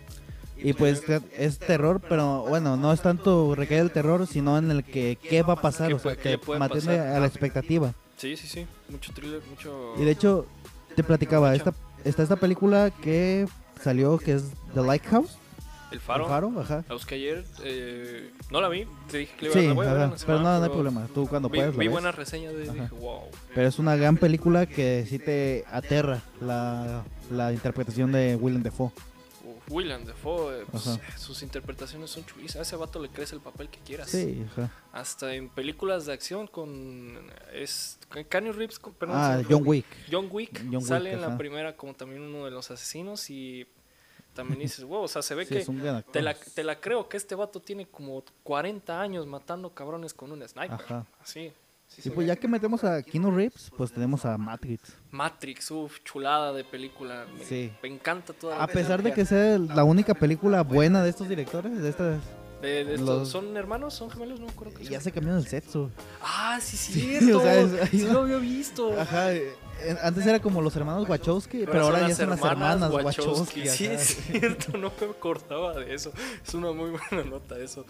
Y 0.56 0.72
pues 0.74 1.04
es 1.38 1.60
terror, 1.60 2.00
pero 2.08 2.46
bueno, 2.48 2.78
no 2.78 2.94
es 2.94 3.02
tanto 3.02 3.54
recae 3.54 3.80
el 3.80 3.92
terror, 3.92 4.26
sino 4.28 4.58
en 4.58 4.72
el 4.72 4.84
que 4.86 5.18
qué 5.22 5.42
va 5.42 5.54
a 5.54 5.62
pasar, 5.62 5.90
¿Qué 5.90 5.94
o 5.96 6.00
sea, 6.00 6.16
que 6.16 6.40
mantiene 6.58 7.00
a 7.00 7.20
la 7.20 7.26
expectativa. 7.28 7.94
Sí, 8.16 8.38
sí, 8.38 8.48
sí, 8.48 8.66
mucho 8.88 9.12
thriller, 9.14 9.42
mucho... 9.50 9.94
Y 9.98 10.06
de 10.06 10.12
hecho, 10.12 10.46
te 10.96 11.04
platicaba, 11.04 11.54
esta, 11.54 11.74
está 12.06 12.24
esta 12.24 12.38
película 12.38 12.92
que 12.92 13.46
salió, 13.82 14.18
que 14.20 14.36
es 14.36 14.44
The 14.74 14.82
Lighthouse. 14.84 15.38
El 15.94 16.00
faro, 16.02 16.24
El 16.26 16.30
Faro, 16.30 16.54
ajá. 16.60 16.84
la 16.88 16.94
busqué 16.96 17.16
ayer, 17.16 17.46
eh, 17.64 18.32
no 18.52 18.60
la 18.60 18.68
vi, 18.68 18.86
te 19.10 19.20
dije 19.20 19.34
que 19.38 19.46
le 19.46 19.52
iba 19.52 19.62
Sí, 19.62 19.68
a 19.68 19.74
ver 19.74 19.88
ajá, 19.88 19.98
la 19.98 20.06
pero 20.08 20.18
semana, 20.18 20.42
no, 20.54 20.58
no 20.60 20.64
hay 20.66 20.70
problema. 20.72 21.08
Tú 21.14 21.28
cuando 21.28 21.50
Vi, 21.50 21.60
puedas 21.60 21.78
vi 21.78 21.88
buenas 21.88 22.16
reseñas 22.16 22.54
de 22.54 22.64
dije, 22.64 22.88
wow. 23.00 23.22
Pero 23.56 23.68
es 23.68 23.80
una 23.80 23.96
gran 23.96 24.18
película 24.18 24.66
que 24.66 25.06
sí 25.08 25.20
te 25.20 25.64
aterra 25.72 26.22
la, 26.42 27.04
la 27.32 27.54
interpretación 27.54 28.12
de 28.12 28.36
Willem 28.36 28.64
Dafoe. 28.64 28.88
Uf, 29.46 29.72
William 29.72 30.04
Defoe, 30.06 30.62
eh, 30.62 30.66
pues, 30.72 31.00
sus 31.18 31.42
interpretaciones 31.44 32.10
son 32.10 32.26
chulísimas. 32.26 32.56
A 32.58 32.62
ese 32.62 32.76
vato 32.76 33.02
le 33.02 33.10
crees 33.10 33.32
el 33.34 33.40
papel 33.42 33.70
que 33.70 33.80
quieras. 33.80 34.10
Sí, 34.10 34.46
ajá. 34.52 34.70
Hasta 34.94 35.34
en 35.36 35.50
películas 35.50 36.06
de 36.06 36.14
acción 36.14 36.48
con. 36.48 37.18
Es, 37.54 37.98
Keanu 38.30 38.52
Reeves. 38.54 38.80
perdón, 38.98 39.18
Ah. 39.18 39.42
John 39.50 39.64
Wick. 39.66 39.86
John 40.12 40.28
Wick 40.32 40.60
John 40.64 40.76
Wick, 40.78 40.86
sale 40.86 41.12
en 41.14 41.22
la 41.22 41.38
primera 41.38 41.76
como 41.76 41.94
también 41.94 42.22
uno 42.22 42.46
de 42.46 42.52
los 42.52 42.72
asesinos 42.72 43.30
y 43.30 43.68
también 44.34 44.60
dices, 44.60 44.84
wow, 44.86 45.04
o 45.04 45.08
sea, 45.08 45.22
se 45.22 45.36
ve 45.36 45.46
Sí, 45.46 45.56
que 45.56 45.66
te 46.12 46.22
la, 46.22 46.34
te 46.34 46.64
la 46.64 46.80
creo 46.80 47.08
que 47.08 47.18
este 47.18 47.36
vato 47.36 47.60
tiene 47.60 47.86
como 47.88 48.24
40 48.44 49.00
años 49.00 49.28
matando 49.28 49.70
cabrones 49.74 50.14
con 50.14 50.32
un 50.32 50.48
sniper. 50.48 50.74
Ajá. 50.74 51.06
Así. 51.22 51.52
sí 51.88 52.02
Y 52.06 52.10
pues 52.10 52.28
ya 52.28 52.36
que 52.36 52.48
metemos 52.48 52.84
a 52.84 53.02
Keanu 53.04 53.32
Reeves, 53.32 53.72
pues 53.78 53.92
tenemos 53.92 54.26
a 54.26 54.38
Matrix. 54.38 54.94
Matrix, 55.12 55.72
uff, 55.72 56.00
chulada 56.04 56.52
de 56.54 56.64
película. 56.64 57.26
Me, 57.38 57.44
Sí. 57.46 57.72
me 57.82 57.90
encanta 57.90 58.34
toda 58.34 58.58
la 58.58 58.64
A 58.64 58.68
pesar 58.68 59.02
de 59.04 59.14
que 59.14 59.26
sea 59.26 59.58
la 59.58 59.84
única 59.84 60.14
película 60.14 60.64
buena 60.64 61.04
de 61.04 61.10
estos 61.10 61.30
directores, 61.30 61.82
de 61.82 61.90
estas 61.90 62.20
De- 62.64 62.86
de 62.86 62.94
estos- 62.96 63.20
Los- 63.20 63.30
¿Son 63.30 63.56
hermanos? 63.58 63.94
¿Son 63.94 64.10
gemelos? 64.10 64.40
No 64.40 64.48
acuerdo 64.48 64.74
qué 64.76 64.86
Ya 64.86 64.92
son. 64.94 65.02
se 65.02 65.12
cambiaron 65.12 65.40
el 65.42 65.48
sexo. 65.48 65.92
Ah, 66.22 66.60
sí, 66.62 66.78
Sí, 66.78 66.94
cierto. 67.20 67.38
o 67.40 67.42
sea, 67.42 67.60
es- 67.60 67.74
ahí 67.82 68.00
sí 68.00 68.06
va. 68.06 68.14
lo 68.14 68.20
había 68.22 68.38
visto. 68.38 69.00
Ajá, 69.00 69.34
eh, 69.34 69.54
antes 70.02 70.26
era 70.26 70.40
como 70.40 70.62
los 70.62 70.76
hermanos 70.76 71.08
Wachowski, 71.10 71.66
pero, 71.66 71.84
ahora 71.86 72.08
ya 72.08 72.16
son 72.16 72.30
las 72.30 72.42
hermanas 72.44 72.92
Wachowski. 72.92 73.68
Sí, 73.68 73.86
ajá. 73.88 73.96
es 73.96 74.02
cierto, 74.32 74.78
no 74.78 74.92
me 75.00 75.08
acordaba 75.12 75.74
de 75.74 75.94
eso. 75.94 76.12
Es 76.46 76.54
una 76.54 76.72
muy 76.72 76.92
buena 76.92 77.30
nota 77.30 77.60
eso. 77.60 77.86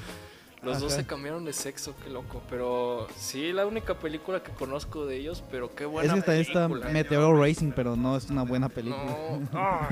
Los 0.63 0.80
dos 0.80 0.93
se 0.93 1.05
cambiaron 1.05 1.43
de 1.43 1.51
sexo, 1.51 1.93
qué 2.03 2.09
loco. 2.09 2.41
Pero 2.49 3.07
sí, 3.17 3.51
la 3.51 3.65
única 3.65 3.99
película 3.99 4.41
que 4.41 4.51
conozco 4.53 5.05
de 5.05 5.17
ellos, 5.17 5.43
pero 5.51 5.76
qué 5.76 5.84
Es 5.84 5.89
buena 5.91 6.13
que 6.15 6.21
también 6.21 6.41
está 6.47 6.67
película. 6.69 6.89
Meteoro 6.89 7.41
Racing, 7.43 7.71
pero 7.76 7.97
no 7.97 8.15
es 8.15 8.30
una 8.30 8.43
buena 8.43 8.69
película. 8.69 9.03
No, 9.03 9.49
ah. 9.53 9.89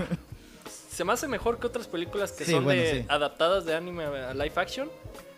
Se 1.02 1.06
me 1.06 1.14
hace 1.14 1.28
mejor 1.28 1.58
que 1.58 1.66
otras 1.66 1.88
películas 1.88 2.32
que 2.32 2.46
Sí, 2.46 2.52
son 2.52 2.64
bueno, 2.64 2.80
de 2.80 3.02
sí. 3.02 3.06
adaptadas 3.10 3.66
de 3.66 3.74
anime 3.74 4.04
a 4.06 4.36
live 4.36 4.52
action, 4.56 4.88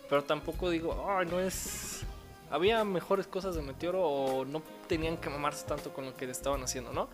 pero 0.10 0.22
tampoco 0.22 0.70
digo, 0.70 1.06
ay, 1.10 1.26
no 1.26 1.40
es 1.40 2.02
había 2.52 2.84
mejores 2.84 3.28
cosas 3.28 3.56
de 3.56 3.62
Meteoro 3.62 4.04
o 4.06 4.44
no 4.44 4.62
tenían 4.90 5.16
que 5.16 5.30
mamarse 5.30 5.66
tanto 5.66 5.94
con 5.94 6.04
lo 6.06 6.18
que 6.18 6.30
estaban 6.30 6.62
haciendo, 6.64 6.92
¿no? 6.92 7.08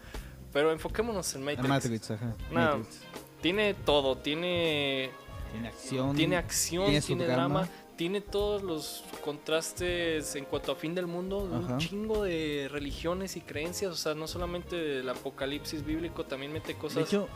Pero 0.52 0.72
enfoquémonos 0.72 1.32
en 1.36 1.44
Matrix. 1.44 1.70
Matrix, 1.70 2.10
ajá. 2.10 2.34
Matrix. 2.50 3.02
Tiene 3.40 3.76
todo, 3.76 4.18
tiene 4.18 5.12
Tiene 5.52 5.68
acción. 5.68 6.16
tiene 6.16 6.36
acción, 6.38 6.86
tiene 6.86 7.02
tiene, 7.04 7.26
drama, 7.28 7.60
drama. 7.62 7.70
tiene 7.98 8.20
todos 8.22 8.64
los 8.64 9.04
contrastes 9.24 10.36
en 10.36 10.46
cuanto 10.46 10.72
a 10.72 10.76
fin 10.76 10.96
del 10.96 11.06
mundo, 11.06 11.48
Ajá. 11.54 11.74
un 11.74 11.78
chingo 11.78 12.24
de 12.24 12.68
religiones 12.72 13.36
y 13.36 13.42
creencias, 13.42 13.92
o 13.92 13.96
sea, 13.96 14.16
no 14.16 14.26
solamente 14.28 15.02
el 15.02 15.10
apocalipsis 15.10 15.86
bíblico, 15.86 16.26
también 16.26 16.52
mete 16.52 16.74
cosas 16.74 16.96
De 16.96 17.02
hecho, 17.04 17.28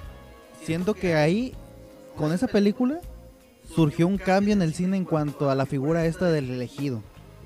siento 0.66 0.93
que 0.93 1.16
ahí, 1.16 1.53
con 2.18 2.32
esa 2.34 2.47
película, 2.47 2.99
surgió 3.76 4.07
un 4.07 4.18
cambio 4.18 4.53
en 4.53 4.61
el 4.61 4.74
cine 4.74 4.97
en 4.97 5.05
cuanto 5.05 5.49
a 5.49 5.55
la 5.55 5.66
figura 5.66 6.05
esta 6.05 6.30
del 6.32 6.49
elegido. 6.49 7.01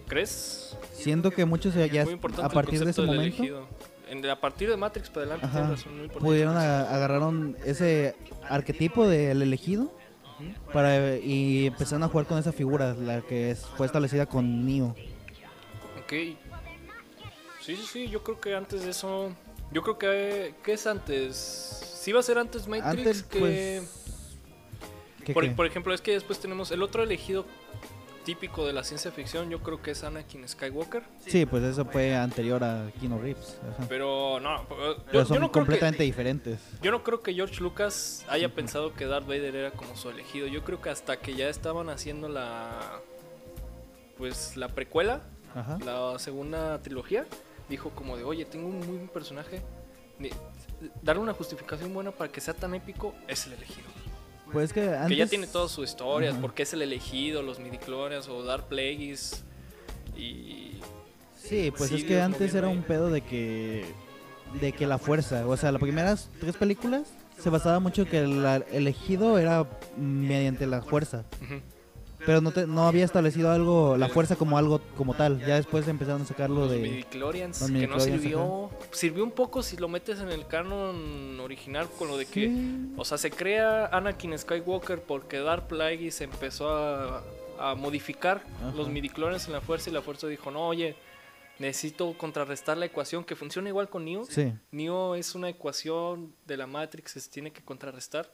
¿Crees? 0.07 0.77
Siento 0.93 1.31
que 1.31 1.45
muchos 1.45 1.73
ya 1.75 2.05
a 2.41 2.49
partir 2.49 2.83
de 2.83 2.91
ese 2.91 3.01
momento 3.01 3.23
elegido. 3.37 3.67
En- 4.09 4.25
a 4.29 4.39
partir 4.39 4.69
de 4.69 4.77
Matrix 4.77 5.09
para 5.09 5.25
adelante, 5.25 5.45
Ajá. 5.45 5.69
razón, 5.71 6.09
pudieron 6.19 6.55
a- 6.55 6.89
agarraron 6.89 7.57
ese 7.65 8.15
arquetipo 8.49 9.05
del 9.07 9.41
elegido 9.41 9.91
para 10.71 11.17
y 11.17 11.67
empezaron 11.67 12.03
a 12.03 12.07
jugar 12.07 12.25
con 12.25 12.37
esa 12.37 12.53
figura, 12.53 12.93
la 12.93 13.21
que 13.21 13.51
es- 13.51 13.65
fue 13.75 13.85
establecida 13.85 14.25
con 14.25 14.65
Neo. 14.65 14.95
Ok. 16.03 16.13
Sí, 17.61 17.75
sí, 17.75 17.85
sí, 17.91 18.07
yo 18.07 18.23
creo 18.23 18.39
que 18.39 18.55
antes 18.55 18.83
de 18.83 18.91
eso... 18.91 19.29
Yo 19.73 19.81
creo 19.81 19.97
que... 19.97 20.55
¿Qué 20.63 20.73
es 20.73 20.87
antes? 20.87 21.81
Sí 22.07 22.13
va 22.13 22.21
a 22.21 22.23
ser 22.23 22.37
antes 22.37 22.69
Matrix 22.69 22.85
Antes, 22.85 23.23
que... 23.23 23.37
pues, 23.39 24.07
¿qué, 25.25 25.33
por, 25.33 25.43
qué? 25.43 25.49
por 25.51 25.65
ejemplo, 25.65 25.93
es 25.93 25.99
que 25.99 26.13
después 26.13 26.39
tenemos 26.39 26.71
el 26.71 26.81
otro 26.81 27.03
elegido 27.03 27.45
típico 28.23 28.65
de 28.65 28.71
la 28.71 28.85
ciencia 28.85 29.11
ficción, 29.11 29.49
yo 29.49 29.59
creo 29.59 29.81
que 29.81 29.91
es 29.91 30.05
Anakin 30.05 30.47
Skywalker. 30.47 31.03
Sí, 31.25 31.45
pues 31.45 31.63
eso 31.63 31.83
fue 31.83 32.15
anterior 32.15 32.63
a 32.63 32.89
Keanu 32.97 33.19
Reeves. 33.19 33.57
ajá. 33.61 33.87
Pero 33.89 34.39
no, 34.39 34.55
yo, 34.69 35.03
Pero 35.05 35.19
yo 35.19 35.25
son 35.25 35.35
no 35.35 35.39
creo 35.39 35.51
que, 35.51 35.59
completamente 35.59 36.03
diferentes. 36.03 36.61
yo 36.81 36.91
no 36.91 37.03
creo 37.03 37.21
que 37.21 37.33
George 37.33 37.59
Lucas 37.61 38.23
haya 38.29 38.47
pensado 38.55 38.93
que 38.93 39.05
Darth 39.05 39.27
Vader 39.27 39.53
era 39.57 39.71
como 39.71 39.97
su 39.97 40.09
elegido. 40.09 40.47
Yo 40.47 40.63
creo 40.63 40.79
que 40.81 40.89
hasta 40.89 41.17
que 41.17 41.35
ya 41.35 41.49
estaban 41.49 41.89
haciendo 41.89 42.29
la 42.29 43.01
pues 44.17 44.55
la 44.55 44.69
precuela, 44.69 45.23
Ajá. 45.53 45.77
la 45.83 46.17
segunda 46.19 46.81
trilogía, 46.81 47.25
dijo 47.67 47.89
como 47.89 48.15
de, 48.15 48.23
"Oye, 48.23 48.45
tengo 48.45 48.67
un 48.69 48.77
muy 48.77 48.95
buen 48.95 49.09
personaje, 49.09 49.61
darle 51.01 51.21
una 51.23 51.33
justificación 51.33 51.93
buena 51.93 52.11
para 52.11 52.31
que 52.31 52.39
sea 52.41 52.53
tan 52.53 52.73
épico 52.75 53.13
es 53.27 53.45
el 53.47 53.53
elegido." 53.53 53.87
Pues 54.51 54.71
que 54.71 54.81
antes 54.95 55.09
Que 55.09 55.15
ya 55.17 55.27
tiene 55.27 55.45
todas 55.47 55.71
sus 55.71 55.89
historias, 55.89 56.33
Ajá. 56.33 56.41
porque 56.41 56.63
es 56.63 56.71
el 56.73 56.81
elegido, 56.81 57.41
los 57.41 57.59
midichlorians 57.59 58.29
o 58.29 58.43
Dark 58.43 58.67
Plagueis 58.67 59.43
y 60.15 60.79
Sí, 61.35 61.71
pues 61.77 61.91
es 61.91 62.03
que 62.03 62.21
antes 62.21 62.53
era 62.55 62.67
un 62.67 62.83
pedo 62.83 63.09
de 63.09 63.21
que 63.21 63.85
de 64.61 64.71
que 64.71 64.87
la 64.87 64.97
fuerza, 64.97 65.45
o 65.45 65.57
sea, 65.57 65.71
las 65.73 65.81
primeras 65.81 66.29
tres 66.39 66.55
películas 66.55 67.03
se 67.37 67.49
basaba 67.49 67.79
mucho 67.79 68.05
que 68.05 68.19
el 68.19 68.43
elegido 68.71 69.37
era 69.37 69.67
mediante 69.97 70.65
la 70.65 70.81
fuerza, 70.81 71.25
Ujú. 71.43 71.61
Pero 72.27 72.41
no 72.41 72.51
te- 72.51 72.67
no 72.67 72.87
había 72.87 73.05
establecido 73.05 73.49
algo 73.49 73.97
la 73.97 74.09
fuerza 74.09 74.35
como 74.35 74.57
algo 74.59 74.79
como 74.97 75.15
tal. 75.15 75.39
Ya 75.39 75.55
después 75.55 75.87
empezaron 75.87 76.21
a 76.21 76.25
sacarlo 76.25 76.59
los 76.61 76.71
de 76.71 76.77
midichlorians, 76.79 77.61
los 77.61 77.71
que 77.71 77.87
no 77.87 77.99
sirvió, 77.99 78.69
sirvió 78.91 79.23
un 79.23 79.31
poco 79.31 79.63
si 79.63 79.77
lo 79.77 79.87
metes 79.87 80.19
en 80.19 80.29
el 80.29 80.45
canon 80.45 81.39
original 81.39 81.87
con 81.97 82.09
lo 82.09 82.17
de 82.17 82.25
que 82.25 82.47
Sí. 82.49 82.91
O 82.97 83.05
sea, 83.05 83.17
se 83.17 83.31
crea 83.31 83.87
Anakin 83.87 84.37
Skywalker 84.37 85.01
porque 85.01 85.39
Darth 85.39 85.67
Plagueis 85.67 86.19
empezó 86.21 86.69
a, 86.69 87.23
a 87.59 87.75
modificar 87.75 88.43
Ajá. 88.61 88.73
los 88.75 88.89
midichlorians 88.89 89.47
en 89.47 89.53
la 89.53 89.61
fuerza 89.61 89.89
y 89.89 89.93
la 89.93 90.01
fuerza 90.01 90.27
dijo, 90.27 90.51
no, 90.51 90.67
oye, 90.67 90.95
necesito 91.59 92.13
contrarrestar 92.17 92.77
la 92.77 92.85
ecuación 92.85 93.23
que 93.23 93.35
funciona 93.35 93.69
igual 93.69 93.89
con 93.89 94.05
Neo. 94.05 94.25
Sí. 94.25 94.53
Neo 94.71 95.15
es 95.15 95.33
una 95.33 95.49
ecuación 95.49 96.33
de 96.45 96.57
la 96.57 96.67
Matrix 96.67 97.13
que 97.13 97.19
se 97.21 97.29
tiene 97.31 97.51
que 97.51 97.63
contrarrestar. 97.63 98.29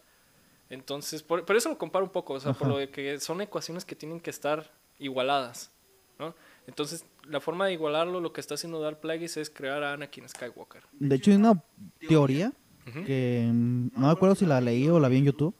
Entonces, 0.73 1.23
por, 1.23 1.45
por 1.45 1.55
eso 1.55 1.69
lo 1.69 1.77
comparo 1.77 2.05
un 2.05 2.11
poco, 2.11 2.33
o 2.33 2.39
sea, 2.39 2.53
por 2.53 2.63
Ajá. 2.63 2.73
lo 2.73 2.77
de 2.79 2.89
que 2.89 3.19
son 3.19 3.41
ecuaciones 3.41 3.85
que 3.85 3.95
tienen 3.95 4.19
que 4.19 4.29
estar 4.29 4.71
igualadas, 4.99 5.71
¿no? 6.19 6.35
Entonces, 6.65 7.05
la 7.27 7.39
forma 7.39 7.67
de 7.67 7.73
igualarlo, 7.73 8.19
lo 8.19 8.33
que 8.33 8.41
está 8.41 8.55
haciendo 8.55 8.79
Darth 8.79 8.99
Plagueis 8.99 9.37
es 9.37 9.49
crear 9.49 9.83
a 9.83 9.93
Anakin 9.93 10.27
Skywalker. 10.27 10.83
De 10.93 11.15
hecho 11.15 11.31
hay 11.31 11.37
una 11.37 11.61
teoría 12.07 12.53
Ujú. 12.87 13.03
que 13.05 13.49
mm, 13.51 13.89
no 13.93 14.07
me 14.07 14.11
acuerdo 14.11 14.35
si 14.35 14.45
la 14.45 14.61
leí 14.61 14.87
o 14.89 14.99
la 14.99 15.09
vi 15.09 15.17
en 15.17 15.25
YouTube, 15.25 15.55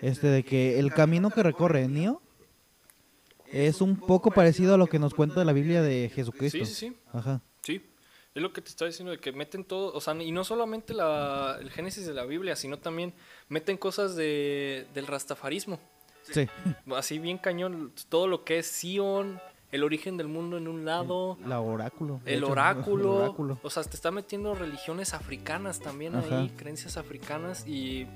este 0.00 0.28
de 0.28 0.44
que 0.44 0.78
el 0.78 0.92
camino 0.92 1.30
que 1.30 1.42
recorre 1.42 1.86
Neo 1.88 2.22
es 3.52 3.80
un 3.80 3.96
poco 3.96 4.30
parecido 4.30 4.74
a 4.74 4.78
lo 4.78 4.86
que 4.86 4.98
nos 4.98 5.12
cuenta 5.14 5.44
la 5.44 5.52
Biblia 5.52 5.82
de 5.82 6.10
Jesucristo. 6.14 6.64
Sí, 6.64 6.66
sí, 6.66 6.88
sí. 6.90 6.96
Ajá. 7.12 7.42
Sí, 7.62 7.82
es 8.34 8.42
lo 8.42 8.52
que 8.52 8.62
te 8.62 8.68
estaba 8.68 8.88
diciendo, 8.88 9.10
de 9.10 9.18
que 9.18 9.32
meten 9.32 9.64
todo, 9.64 9.92
o 9.92 10.00
sea, 10.00 10.14
y 10.14 10.30
no 10.30 10.44
solamente 10.44 10.94
la, 10.94 11.58
el 11.60 11.70
génesis 11.70 12.06
de 12.06 12.14
la 12.14 12.24
Biblia, 12.24 12.54
sino 12.54 12.78
también 12.78 13.12
meten 13.50 13.76
cosas 13.76 14.16
de, 14.16 14.86
del 14.94 15.06
rastafarismo. 15.06 15.78
Sí. 16.22 16.46
Así 16.96 17.18
bien 17.18 17.36
cañón, 17.38 17.92
todo 18.08 18.26
lo 18.28 18.44
que 18.44 18.58
es 18.60 18.66
Sion, 18.66 19.40
el 19.72 19.82
origen 19.84 20.16
del 20.16 20.28
mundo 20.28 20.56
en 20.58 20.68
un 20.68 20.84
lado, 20.84 21.36
La 21.44 21.60
oráculo. 21.60 22.20
el 22.24 22.38
hecho, 22.42 22.52
oráculo, 22.52 23.14
el 23.16 23.22
oráculo. 23.24 23.58
o 23.62 23.70
sea, 23.70 23.82
te 23.84 23.94
está 23.96 24.10
metiendo 24.10 24.54
religiones 24.54 25.12
africanas 25.14 25.80
también 25.80 26.14
Ajá. 26.16 26.40
ahí, 26.40 26.50
creencias 26.56 26.96
africanas 26.96 27.66
y 27.66 28.06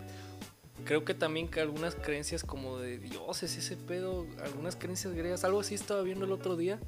creo 0.85 1.05
que 1.05 1.15
también 1.15 1.49
que 1.49 1.61
algunas 1.61 1.95
creencias 1.95 2.45
como 2.45 2.79
de 2.79 2.99
dioses, 2.99 3.57
ese 3.57 3.77
pedo, 3.77 4.27
algunas 4.45 4.77
creencias 4.77 5.15
griegas, 5.15 5.45
algo 5.45 5.61
así 5.61 5.75
estaba 5.75 6.03
viendo 6.03 6.25
el 6.27 6.33
otro 6.33 6.57
día, 6.57 6.79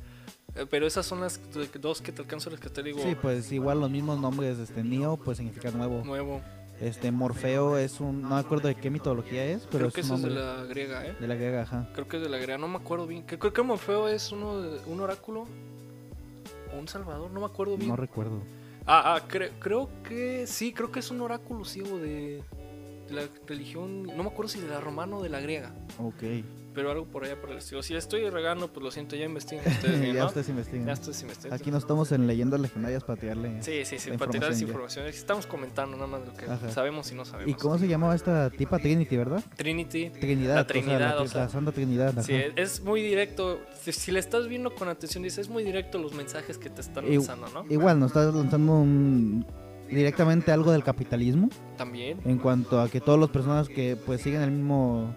eh, 0.54 0.66
pero 0.68 0.86
esas 0.86 1.06
son 1.06 1.20
las 1.20 1.40
dos 1.80 2.02
que 2.02 2.12
te 2.12 2.22
alcanzo 2.22 2.50
a 2.50 2.52
rescatar, 2.52 2.84
digo, 2.84 3.00
Sí, 3.02 3.16
pues 3.20 3.50
igual 3.52 3.80
los 3.80 3.90
mismos 3.90 4.20
nombres, 4.20 4.58
este 4.58 4.82
Neo 4.84 5.16
pues 5.16 5.38
significa 5.38 5.70
nuevo. 5.70 6.04
nuevo. 6.04 6.42
Este 6.80 7.10
Morfeo 7.10 7.78
es 7.78 8.00
un 8.00 8.20
no 8.22 8.28
me 8.30 8.36
acuerdo 8.36 8.68
de 8.68 8.74
qué 8.74 8.90
mitología 8.90 9.44
es, 9.46 9.62
pero 9.70 9.90
Creo 9.90 9.92
que 9.92 10.00
es 10.02 10.10
un 10.10 10.16
es 10.16 10.22
de 10.24 10.30
la 10.30 10.64
griega, 10.64 11.06
¿eh? 11.06 11.16
de 11.18 11.26
la 11.26 11.34
griega, 11.34 11.62
ajá. 11.62 11.88
Creo 11.94 12.06
que 12.06 12.18
es 12.18 12.22
de 12.22 12.28
la 12.28 12.36
griega, 12.36 12.58
no 12.58 12.68
me 12.68 12.76
acuerdo 12.76 13.06
bien. 13.06 13.24
Que- 13.24 13.38
Creo 13.38 13.52
que 13.52 13.62
Morfeo 13.62 14.08
es 14.08 14.30
uno 14.30 14.60
de- 14.60 14.80
un 14.86 15.00
oráculo 15.00 15.44
o 16.74 16.78
un 16.78 16.86
salvador, 16.88 17.30
no 17.30 17.40
me 17.40 17.46
acuerdo 17.46 17.76
bien. 17.76 17.88
No 17.88 17.96
recuerdo. 17.96 18.40
Ah, 18.86 19.14
ah, 19.16 19.22
cre- 19.28 19.52
creo 19.58 19.88
que 20.04 20.46
sí, 20.46 20.72
creo 20.72 20.92
que 20.92 21.00
es 21.00 21.10
un 21.10 21.20
oráculo 21.22 21.64
ciego 21.64 21.98
de, 21.98 22.42
de 23.08 23.14
la 23.14 23.22
religión, 23.46 24.02
no 24.04 24.22
me 24.22 24.28
acuerdo 24.28 24.48
si 24.50 24.60
de 24.60 24.68
la 24.68 24.80
romana 24.80 25.16
o 25.16 25.22
de 25.22 25.28
la 25.30 25.40
griega, 25.40 25.72
Ok. 25.98 26.22
Pero 26.76 26.90
algo 26.92 27.06
por 27.06 27.24
allá 27.24 27.40
por 27.40 27.50
el 27.50 27.56
estilo. 27.58 27.82
Si 27.82 27.96
estoy 27.96 28.28
regando, 28.30 28.72
pues 28.72 28.84
lo 28.84 28.90
siento, 28.92 29.16
ya 29.16 29.24
investiguen 29.24 29.64
ustedes 29.72 30.00
bien, 30.00 30.14
ya 30.14 30.26
ustedes 30.26 30.48
investigan. 30.50 30.86
Ya 30.86 30.92
ustedes 30.92 31.22
investiguen. 31.22 31.54
Aquí 31.54 31.70
no 31.72 31.78
estamos 31.78 32.12
en 32.12 32.26
leyendas 32.28 32.60
legendarias 32.60 33.02
para 33.02 33.18
tirarle. 33.18 33.62
Sí, 33.62 33.84
sí, 33.84 33.98
sí, 33.98 34.10
para 34.12 34.30
tirar 34.30 34.52
esa 34.52 34.62
información. 34.62 35.06
Estamos 35.06 35.46
comentando 35.46 35.96
nada 35.96 36.06
más 36.06 36.20
lo 36.26 36.34
que 36.34 36.44
Ajá. 36.44 36.70
sabemos 36.70 37.10
y 37.10 37.14
no 37.16 37.24
sabemos. 37.24 37.50
¿Y 37.50 37.54
cómo 37.54 37.78
se 37.78 37.88
llamaba 37.88 38.14
esta 38.14 38.50
tipa 38.50 38.78
Trinity, 38.78 39.16
verdad? 39.16 39.42
Trinity. 39.56 40.10
Trinidad. 40.10 40.54
La 40.54 40.60
o 40.60 40.64
sea, 40.64 40.66
Trinidad, 40.66 41.16
la, 41.16 41.22
o 41.22 41.26
sea. 41.26 41.40
la 41.44 41.48
Santa 41.48 41.72
Trinidad. 41.72 42.22
Sí, 42.22 42.34
ajá. 42.36 42.52
es 42.56 42.80
muy 42.82 43.00
directo. 43.02 43.58
Si, 43.82 43.92
si 43.92 44.12
le 44.12 44.20
estás 44.20 44.46
viendo 44.46 44.74
con 44.74 44.88
atención, 44.88 45.22
dices, 45.24 45.38
es 45.38 45.48
muy 45.48 45.64
directo 45.64 45.98
los 45.98 46.12
mensajes 46.12 46.58
que 46.58 46.68
te 46.70 46.82
están 46.82 47.08
lanzando, 47.10 47.48
¿no? 47.54 47.64
Igual 47.70 47.98
nos 47.98 48.10
estás 48.10 48.34
lanzando 48.34 48.74
un- 48.74 49.46
directamente 49.88 50.50
algo 50.52 50.72
del 50.72 50.82
capitalismo 50.84 51.48
También. 51.78 52.18
en 52.24 52.38
cuanto 52.38 52.80
a 52.80 52.88
que 52.90 53.00
todas 53.00 53.20
las 53.20 53.30
personas 53.30 53.68
que 53.68 53.96
pues 53.96 54.20
siguen 54.20 54.42
el 54.42 54.50
mismo 54.50 55.14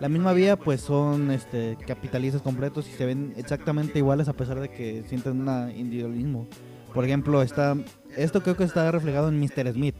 la 0.00 0.08
misma 0.08 0.32
vía 0.32 0.56
pues 0.56 0.80
son 0.80 1.30
este 1.30 1.76
capitalistas 1.86 2.42
completos 2.42 2.88
y 2.88 2.92
se 2.92 3.06
ven 3.06 3.34
exactamente 3.36 3.98
iguales 3.98 4.28
a 4.28 4.32
pesar 4.32 4.60
de 4.60 4.68
que 4.70 5.04
sienten 5.08 5.48
un 5.48 5.70
individualismo. 5.76 6.46
Por 6.94 7.04
ejemplo, 7.04 7.42
está 7.42 7.76
esto 8.16 8.42
creo 8.42 8.56
que 8.56 8.64
está 8.64 8.90
reflejado 8.90 9.28
en 9.28 9.38
Mr. 9.38 9.72
Smith, 9.72 9.94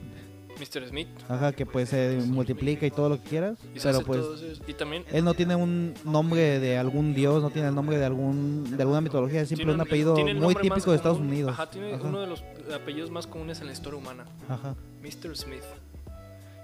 Mr. 0.59 0.89
Smith. 0.89 1.09
ajá, 1.29 1.53
que 1.53 1.67
pues 1.67 1.91
se 1.91 2.19
multiplica 2.27 2.85
y 2.87 2.91
todo 2.91 3.09
lo 3.11 3.23
que 3.23 3.29
quieras, 3.29 3.59
Y, 3.75 3.79
pero 3.81 4.01
pues 4.01 4.25
y 4.67 4.73
también 4.75 5.05
él 5.13 5.23
no 5.25 5.35
tiene 5.35 5.55
un 5.55 5.95
nombre 6.05 6.59
de 6.59 6.77
algún 6.79 7.15
dios, 7.15 7.43
no 7.43 7.51
tiene 7.51 7.69
el 7.69 7.75
nombre 7.75 7.99
de 7.99 8.05
algún 8.07 8.77
de 8.77 8.83
alguna 8.83 9.01
mitología, 9.01 9.43
es 9.43 9.49
simple 9.49 9.73
un 9.73 9.81
apellido 9.81 10.17
muy 10.35 10.55
típico 10.57 10.91
de 10.91 10.97
Estados. 10.97 11.19
Unidos. 11.19 11.53
Ajá, 11.53 11.71
tiene 11.71 11.95
Ajá. 11.95 12.03
uno 12.09 12.21
de 12.21 12.27
los 12.27 12.43
apellidos 12.75 13.11
más 13.11 13.27
comunes 13.27 13.61
en 13.61 13.67
la 13.69 13.73
historia 13.73 13.99
humana. 13.99 14.25
Ajá. 14.49 14.75
Mr. 15.03 15.37
Smith. 15.37 15.63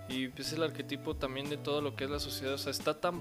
Y 0.08 0.28
pues 0.28 0.48
es 0.48 0.52
el 0.54 0.62
arquetipo 0.62 1.16
también 1.16 1.48
de 1.48 1.56
todo 1.56 1.80
lo 1.80 1.96
que 1.96 2.04
es 2.04 2.10
la 2.10 2.20
sociedad. 2.20 2.54
O 2.54 2.58
sea, 2.58 2.70
está 2.70 3.00
tan 3.00 3.20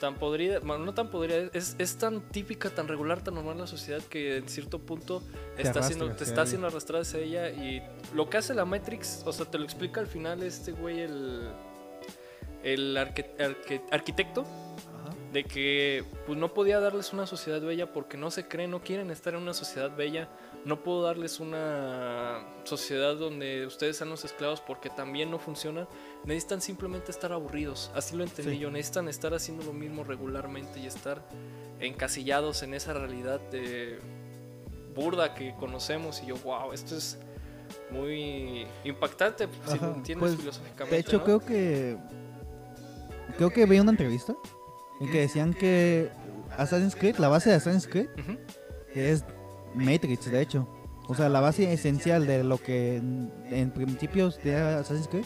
tan 0.00 0.16
podrida, 0.16 0.58
bueno, 0.58 0.84
no 0.84 0.92
tan 0.92 1.08
podrida, 1.08 1.48
es, 1.52 1.76
es 1.78 1.96
tan 1.98 2.20
típica, 2.30 2.68
tan 2.68 2.88
regular, 2.88 3.22
tan 3.22 3.34
normal 3.34 3.58
la 3.58 3.66
sociedad 3.68 4.02
que 4.02 4.38
en 4.38 4.48
cierto 4.48 4.80
punto 4.80 5.22
Te 5.54 5.62
está 5.62 5.78
haciendo, 5.80 6.10
te 6.10 6.24
está 6.24 6.42
haciendo 6.42 6.66
arrastrar 6.66 7.02
hacia 7.02 7.20
ella 7.20 7.48
y 7.50 7.80
lo 8.12 8.28
que 8.28 8.38
hace 8.38 8.54
la 8.54 8.64
Matrix, 8.64 9.22
o 9.24 9.32
sea, 9.32 9.46
te 9.46 9.56
lo 9.56 9.62
explica 9.64 10.00
al 10.00 10.08
final 10.08 10.42
este 10.42 10.72
güey, 10.72 11.00
el, 11.00 11.48
el 12.64 12.96
arque- 12.96 13.36
arque- 13.38 13.82
arquitecto, 13.92 14.44
de 15.32 15.44
que 15.44 16.04
pues 16.26 16.36
no 16.38 16.52
podía 16.52 16.80
darles 16.80 17.12
una 17.12 17.26
sociedad 17.26 17.60
bella 17.60 17.92
porque 17.92 18.16
no 18.16 18.32
se 18.32 18.48
creen, 18.48 18.72
no 18.72 18.80
quieren 18.82 19.12
estar 19.12 19.34
en 19.34 19.42
una 19.42 19.54
sociedad 19.54 19.94
bella. 19.96 20.28
No 20.64 20.82
puedo 20.82 21.02
darles 21.02 21.40
una 21.40 22.42
sociedad 22.64 23.16
donde 23.16 23.66
ustedes 23.66 23.98
sean 23.98 24.08
los 24.08 24.24
esclavos 24.24 24.60
porque 24.62 24.88
también 24.88 25.30
no 25.30 25.38
funciona. 25.38 25.86
Necesitan 26.24 26.62
simplemente 26.62 27.10
estar 27.10 27.32
aburridos. 27.32 27.90
Así 27.94 28.16
lo 28.16 28.24
entendí 28.24 28.52
Sí. 28.52 28.58
yo. 28.60 28.70
Necesitan 28.70 29.08
estar 29.08 29.34
haciendo 29.34 29.62
lo 29.64 29.74
mismo 29.74 30.04
regularmente 30.04 30.80
y 30.80 30.86
estar 30.86 31.22
encasillados 31.80 32.62
en 32.62 32.72
esa 32.72 32.94
realidad 32.94 33.40
de 33.50 33.98
burda 34.94 35.34
que 35.34 35.54
conocemos. 35.60 36.22
Y 36.22 36.26
yo, 36.28 36.36
wow, 36.36 36.72
esto 36.72 36.96
es 36.96 37.18
muy 37.90 38.66
impactante 38.84 39.48
si 39.66 39.74
Ajá, 39.74 39.86
lo 39.88 39.94
entiendes 39.96 40.30
pues, 40.30 40.40
filosóficamente. 40.40 40.94
De 40.94 41.00
hecho, 41.00 41.18
¿no? 41.18 41.24
creo 41.24 41.40
que. 41.40 41.96
Creo 43.36 43.50
que 43.50 43.66
vi 43.66 43.80
una 43.80 43.90
entrevista 43.90 44.34
en 45.00 45.10
que 45.10 45.20
decían 45.20 45.52
que 45.52 46.10
Assassin's 46.56 46.94
Creed, 46.94 47.16
la 47.16 47.28
base 47.28 47.50
de 47.50 47.56
Assassin's 47.56 47.86
Creed, 47.88 48.08
es 48.94 49.24
Matrix, 49.74 50.30
de 50.30 50.40
hecho. 50.40 50.68
O 51.06 51.14
sea, 51.14 51.28
la 51.28 51.40
base 51.40 51.72
esencial 51.72 52.26
de 52.26 52.42
lo 52.44 52.58
que 52.58 52.96
en, 52.96 53.30
en 53.50 53.70
principios 53.70 54.42
de 54.42 54.56
Assassin's 54.56 55.08
Creed 55.08 55.24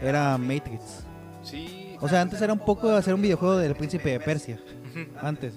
era 0.00 0.38
Matrix. 0.38 1.04
Sí. 1.42 1.96
O 2.00 2.08
sea, 2.08 2.20
antes 2.20 2.40
era 2.42 2.52
un 2.52 2.60
poco 2.60 2.90
hacer 2.90 3.14
un 3.14 3.22
videojuego 3.22 3.56
del 3.56 3.74
príncipe 3.74 4.10
de 4.10 4.20
Persia. 4.20 4.58
Antes. 5.20 5.54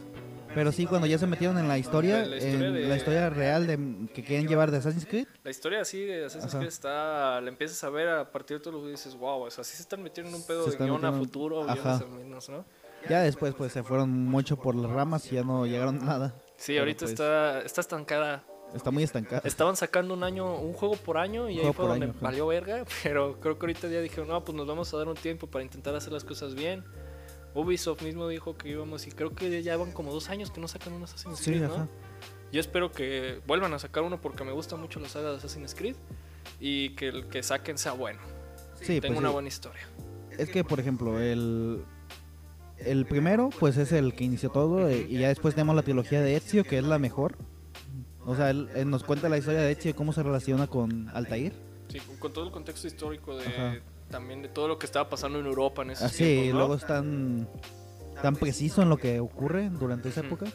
Pero 0.53 0.71
sí, 0.73 0.85
cuando 0.85 1.07
ya 1.07 1.17
se 1.17 1.27
metieron 1.27 1.57
en 1.59 1.67
la 1.69 1.77
historia, 1.77 2.25
La 2.25 2.35
historia 2.35 2.67
en 2.67 2.73
de- 2.73 2.87
la 2.87 2.95
historia 2.97 3.29
real 3.29 3.67
de, 3.67 4.07
que 4.13 4.21
quieren 4.23 4.47
llevar 4.49 4.69
de 4.69 4.77
Assassin's 4.77 5.05
Creed, 5.05 5.25
La 5.45 5.51
historia 5.51 5.79
así 5.81 6.03
de 6.03 6.25
Assassin's. 6.25 6.53
Creed 6.55 6.67
está, 6.67 7.39
la 7.39 7.47
empiezas 7.47 7.81
a 7.85 7.89
ver 7.89 8.09
a 8.09 8.29
partir 8.31 8.57
de 8.57 8.63
todo 8.63 8.73
lo 8.79 8.83
que 8.83 8.89
dices, 8.91 9.15
wow, 9.15 9.43
o 9.43 9.49
sea, 9.51 9.63
sí 9.63 9.77
se 9.77 9.83
están 9.83 10.03
metiendo 10.03 10.29
en 10.29 10.35
un 10.35 10.45
pedo 10.45 10.65
Se 10.65 10.71
de 10.71 10.83
guion 10.83 11.05
a 11.05 11.11
metiendo- 11.11 11.17
futuro, 11.19 11.69
Ajá. 11.69 12.01
menos, 12.17 12.49
¿no? 12.49 12.65
ya 13.09 13.21
después 13.21 13.53
pues 13.55 13.71
se 13.71 13.81
fueron 13.81 14.09
mucho 14.25 14.57
por 14.57 14.75
las 14.75 14.91
ramas 14.91 15.25
y 15.31 15.35
ya 15.35 15.43
no 15.43 15.65
llegaron 15.65 16.01
a 16.01 16.05
nada. 16.05 16.35
Sí, 16.61 16.77
ahorita 16.77 16.99
pues, 16.99 17.11
está, 17.13 17.61
está 17.61 17.81
estancada. 17.81 18.43
Está 18.75 18.91
muy 18.91 19.01
estancada. 19.03 19.41
Estaban 19.43 19.75
sacando 19.75 20.13
un 20.13 20.23
año, 20.23 20.59
un 20.59 20.73
juego 20.73 20.95
por 20.95 21.17
año 21.17 21.49
y 21.49 21.59
ahí 21.59 21.73
fue 21.73 21.87
donde 21.87 22.05
año, 22.05 22.15
valió 22.21 22.45
verga, 22.45 22.85
pero 23.03 23.39
creo 23.39 23.57
que 23.57 23.65
ahorita 23.65 23.87
ya 23.87 23.99
dijeron, 23.99 24.27
no, 24.27 24.43
pues 24.43 24.55
nos 24.55 24.67
vamos 24.67 24.93
a 24.93 24.97
dar 24.97 25.07
un 25.07 25.15
tiempo 25.15 25.47
para 25.47 25.63
intentar 25.63 25.95
hacer 25.95 26.13
las 26.13 26.23
cosas 26.23 26.53
bien. 26.53 26.83
Ubisoft 27.55 28.03
mismo 28.03 28.27
dijo 28.27 28.55
que 28.55 28.69
íbamos 28.69 29.07
y 29.07 29.11
creo 29.11 29.33
que 29.33 29.61
ya 29.63 29.75
van 29.75 29.91
como 29.91 30.13
dos 30.13 30.29
años 30.29 30.51
que 30.51 30.61
no 30.61 30.67
sacan 30.67 30.93
un 30.93 31.03
Assassin's 31.03 31.39
Sí, 31.39 31.51
Creed, 31.51 31.63
¿no? 31.63 31.73
ajá. 31.73 31.87
Yo 32.51 32.59
espero 32.59 32.91
que 32.91 33.41
vuelvan 33.47 33.73
a 33.73 33.79
sacar 33.79 34.03
uno 34.03 34.21
porque 34.21 34.43
me 34.43 34.51
gusta 34.51 34.75
mucho 34.75 34.99
la 34.99 35.09
saga 35.09 35.31
de 35.31 35.37
Assassin's 35.37 35.73
Creed 35.73 35.95
y 36.59 36.91
que 36.91 37.07
el 37.07 37.27
que 37.27 37.41
saquen 37.41 37.77
sea 37.77 37.93
bueno. 37.93 38.19
Sí, 38.75 39.01
Tenga 39.01 39.07
pues 39.07 39.19
una 39.19 39.29
sí. 39.29 39.33
buena 39.33 39.47
historia. 39.47 39.87
Es 40.37 40.49
que, 40.49 40.63
por 40.63 40.79
ejemplo, 40.79 41.19
el, 41.19 41.83
el 42.85 43.05
primero, 43.05 43.49
pues 43.59 43.77
es 43.77 43.91
el 43.91 44.13
que 44.13 44.23
inició 44.23 44.49
todo. 44.49 44.87
eh, 44.89 45.05
Y 45.09 45.19
ya 45.19 45.27
después 45.29 45.55
tenemos 45.55 45.75
la 45.75 45.81
trilogía 45.83 46.21
de 46.21 46.35
Ezio, 46.35 46.63
que 46.63 46.77
es 46.77 46.83
la 46.83 46.99
mejor. 46.99 47.37
O 48.25 48.35
sea, 48.35 48.49
él, 48.51 48.69
él 48.75 48.89
nos 48.89 49.03
cuenta 49.03 49.29
la 49.29 49.37
historia 49.37 49.61
de 49.61 49.71
Ezio 49.71 49.91
y 49.91 49.93
cómo 49.93 50.13
se 50.13 50.21
relaciona 50.23 50.67
con 50.67 51.09
Altair. 51.09 51.53
Sí, 51.89 51.99
con- 51.99 52.17
con 52.17 52.33
todo 52.33 52.45
el 52.45 52.51
contexto 52.51 52.87
histórico 52.87 53.35
de 53.35 53.45
Ajá. 53.47 53.75
también 54.09 54.41
de 54.41 54.47
todo 54.47 54.67
lo 54.67 54.77
que 54.79 54.85
estaba 54.85 55.09
pasando 55.09 55.39
en 55.39 55.45
Europa 55.45 55.81
en 55.81 55.89
tiempos, 55.89 56.19
y 56.21 56.47
¿no? 56.49 56.57
luego 56.59 56.75
es 56.75 56.85
tan, 56.85 57.47
tan 58.21 58.35
preciso 58.35 58.81
en 58.81 58.89
lo 58.89 58.97
que 58.97 59.19
ocurre 59.19 59.69
durante 59.69 60.09
esa 60.09 60.21
época. 60.21 60.45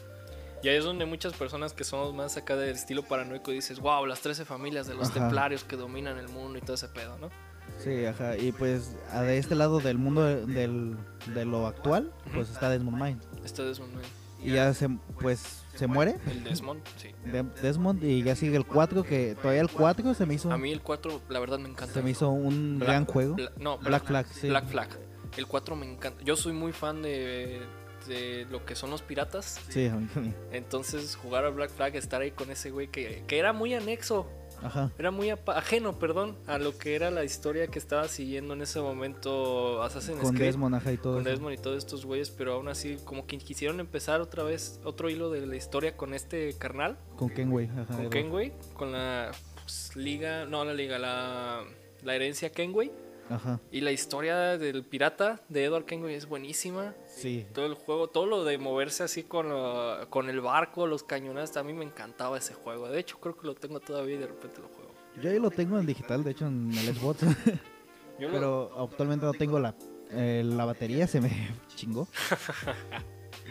Y 0.63 0.69
ahí 0.69 0.77
es 0.77 0.83
donde 0.85 1.05
muchas 1.05 1.33
personas 1.33 1.73
que 1.73 1.83
somos 1.83 2.15
más 2.15 2.35
acá 2.37 2.55
del 2.55 2.71
estilo 2.75 3.03
paranoico 3.03 3.51
dices, 3.51 3.79
wow, 3.79 4.05
las 4.07 4.21
13 4.21 4.43
familias 4.45 4.87
de 4.87 4.95
los 4.95 5.09
Ajá. 5.09 5.19
templarios 5.19 5.63
que 5.63 5.75
dominan 5.75 6.17
el 6.17 6.29
mundo 6.29 6.57
y 6.57 6.61
todo 6.61 6.73
ese 6.73 6.87
pedo, 6.87 7.17
¿no? 7.19 7.29
Sí, 7.77 8.05
ajá. 8.05 8.35
Y 8.37 8.51
pues 8.53 8.95
de 9.13 9.37
este 9.37 9.53
lado 9.53 9.79
del 9.79 9.99
mundo 9.99 10.23
de, 10.23 10.45
del, 10.47 10.95
de 11.33 11.45
lo 11.45 11.67
actual, 11.67 12.11
pues 12.33 12.49
está 12.49 12.69
Desmond 12.69 13.01
Miles. 13.01 13.27
Este 13.45 13.63
Desmond, 13.63 13.93
güey. 13.93 14.05
Y 14.43 14.51
ya 14.53 14.71
se, 14.73 14.87
pues, 15.19 15.63
se 15.75 15.87
muere 15.87 16.15
el 16.29 16.43
Desmond, 16.43 16.81
sí. 16.97 17.09
de- 17.25 17.41
Desmond 17.61 18.03
y 18.03 18.21
ya 18.21 18.35
sigue 18.35 18.55
el 18.55 18.65
4, 18.67 19.03
que 19.03 19.35
todavía 19.41 19.61
el 19.61 19.69
4 19.69 20.13
se 20.13 20.25
me 20.27 20.35
hizo, 20.35 20.51
A 20.51 20.57
mí 20.59 20.71
el 20.71 20.81
4, 20.81 21.21
la 21.29 21.39
verdad 21.39 21.57
me 21.57 21.69
encanta. 21.69 21.91
se 21.93 22.03
me 22.03 22.11
hizo 22.11 22.29
un 22.29 22.77
Black- 22.77 22.87
gran 22.87 23.05
juego. 23.05 23.35
Bla- 23.35 23.51
no, 23.59 23.77
Black 23.79 24.05
Flag, 24.05 24.27
sí. 24.27 24.47
Black 24.47 24.67
Flag. 24.67 24.89
El 25.37 25.47
4 25.47 25.75
me 25.75 25.91
encanta. 25.91 26.23
Yo 26.23 26.35
soy 26.35 26.53
muy 26.53 26.71
fan 26.71 27.01
de, 27.01 27.61
de 28.07 28.45
lo 28.51 28.63
que 28.63 28.75
son 28.75 28.91
los 28.91 29.01
piratas. 29.01 29.59
Sí, 29.69 29.87
a 29.87 29.95
mí 29.95 30.05
también. 30.13 30.35
Entonces 30.51 31.15
jugar 31.15 31.43
a 31.45 31.49
Black 31.49 31.71
Flag, 31.71 31.95
estar 31.95 32.21
ahí 32.21 32.29
con 32.31 32.51
ese 32.51 32.69
güey 32.69 32.89
que, 32.89 33.23
que 33.27 33.39
era 33.39 33.53
muy 33.53 33.73
anexo 33.73 34.27
Ajá. 34.61 34.91
Era 34.97 35.11
muy 35.11 35.29
ajeno, 35.29 35.99
perdón, 35.99 36.35
a 36.47 36.57
lo 36.57 36.77
que 36.77 36.95
era 36.95 37.11
la 37.11 37.23
historia 37.23 37.67
que 37.67 37.79
estaba 37.79 38.07
siguiendo 38.07 38.53
en 38.53 38.61
ese 38.61 38.79
momento 38.79 39.81
Assassin's 39.83 40.19
Con 40.19 40.35
Creed. 40.35 40.47
Desmond, 40.47 40.75
ajá, 40.75 40.91
y 40.91 40.97
todo 40.97 41.13
con 41.13 41.21
eso. 41.21 41.29
Desmond 41.29 41.53
y 41.53 41.61
todos 41.61 41.77
estos 41.77 42.05
güeyes, 42.05 42.31
pero 42.31 42.53
aún 42.53 42.67
así 42.67 42.97
como 43.05 43.25
que 43.27 43.37
quisieron 43.37 43.79
empezar 43.79 44.21
otra 44.21 44.43
vez 44.43 44.79
otro 44.83 45.09
hilo 45.09 45.29
de 45.29 45.45
la 45.45 45.55
historia 45.55 45.95
con 45.95 46.13
este 46.13 46.53
carnal, 46.57 46.97
Con 47.15 47.29
Kenway, 47.29 47.69
ajá. 47.69 47.95
con 47.95 48.09
Kenway, 48.09 48.53
con 48.73 48.91
la 48.91 49.31
pues, 49.63 49.95
liga, 49.95 50.45
no 50.45 50.63
la 50.65 50.73
liga, 50.73 50.97
la, 50.97 51.63
la 52.03 52.15
herencia 52.15 52.51
Kenway. 52.51 52.91
Ajá, 53.29 53.59
Y 53.71 53.81
la 53.81 53.91
historia 53.91 54.57
del 54.57 54.83
pirata 54.85 55.41
de 55.49 55.65
Edward 55.65 55.85
Kenway 55.85 56.15
es 56.15 56.27
buenísima. 56.27 56.93
sí. 57.07 57.45
Todo 57.53 57.65
el 57.65 57.73
juego, 57.73 58.07
todo 58.07 58.25
lo 58.25 58.43
de 58.43 58.57
moverse 58.57 59.03
así 59.03 59.23
con, 59.23 59.49
lo- 59.49 60.09
con 60.09 60.29
el 60.29 60.39
barco, 60.41 60.87
los 60.87 61.03
cañones, 61.03 61.55
a 61.57 61.63
mí 61.63 61.73
me 61.73 61.83
encantaba 61.85 62.37
ese 62.37 62.53
juego. 62.53 62.87
De 62.89 62.99
hecho, 62.99 63.19
creo 63.19 63.35
que 63.37 63.45
lo 63.47 63.55
tengo 63.55 63.79
todavía 63.79 64.15
y 64.15 64.19
de 64.19 64.27
repente 64.27 64.61
lo 64.61 64.67
juego. 64.69 64.91
Yo 65.21 65.29
ahí 65.31 65.39
lo 65.39 65.49
tengo 65.51 65.77
en 65.79 65.85
digital, 65.85 66.23
de 66.23 66.31
hecho, 66.31 66.45
en 66.47 66.71
el 66.71 66.95
Xbox. 66.95 67.19
Yo 68.19 68.29
pero 68.31 68.71
actualmente 68.83 69.25
no 69.25 69.33
tengo 69.33 69.59
la, 69.59 69.75
eh, 70.11 70.41
la 70.45 70.65
batería, 70.65 71.05
se 71.07 71.19
me 71.21 71.29
chingó. 71.75 72.07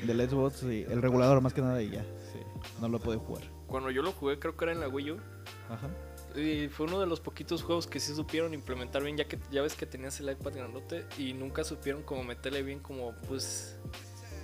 Del 0.04 0.28
Xbox, 0.28 0.62
el 0.64 1.00
regulador 1.02 1.40
más 1.40 1.54
que 1.54 1.60
nada, 1.62 1.82
y 1.82 1.90
ya. 1.90 2.02
Sí, 2.32 2.38
no 2.80 2.88
lo 2.88 2.98
puedo 2.98 3.18
jugar. 3.20 3.42
Cuando 3.66 3.90
yo 3.90 4.02
lo 4.02 4.12
jugué, 4.12 4.38
creo 4.38 4.56
que 4.56 4.64
era 4.64 4.72
en 4.72 4.80
la 4.80 4.88
Wii 4.88 5.10
U. 5.12 5.16
Ajá. 5.68 5.88
Y 6.36 6.68
fue 6.68 6.86
uno 6.86 7.00
de 7.00 7.06
los 7.06 7.20
poquitos 7.20 7.62
juegos 7.62 7.86
que 7.86 7.98
sí 8.00 8.14
supieron 8.14 8.54
implementar 8.54 9.02
bien, 9.02 9.16
ya 9.16 9.26
que 9.26 9.38
ya 9.50 9.62
ves 9.62 9.74
que 9.74 9.86
tenías 9.86 10.18
el 10.20 10.30
iPad 10.30 10.52
grandote 10.54 11.06
y 11.18 11.32
nunca 11.32 11.64
supieron 11.64 12.02
como 12.02 12.22
meterle 12.24 12.62
bien, 12.62 12.80
como 12.80 13.14
pues 13.28 13.76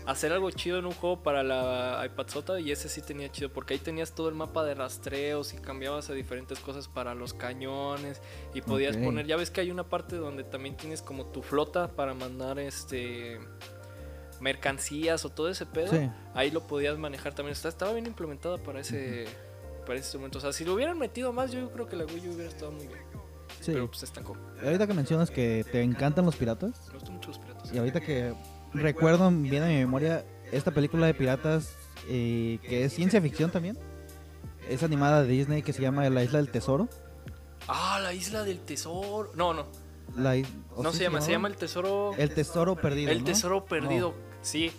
hacer 0.05 0.33
algo 0.33 0.51
chido 0.51 0.79
en 0.79 0.87
un 0.87 0.93
juego 0.93 1.23
para 1.23 1.45
la 1.45 2.03
iPad 2.05 2.27
Sota 2.27 2.59
y 2.59 2.73
ese 2.73 2.89
sí 2.89 3.03
tenía 3.03 3.31
chido, 3.31 3.53
porque 3.53 3.75
ahí 3.75 3.81
tenías 3.81 4.15
todo 4.15 4.29
el 4.29 4.35
mapa 4.35 4.65
de 4.65 4.75
rastreos 4.75 5.55
y 5.55 5.59
cambiabas 5.59 6.11
a 6.11 6.13
diferentes 6.15 6.59
cosas 6.59 6.89
para 6.89 7.15
los 7.15 7.35
cañones 7.35 8.21
y 8.53 8.63
podías 8.63 8.97
poner, 8.97 9.27
ya 9.27 9.37
ves 9.37 9.51
que 9.51 9.61
hay 9.61 9.71
una 9.71 9.85
parte 9.85 10.17
donde 10.17 10.43
también 10.43 10.77
tienes 10.77 11.03
como 11.03 11.27
tu 11.27 11.43
flota 11.43 11.89
para 11.89 12.15
mandar 12.15 12.59
este 12.59 13.39
mercancías 14.41 15.25
o 15.25 15.31
todo 15.31 15.49
ese 15.49 15.67
pedo 15.67 15.93
Sí. 15.93 16.11
ahí 16.35 16.51
lo 16.51 16.67
podías 16.67 16.99
manejar 16.99 17.35
también. 17.35 17.57
Estaba 17.57 17.93
bien 17.93 18.07
implementada 18.07 18.59
para 18.59 18.81
ese, 18.81 19.27
para 19.85 19.99
ese 19.99 20.17
momento. 20.19 20.39
O 20.39 20.41
sea, 20.41 20.53
si 20.53 20.65
lo 20.65 20.75
hubieran 20.75 20.99
metido 20.99 21.33
más, 21.33 21.53
yo 21.53 21.71
creo 21.71 21.87
que 21.87 21.97
la 21.97 22.05
Wii 22.05 22.29
U 22.29 22.33
hubiera 22.35 22.49
estado 22.51 22.73
muy 22.73 22.87
bien. 22.87 23.01
Sí. 23.61 23.73
Pero 23.73 23.87
pues 23.87 23.99
se 24.01 24.07
estancó. 24.07 24.37
Ahorita 24.63 24.87
que 24.87 24.95
mencionas 24.95 25.31
que 25.31 25.65
te 25.71 25.83
encantan 25.83 26.25
los 26.25 26.37
piratas, 26.37 26.73
Me 26.89 26.95
gustan 26.95 27.15
mucho 27.15 27.29
los 27.29 27.39
piratas. 27.39 27.73
y 27.73 27.79
ahorita 27.79 28.01
que 28.01 28.35
recuerdo 28.73 29.31
bien 29.31 29.63
en 29.63 29.69
mi 29.69 29.77
memoria 29.79 30.25
esta 30.51 30.71
película 30.71 31.07
de 31.07 31.15
piratas, 31.15 31.75
eh, 32.09 32.59
que 32.63 32.85
es 32.85 32.93
ciencia 32.95 33.21
ficción 33.21 33.51
también, 33.51 33.79
es 34.69 34.83
animada 34.83 35.23
de 35.23 35.29
Disney 35.29 35.63
que 35.63 35.73
se 35.73 35.83
llama 35.83 36.09
La 36.11 36.23
Isla 36.25 36.39
del 36.39 36.51
Tesoro. 36.51 36.89
Ah, 37.69 38.01
la 38.03 38.13
isla 38.13 38.43
del 38.43 38.59
tesoro. 38.61 39.31
No, 39.37 39.55
no. 39.55 39.67
La 40.17 40.35
is- 40.37 40.49
¿o 40.75 40.83
No 40.83 40.91
sí 40.91 40.99
se 40.99 41.05
llama, 41.05 41.21
se 41.21 41.31
llama 41.31 41.47
el 41.49 41.57
tesoro. 41.57 42.13
El 42.19 42.35
Tesoro 42.35 42.75
Perdido. 42.75 43.13
el 43.13 43.21
¿no? 43.21 43.25
tesoro 43.25 43.65
perdido. 43.65 44.15
Sí. 44.43 44.73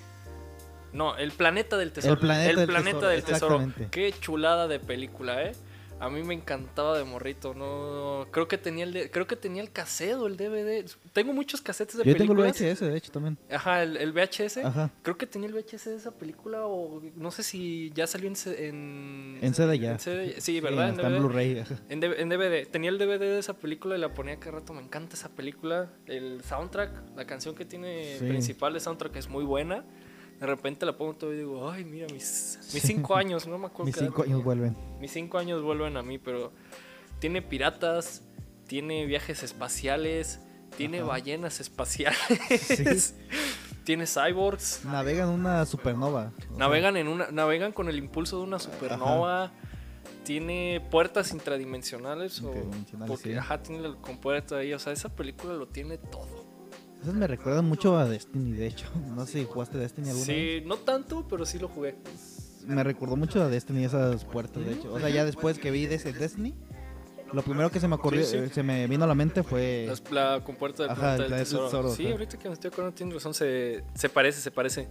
No, 0.93 1.17
el 1.17 1.31
planeta 1.31 1.77
del 1.77 1.91
tesoro. 1.91 2.13
El 2.13 2.19
planeta 2.19 2.59
del 2.59 2.67
planeta 2.67 2.99
tesoro, 2.99 3.59
del 3.59 3.73
tesoro. 3.73 3.89
Qué 3.91 4.13
chulada 4.19 4.67
de 4.67 4.79
película, 4.79 5.43
¿eh? 5.43 5.53
A 5.99 6.09
mí 6.09 6.21
me 6.21 6.33
encantaba 6.33 6.97
de 6.97 7.05
morrito, 7.05 7.53
no 7.53 8.25
creo 8.31 8.45
que 8.49 8.57
tenía 8.57 8.83
el 8.83 8.91
de- 8.91 9.09
creo 9.09 9.25
que 9.25 9.37
tenía 9.37 9.61
el 9.61 9.71
cassette 9.71 10.15
o 10.15 10.27
el 10.27 10.35
DVD. 10.35 10.83
Tengo 11.13 11.31
muchos 11.31 11.61
cassettes 11.61 11.95
de 11.97 12.03
Yo 12.03 12.17
tengo 12.17 12.33
el 12.33 12.39
películas. 12.39 12.59
VHS, 12.59 12.81
de 12.91 12.97
hecho, 12.97 13.11
también. 13.13 13.37
Ajá, 13.49 13.83
el, 13.83 13.95
el 13.95 14.11
VHS. 14.11 14.57
Ajá. 14.65 14.89
Creo 15.01 15.17
que 15.17 15.27
tenía 15.27 15.47
el 15.47 15.53
VHS 15.53 15.85
de 15.91 15.95
esa 15.95 16.11
película 16.11 16.65
o 16.65 17.01
no 17.15 17.31
sé 17.31 17.43
si 17.43 17.91
ya 17.95 18.05
salió 18.05 18.27
en 18.27 18.35
en, 18.57 19.39
En 19.41 19.53
CD 19.53 19.79
ya. 19.79 19.91
en 19.93 19.99
CD. 19.99 20.41
Sí, 20.41 20.59
¿verdad? 20.59 20.89
en 20.89 20.97
DVD. 20.97 21.19
Blu-ray. 21.19 21.63
En, 21.87 21.99
D- 22.01 22.21
en 22.21 22.27
DVD. 22.29 22.65
Tenía 22.69 22.89
el 22.89 22.97
DVD 22.97 23.19
de 23.19 23.39
esa 23.39 23.53
película 23.53 23.95
y 23.95 23.99
la 23.99 24.13
ponía 24.13 24.37
cada 24.39 24.59
rato. 24.59 24.73
Me 24.73 24.81
encanta 24.81 25.15
esa 25.15 25.29
película. 25.29 25.89
El 26.07 26.43
soundtrack, 26.43 27.15
la 27.15 27.25
canción 27.25 27.55
que 27.55 27.63
tiene 27.63 28.17
Sí. 28.19 28.25
principal 28.25 28.73
de 28.73 28.81
soundtrack 28.81 29.15
es 29.15 29.29
muy 29.29 29.45
buena. 29.45 29.85
De 30.43 30.47
repente 30.47 30.85
la 30.85 30.91
pongo 30.97 31.13
todo 31.13 31.33
y 31.33 31.37
digo, 31.37 31.71
ay, 31.71 31.85
mira, 31.85 32.05
mis, 32.11 32.59
mis 32.73 32.83
cinco 32.83 33.15
años, 33.15 33.47
no 33.47 33.57
me 33.57 33.67
acuerdo. 33.67 33.85
Mis 33.85 33.95
cinco 33.95 34.23
años 34.23 34.43
vuelven. 34.43 34.75
Mis 34.99 35.11
cinco 35.13 35.37
años 35.37 35.61
vuelven 35.61 35.95
a 35.95 36.03
mí, 36.03 36.17
pero 36.17 36.51
tiene 37.19 37.41
piratas, 37.41 38.23
tiene 38.67 39.05
viajes 39.05 39.41
espaciales, 39.41 40.41
tiene 40.75 40.97
Ajá. 40.97 41.07
ballenas 41.07 41.61
espaciales. 41.61 43.15
tiene 43.85 44.05
cyborgs, 44.05 44.83
Navegan 44.83 45.29
una 45.29 45.65
supernova. 45.65 46.33
navegan 46.57 46.97
en 46.97 47.07
una 47.07 47.31
navegan 47.31 47.71
con 47.71 47.87
el 47.87 47.97
impulso 47.97 48.39
de 48.39 48.43
una 48.43 48.59
supernova. 48.59 49.53
Tiene 50.25 50.85
puertas 50.91 51.31
intradimensionales 51.31 52.41
o 52.41 52.53
porque 53.07 53.31
sí. 53.31 53.37
ajá, 53.37 53.63
tiene 53.63 53.87
la 53.87 53.95
compuerta 53.95 54.57
ahí, 54.57 54.73
o 54.73 54.79
sea, 54.79 54.91
esa 54.91 55.07
película 55.07 55.53
lo 55.53 55.67
tiene 55.67 55.97
todo. 55.97 56.27
Esas 57.03 57.13
me 57.15 57.27
recuerdan 57.27 57.65
mucho 57.65 57.97
a 57.97 58.05
Destiny, 58.07 58.53
de 58.53 58.67
hecho. 58.67 58.85
No 59.15 59.25
sé 59.25 59.39
si 59.39 59.45
jugaste 59.45 59.77
Destiny 59.77 60.09
alguna 60.09 60.27
vez. 60.27 60.61
Sí, 60.61 60.63
no 60.67 60.77
tanto, 60.77 61.25
pero 61.29 61.45
sí 61.45 61.59
lo 61.59 61.67
jugué. 61.67 61.95
Me 62.65 62.81
recordó 62.83 63.15
mucho 63.17 63.41
a 63.43 63.49
Destiny 63.49 63.83
esas 63.85 64.23
puertas, 64.25 64.65
de 64.65 64.73
hecho. 64.73 64.93
O 64.93 64.99
sea, 64.99 65.09
ya 65.09 65.25
después 65.25 65.59
que 65.59 65.69
vi 65.69 65.85
de 65.85 65.95
ese 65.95 66.13
Destiny, 66.13 66.53
lo 67.33 67.41
primero 67.43 67.69
que 67.69 67.79
se 67.81 67.87
me 67.89 67.95
ocurrió, 67.95 68.23
Sí, 68.23 68.31
sí. 68.31 68.37
eh, 68.37 68.49
se 68.53 68.63
me 68.63 68.87
vino 68.87 69.03
a 69.03 69.07
la 69.07 69.15
mente 69.15 69.43
fue 69.43 69.85
Las- 69.87 70.09
la 70.11 70.41
compuerta 70.45 70.83
del 70.83 70.91
Ajá, 70.93 71.17
del 71.17 71.29
tesoro. 71.29 71.65
tesoro, 71.65 71.93
Sí, 71.93 72.07
ahorita 72.09 72.39
que 72.39 72.47
me 72.47 72.53
estoy 72.53 72.69
acordando, 72.69 72.95
tiene 72.95 73.13
razón, 73.13 73.33
se, 73.33 73.83
se 73.95 74.07
parece, 74.09 74.39
se 74.39 74.51
parece. 74.51 74.87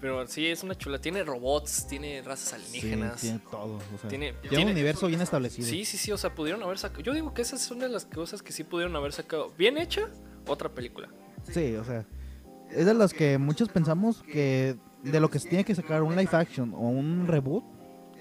Pero 0.00 0.26
sí, 0.26 0.46
es 0.46 0.62
una 0.62 0.74
chula. 0.76 0.98
Tiene 1.00 1.22
robots, 1.24 1.86
tiene 1.86 2.20
razas 2.22 2.48
Sí, 2.60 2.78
alienígenas. 2.78 3.20
tiene 3.20 3.38
todo. 3.50 3.76
O 3.76 3.98
sea, 4.00 4.08
Tiene- 4.08 4.34
un 4.52 4.68
universo 4.68 5.06
bien 5.06 5.20
establecido. 5.20 5.66
Sí, 5.68 5.84
sí, 5.84 5.96
sí, 5.98 6.10
o 6.12 6.18
sea, 6.18 6.34
pudieron 6.34 6.62
haber 6.62 6.78
sacado. 6.78 7.00
Yo 7.02 7.12
digo 7.12 7.32
que 7.34 7.42
esas 7.42 7.60
son 7.62 7.78
de 7.80 7.88
las 7.88 8.04
cosas 8.06 8.42
que 8.42 8.52
sí 8.52 8.64
pudieron 8.64 8.94
haber 8.96 9.12
sacado. 9.12 9.52
Bien 9.58 9.76
hecha, 9.78 10.08
otra 10.46 10.68
película. 10.70 11.08
Sí, 11.50 11.74
o 11.76 11.84
sea, 11.84 12.04
es 12.70 12.86
de 12.86 12.94
las 12.94 13.12
que 13.14 13.38
muchos 13.38 13.68
pensamos 13.68 14.22
que 14.22 14.76
de 15.02 15.20
lo 15.20 15.30
que 15.30 15.38
se 15.38 15.48
tiene 15.48 15.64
que 15.64 15.74
sacar 15.74 16.02
un 16.02 16.16
live 16.16 16.30
action 16.32 16.72
o 16.74 16.78
un 16.88 17.26
reboot 17.26 17.64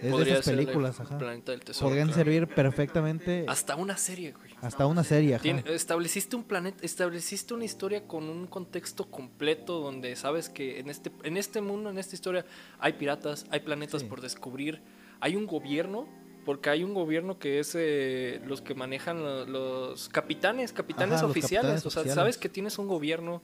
es 0.01 0.11
de 0.17 0.31
esas 0.33 0.45
películas, 0.45 0.99
ajá. 0.99 1.17
Planeta 1.17 1.53
del 1.53 1.61
Tesoro. 1.61 1.87
Podrían 1.87 2.07
claro. 2.09 2.23
servir 2.23 2.47
perfectamente 2.47 3.45
Hasta 3.47 3.77
una 3.77 3.95
serie, 3.95 4.33
güey. 4.33 4.51
hasta 4.61 4.85
una 4.85 5.01
serie, 5.05 5.35
ajá. 5.35 5.47
Estableciste 5.71 6.35
un 6.35 6.43
planeta, 6.43 6.83
estableciste 6.83 7.53
una 7.53 7.63
historia 7.63 8.05
con 8.05 8.25
un 8.27 8.45
contexto 8.47 9.09
completo 9.09 9.79
donde 9.79 10.13
sabes 10.17 10.49
que 10.49 10.79
en 10.79 10.89
este, 10.89 11.09
en 11.23 11.37
este 11.37 11.61
mundo, 11.61 11.89
en 11.89 11.97
esta 11.99 12.15
historia, 12.15 12.45
hay 12.79 12.93
piratas, 12.93 13.45
hay 13.49 13.61
planetas 13.61 14.01
Sí. 14.01 14.07
por 14.07 14.19
descubrir, 14.19 14.81
hay 15.21 15.37
un 15.37 15.47
gobierno, 15.47 16.05
porque 16.45 16.69
hay 16.69 16.83
un 16.83 16.93
gobierno 16.93 17.39
que 17.39 17.59
es 17.59 17.73
eh, 17.75 18.41
los 18.45 18.61
que 18.61 18.75
manejan 18.75 19.21
lo- 19.23 19.45
los 19.45 20.09
capitanes, 20.09 20.73
capitanes 20.73 21.17
Ajá, 21.19 21.27
oficiales. 21.27 21.61
capitanes 21.61 21.85
o 21.85 21.89
sea, 21.89 22.01
oficiales. 22.01 22.15
sabes 22.15 22.37
que 22.37 22.49
tienes 22.49 22.77
un 22.77 22.87
gobierno, 22.87 23.41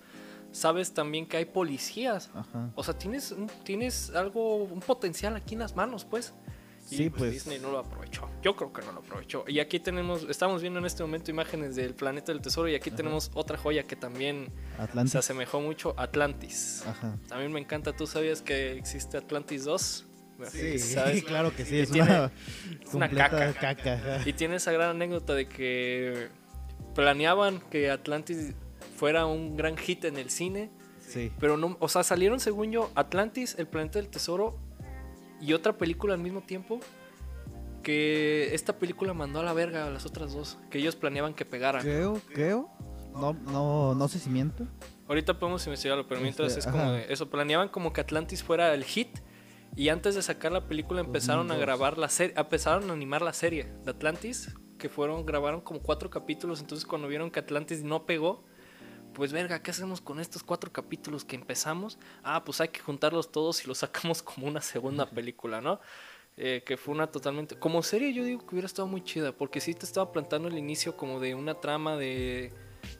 sabes 0.51 0.93
también 0.93 1.25
que 1.27 1.37
hay 1.37 1.45
policías. 1.45 2.29
Ajá. 2.33 2.71
O 2.75 2.83
sea, 2.83 2.97
tienes, 2.97 3.35
tienes 3.63 4.11
algo, 4.11 4.57
un 4.63 4.79
potencial 4.81 5.35
aquí 5.35 5.53
en 5.55 5.59
las 5.61 5.75
manos, 5.75 6.05
pues. 6.05 6.33
Y 6.91 6.95
Sí, 6.95 7.09
pues, 7.11 7.19
pues. 7.19 7.31
Disney 7.33 7.59
no 7.59 7.69
lo 7.71 7.77
aprovechó. 7.77 8.27
Yo 8.41 8.55
creo 8.55 8.73
que 8.73 8.81
no 8.81 8.91
lo 8.91 8.99
aprovechó. 9.01 9.45
Y 9.47 9.59
aquí 9.59 9.79
tenemos, 9.79 10.23
estamos 10.27 10.61
viendo 10.63 10.79
en 10.79 10.85
este 10.87 11.03
momento 11.03 11.29
imágenes 11.29 11.75
del 11.75 11.93
planeta 11.93 12.31
del 12.31 12.41
tesoro 12.41 12.67
y 12.67 12.73
aquí 12.73 12.89
tenemos 12.89 13.29
otra 13.35 13.57
joya 13.59 13.83
que 13.83 13.95
también 13.95 14.51
se 15.05 15.19
asemejó 15.19 15.61
mucho, 15.61 15.93
Atlantis. 15.97 16.83
Ajá. 16.87 17.15
También 17.27 17.51
me 17.53 17.59
encanta, 17.59 17.95
¿tú 17.95 18.07
sabías 18.07 18.41
que 18.41 18.71
existe 18.73 19.17
Atlantis 19.17 19.65
2? 19.65 20.05
Sí, 20.47 20.79
¿Sabes? 20.79 21.23
claro 21.23 21.55
que 21.55 21.65
sí, 21.65 21.75
Y 21.75 21.79
es 21.79 21.91
tiene- 21.91 22.09
una, 22.09 22.31
es 22.85 22.93
una 22.93 23.07
completa 23.07 23.53
caca. 23.53 24.21
Y 24.25 24.33
tiene 24.33 24.55
esa 24.55 24.71
gran 24.71 24.89
anécdota 24.91 25.33
de 25.33 25.47
que 25.47 26.29
planeaban 26.95 27.59
que 27.69 27.89
Atlantis 27.91 28.53
fuera 28.97 29.25
un 29.25 29.55
gran 29.57 29.77
hit 29.77 30.05
en 30.05 30.17
el 30.17 30.29
cine 30.29 30.69
Sí. 30.99 31.31
Pero 31.39 31.57
no, 31.57 31.75
o 31.79 31.89
sea, 31.89 32.03
salieron 32.03 32.39
según 32.39 32.71
yo 32.71 32.91
Atlantis, 32.93 33.55
El 33.57 33.65
Planeta 33.65 33.97
del 33.97 34.09
Tesoro 34.09 34.59
y 35.41 35.53
otra 35.53 35.75
película 35.75 36.13
al 36.13 36.19
mismo 36.19 36.41
tiempo. 36.41 36.79
Que 37.81 38.53
esta 38.53 38.77
película 38.77 39.13
mandó 39.15 39.39
a 39.39 39.43
la 39.43 39.53
verga 39.53 39.87
a 39.87 39.89
las 39.89 40.05
otras 40.05 40.33
dos. 40.33 40.59
Que 40.69 40.77
ellos 40.79 40.95
planeaban 40.95 41.33
que 41.33 41.45
pegaran. 41.45 41.81
Creo, 41.81 42.21
creo. 42.33 42.69
No, 43.13 43.33
no, 43.33 43.95
no 43.95 44.07
sé 44.07 44.19
si 44.19 44.29
miento. 44.29 44.67
Ahorita 45.07 45.39
podemos 45.39 45.65
investigarlo, 45.65 46.07
pero 46.07 46.21
mientras 46.21 46.49
Este, 46.49 46.59
es 46.59 46.67
como 46.67 46.91
de 46.91 47.11
eso. 47.11 47.29
Planeaban 47.29 47.69
como 47.69 47.91
que 47.91 48.01
Atlantis 48.01 48.43
fuera 48.43 48.73
el 48.75 48.83
hit. 48.83 49.17
Y 49.75 49.89
antes 49.89 50.15
de 50.15 50.21
sacar 50.21 50.51
la 50.51 50.67
película 50.67 51.01
empezaron 51.01 51.51
a 51.51 51.55
2002. 51.55 51.61
grabar 51.61 51.97
la 51.97 52.09
serie. 52.09 52.35
Empezaron 52.37 52.89
a 52.89 52.93
animar 52.93 53.21
la 53.21 53.33
serie 53.33 53.71
de 53.83 53.91
Atlantis. 53.91 54.53
Que 54.77 54.89
fueron, 54.89 55.25
grabaron 55.25 55.61
como 55.61 55.81
cuatro 55.81 56.09
capítulos. 56.09 56.61
Entonces 56.61 56.85
cuando 56.85 57.07
vieron 57.07 57.31
que 57.31 57.39
Atlantis 57.39 57.83
no 57.83 58.05
pegó. 58.05 58.43
Pues 59.13 59.33
verga, 59.33 59.61
¿qué 59.61 59.71
hacemos 59.71 60.01
con 60.01 60.19
estos 60.19 60.43
cuatro 60.43 60.71
capítulos 60.71 61.25
que 61.25 61.35
empezamos? 61.35 61.97
Ah, 62.23 62.43
pues 62.43 62.61
hay 62.61 62.69
que 62.69 62.79
juntarlos 62.79 63.31
todos 63.31 63.63
y 63.63 63.67
los 63.67 63.79
sacamos 63.79 64.21
como 64.21 64.47
una 64.47 64.61
segunda 64.61 65.09
película, 65.09 65.61
¿no? 65.61 65.79
Eh, 66.37 66.63
que 66.65 66.77
fue 66.77 66.93
una 66.93 67.07
totalmente... 67.07 67.57
Como 67.57 67.83
serie 67.83 68.13
yo 68.13 68.23
digo 68.23 68.45
que 68.45 68.55
hubiera 68.55 68.67
estado 68.67 68.87
muy 68.87 69.03
chida, 69.03 69.33
porque 69.33 69.59
sí 69.59 69.73
te 69.73 69.85
estaba 69.85 70.11
plantando 70.11 70.47
el 70.47 70.57
inicio 70.57 70.95
como 70.95 71.19
de 71.19 71.35
una 71.35 71.55
trama 71.55 71.97
de 71.97 72.53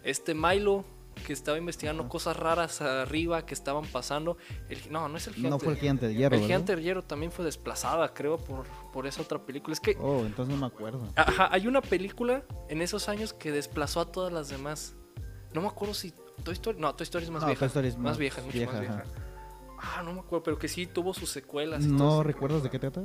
este 0.04 0.34
Milo 0.34 0.84
que 1.20 1.34
estaba 1.34 1.58
investigando 1.58 2.08
cosas 2.10 2.36
raras 2.38 2.82
arriba 2.82 3.46
que 3.46 3.54
estaban 3.54 3.86
pasando. 3.86 4.38
El- 4.70 4.92
no, 4.92 5.08
no 5.10 5.18
es 5.18 5.28
el 5.28 5.34
gigante. 5.36 5.50
No 5.52 5.60
fue 5.60 5.74
el 5.74 5.80
gigante 5.80 6.14
hierro, 6.14 6.36
El 6.36 6.42
gigante 6.44 6.76
hierro 6.82 7.04
también 7.04 7.32
fue 7.32 7.46
desplazada, 7.46 8.14
creo, 8.14 8.38
por, 8.38 8.66
por 8.92 9.06
esa 9.08 9.22
otra 9.22 9.40
película. 9.46 9.74
Es 9.74 9.80
que 9.80 9.96
Oh, 10.00 10.22
entonces 10.26 10.54
no 10.54 10.60
me 10.62 10.68
acuerdo. 10.68 11.08
Ajá, 11.16 11.50
hay 11.52 11.68
una 11.68 11.82
película 11.82 12.44
en 12.70 12.82
esos 12.82 13.10
años 13.10 13.34
que 13.34 13.52
desplazó 13.52 14.02
a 14.02 14.12
todas 14.12 14.32
las 14.34 14.50
demás. 14.50 14.96
No 15.54 15.62
me 15.62 15.68
acuerdo 15.68 15.94
si 15.94 16.14
Toy 16.44 16.54
Story. 16.54 16.80
No, 16.80 16.94
Toy 16.96 17.04
Story 17.04 17.26
es 17.26 17.32
más 17.32 17.42
No, 17.42 17.48
vieja. 17.48 17.60
Toy 17.60 17.68
Story 17.68 17.88
es 17.90 17.96
más, 17.98 18.04
más 18.04 18.18
vieja, 18.18 18.40
es 18.42 18.46
mucho 18.46 18.66
más 18.72 18.80
vieja, 18.80 18.94
ajá. 18.96 19.04
Ah, 19.82 20.04
no 20.04 20.14
me 20.14 20.20
acuerdo, 20.20 20.44
pero 20.44 20.60
que 20.60 20.68
sí 20.68 20.88
tuvo 20.88 21.14
sus 21.14 21.30
secuelas. 21.30 21.84
y 21.86 21.88
¿No 21.88 22.22
recuerdas 22.24 22.64
de 22.64 22.70
qué 22.70 22.80
trata? 22.80 23.02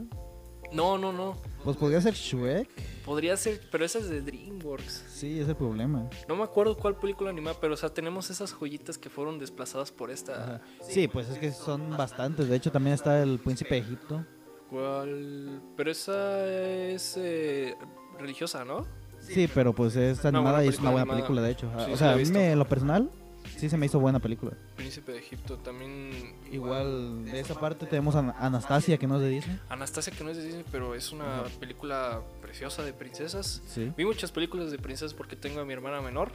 No, 0.75 0.99
no, 0.99 1.13
no. 1.13 1.37
Pues 1.63 1.77
podría 1.77 2.01
ser 2.01 2.15
Shrek. 2.15 2.69
Podría 3.05 3.37
ser, 3.37 3.61
pero 3.71 3.85
esa 3.85 3.99
es 3.99 4.09
de 4.09 4.21
DreamWorks. 4.23 5.05
Sí, 5.09 5.39
es 5.39 5.49
el 5.49 5.57
problema. 5.57 6.09
No 6.29 6.37
me 6.37 6.43
acuerdo 6.43 6.77
cuál 6.77 6.97
película 6.97 7.31
animada, 7.31 7.57
pero 7.61 7.75
o 7.75 7.77
sea, 7.77 7.91
tenemos 7.91 8.29
esas 8.31 8.53
joyitas 8.53 8.99
que 8.99 9.09
fueron 9.09 9.39
desplazadas 9.39 9.93
por 9.93 10.11
esta. 10.11 10.63
Sí, 10.83 11.07
pues 11.07 11.29
es 11.29 11.39
que 11.39 11.53
son 11.53 11.97
bastantes. 11.97 12.49
De 12.49 12.57
hecho, 12.57 12.73
también 12.73 12.95
está 12.95 13.23
el 13.23 13.39
Príncipe 13.39 13.77
de 13.77 13.81
Egipto. 13.83 14.27
¿Cuál? 14.69 15.63
Pero 15.77 15.91
esa 15.91 16.47
es 16.47 17.17
eh, 17.19 17.77
religiosa, 18.19 18.65
¿no? 18.65 18.87
Sí, 19.21 19.49
pero 19.55 19.75
pues 19.75 19.97
es 19.97 20.25
animada 20.25 20.65
y 20.65 20.69
es 20.69 20.79
una 20.79 20.91
buena 20.91 21.07
película 21.07 21.41
película, 21.41 21.43
de 21.43 21.51
hecho. 21.53 21.71
Sí, 21.87 21.93
o 21.93 21.97
sea, 21.97 22.13
a 22.13 22.17
mí 22.17 22.25
me, 22.27 22.53
en 22.53 22.59
lo 22.59 22.69
personal, 22.69 23.11
sí 23.57 23.69
se 23.69 23.77
me 23.77 23.87
hizo 23.87 23.99
buena 24.01 24.19
película. 24.21 24.53
Príncipe 24.77 25.13
de 25.13 25.19
Egipto 25.19 25.57
también. 25.59 26.35
Igual, 26.53 27.25
de 27.25 27.41
esa 27.41 27.55
parte 27.59 27.87
tenemos 27.87 28.15
a 28.17 28.19
Anastasia, 28.39 28.99
que 28.99 29.07
no 29.07 29.17
es 29.17 29.23
de 29.23 29.29
Disney. 29.29 29.61
Anastasia, 29.69 30.13
que 30.13 30.25
no 30.25 30.31
es 30.31 30.37
de 30.37 30.45
Disney, 30.45 30.65
pero 30.71 30.95
es 30.95 31.13
una 31.13 31.41
Ajá. 31.41 31.45
película 31.61 32.23
preciosa 32.41 32.83
de 32.83 32.93
princesas. 32.93 33.63
Sí. 33.67 33.93
Vi 33.97 34.05
muchas 34.05 34.33
películas 34.33 34.71
de 34.71 34.79
princesas 34.79 35.15
porque 35.15 35.37
tengo 35.37 35.61
a 35.61 35.65
mi 35.65 35.73
hermana 35.73 36.01
menor, 36.01 36.33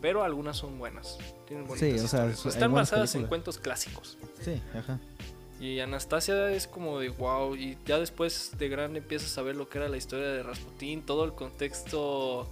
pero 0.00 0.22
algunas 0.24 0.56
son 0.56 0.78
buenas. 0.78 1.18
Tienen 1.46 1.66
bonitas 1.66 1.88
Sí, 2.00 2.04
o 2.04 2.08
sea, 2.08 2.26
historias. 2.30 2.46
Están 2.54 2.72
basadas 2.72 3.14
en 3.14 3.26
cuentos 3.26 3.58
clásicos. 3.58 4.18
sí, 4.40 4.60
ajá. 4.76 4.98
Y 5.60 5.78
Anastasia 5.78 6.50
es 6.50 6.66
como 6.66 6.98
de 6.98 7.08
wow. 7.10 7.54
Y 7.54 7.78
ya 7.86 8.00
después 8.00 8.50
de 8.58 8.68
grande 8.68 8.98
empiezas 8.98 9.38
a 9.38 9.42
ver 9.42 9.54
lo 9.54 9.68
que 9.68 9.78
era 9.78 9.88
la 9.88 9.96
historia 9.96 10.26
de 10.26 10.42
Rasputín, 10.42 11.02
todo 11.06 11.24
el 11.24 11.34
contexto 11.34 12.50